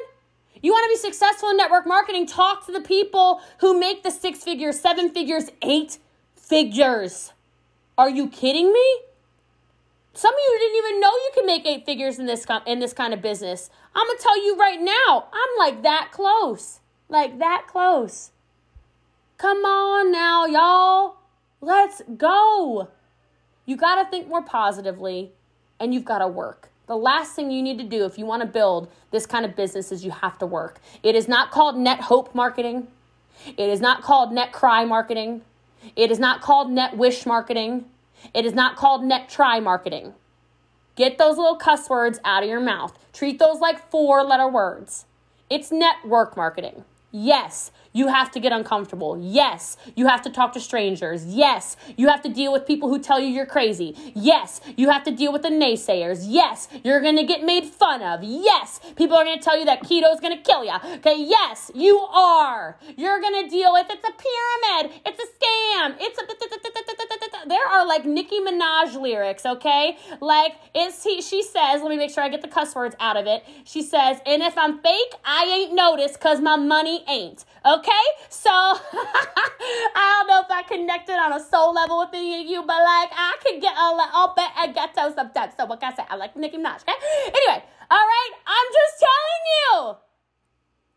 You 0.63 0.71
want 0.71 0.91
to 0.91 0.97
be 0.97 1.07
successful 1.07 1.51
in 1.51 1.57
network 1.57 1.85
marketing? 1.85 2.25
Talk 2.25 2.65
to 2.65 2.71
the 2.71 2.81
people 2.81 3.41
who 3.59 3.79
make 3.79 4.01
the 4.01 4.09
six 4.09 4.43
figures, 4.43 4.79
seven 4.79 5.11
figures, 5.11 5.51
eight 5.61 5.99
figures. 6.35 7.31
Are 7.95 8.09
you 8.09 8.27
kidding 8.27 8.73
me? 8.73 9.01
Some 10.13 10.33
of 10.33 10.39
you 10.39 10.59
didn't 10.59 10.77
even 10.77 10.99
know 10.99 11.09
you 11.09 11.31
can 11.33 11.45
make 11.45 11.65
eight 11.65 11.85
figures 11.85 12.19
in 12.19 12.25
this 12.25 12.45
in 12.65 12.79
this 12.79 12.93
kind 12.93 13.13
of 13.13 13.21
business. 13.21 13.69
I'm 13.95 14.07
gonna 14.07 14.19
tell 14.19 14.43
you 14.43 14.57
right 14.57 14.79
now, 14.81 15.27
I'm 15.31 15.57
like 15.57 15.83
that 15.83 16.09
close, 16.11 16.79
like 17.07 17.39
that 17.39 17.67
close. 17.67 18.31
Come 19.37 19.65
on 19.65 20.11
now, 20.11 20.45
y'all, 20.45 21.15
let's 21.61 22.01
go. 22.17 22.89
You 23.65 23.77
gotta 23.77 24.09
think 24.09 24.27
more 24.27 24.43
positively, 24.43 25.31
and 25.79 25.93
you've 25.93 26.05
gotta 26.05 26.27
work. 26.27 26.71
The 26.87 26.97
last 26.97 27.33
thing 27.35 27.51
you 27.51 27.63
need 27.63 27.77
to 27.77 27.85
do 27.85 28.03
if 28.03 28.17
you 28.17 28.25
want 28.25 28.41
to 28.41 28.47
build 28.47 28.91
this 29.11 29.25
kind 29.25 29.45
of 29.45 29.55
business 29.55 29.93
is 29.93 30.03
you 30.03 30.11
have 30.11 30.37
to 30.39 30.45
work. 30.45 30.81
It 31.03 31.15
is 31.15 31.25
not 31.25 31.49
called 31.49 31.77
net 31.77 32.01
hope 32.01 32.35
marketing. 32.35 32.87
It 33.45 33.69
is 33.69 33.79
not 33.79 34.01
called 34.01 34.33
net 34.33 34.51
cry 34.51 34.83
marketing. 34.83 35.41
It 35.95 36.11
is 36.11 36.19
not 36.19 36.41
called 36.41 36.69
net 36.69 36.97
wish 36.97 37.25
marketing. 37.25 37.85
It 38.33 38.45
is 38.45 38.53
not 38.53 38.75
called 38.75 39.03
net 39.03 39.29
try 39.29 39.59
marketing. 39.59 40.13
Get 40.95 41.17
those 41.17 41.37
little 41.37 41.55
cuss 41.55 41.89
words 41.89 42.19
out 42.25 42.43
of 42.43 42.49
your 42.49 42.59
mouth. 42.59 42.97
Treat 43.13 43.39
those 43.39 43.59
like 43.59 43.89
four 43.89 44.23
letter 44.23 44.47
words. 44.47 45.05
It's 45.49 45.71
network 45.71 46.37
marketing. 46.37 46.83
Yes, 47.11 47.71
you 47.93 48.07
have 48.07 48.31
to 48.31 48.39
get 48.39 48.51
uncomfortable. 48.51 49.17
Yes, 49.21 49.77
you 49.95 50.07
have 50.07 50.21
to 50.23 50.29
talk 50.29 50.53
to 50.53 50.59
strangers. 50.59 51.25
Yes, 51.25 51.75
you 51.97 52.07
have 52.07 52.21
to 52.23 52.29
deal 52.29 52.51
with 52.51 52.65
people 52.65 52.89
who 52.89 52.99
tell 52.99 53.19
you 53.19 53.27
you're 53.27 53.45
crazy. 53.45 53.95
Yes, 54.15 54.61
you 54.77 54.89
have 54.89 55.03
to 55.03 55.11
deal 55.11 55.31
with 55.31 55.41
the 55.41 55.49
naysayers. 55.49 56.25
Yes, 56.27 56.67
you're 56.83 57.01
gonna 57.01 57.25
get 57.25 57.43
made 57.43 57.65
fun 57.65 58.01
of. 58.01 58.23
Yes, 58.23 58.79
people 58.95 59.17
are 59.17 59.23
gonna 59.23 59.41
tell 59.41 59.57
you 59.57 59.65
that 59.65 59.83
keto 59.83 60.13
is 60.13 60.19
gonna 60.19 60.41
kill 60.41 60.63
you. 60.63 60.75
Okay, 60.95 61.17
yes, 61.17 61.71
you 61.75 61.99
are. 61.99 62.77
You're 62.97 63.21
gonna 63.21 63.49
deal 63.49 63.73
with 63.73 63.87
it's 63.89 64.07
a 64.07 64.11
pyramid, 64.11 65.01
it's 65.05 65.19
a 65.19 65.27
scam, 65.27 65.95
it's 65.99 66.19
a. 66.19 66.31
There 67.47 67.67
are 67.67 67.85
like 67.85 68.05
Nicki 68.05 68.39
Minaj 68.39 68.99
lyrics, 69.01 69.45
okay? 69.45 69.97
Like 70.21 70.53
it's 70.73 71.03
he. 71.03 71.21
She 71.21 71.43
says, 71.43 71.81
let 71.81 71.89
me 71.89 71.97
make 71.97 72.11
sure 72.11 72.23
I 72.23 72.29
get 72.29 72.41
the 72.41 72.47
cuss 72.47 72.75
words 72.75 72.95
out 72.99 73.17
of 73.17 73.25
it. 73.25 73.43
She 73.65 73.81
says, 73.81 74.19
and 74.25 74.41
if 74.41 74.57
I'm 74.57 74.79
fake, 74.79 75.13
I 75.25 75.45
ain't 75.45 75.73
noticed 75.73 76.13
because 76.13 76.39
my 76.39 76.55
money 76.55 77.03
ain't. 77.07 77.45
Okay? 77.65 77.80
So 78.41 78.49
I 78.53 80.25
don't 80.25 80.27
know 80.27 80.41
if 80.41 80.49
I 80.49 80.63
connected 80.63 81.13
on 81.13 81.33
a 81.33 81.39
soul 81.43 81.73
level 81.73 81.99
with 81.99 82.09
any 82.13 82.41
of 82.41 82.47
you, 82.47 82.61
but 82.61 82.81
like 82.81 83.11
I 83.13 83.37
can 83.43 83.59
get 83.59 83.75
a 83.77 83.93
little 83.93 84.33
bit 84.35 84.49
of 84.63 84.73
ghetto 84.73 85.13
sometimes. 85.13 85.53
So 85.57 85.65
what 85.65 85.79
can 85.79 85.93
I 85.93 85.95
say? 85.95 86.03
I 86.09 86.15
like 86.15 86.35
Nicki 86.35 86.57
Minaj, 86.57 86.81
okay? 86.81 86.93
Anyway, 87.27 87.63
all 87.91 87.97
right, 87.97 88.31
I'm 88.47 88.67
just 88.73 89.05
telling 89.05 89.95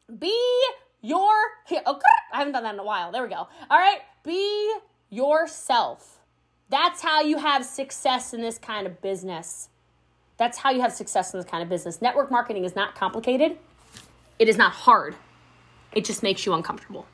you. 0.09 0.18
Be 0.18 0.62
your 1.03 1.35
here. 1.66 1.82
Oh, 1.85 2.01
I 2.32 2.39
haven't 2.39 2.55
done 2.55 2.62
that 2.62 2.74
in 2.74 2.80
a 2.80 2.85
while. 2.85 3.12
There 3.12 3.22
we 3.22 3.28
go. 3.28 3.47
All 3.70 3.78
right, 3.78 4.01
be 4.22 4.74
yourself. 5.11 6.20
That's 6.70 7.03
how 7.03 7.20
you 7.20 7.39
have 7.39 7.64
success 7.64 8.32
in 8.32 8.41
this 8.41 8.59
kind 8.59 8.87
of 8.87 9.03
business. 9.03 9.68
That's 10.39 10.59
how 10.59 10.70
you 10.70 10.80
have 10.80 10.93
success 10.93 11.35
in 11.35 11.41
this 11.41 11.49
kind 11.49 11.62
of 11.62 11.68
business. 11.68 12.01
Network 12.01 12.30
marketing 12.30 12.64
is 12.64 12.74
not 12.74 12.95
complicated. 12.95 13.59
It 14.39 14.49
is 14.49 14.57
not 14.57 14.72
hard. 14.72 15.14
It 15.95 16.05
just 16.05 16.23
makes 16.23 16.45
you 16.45 16.53
uncomfortable. 16.55 17.07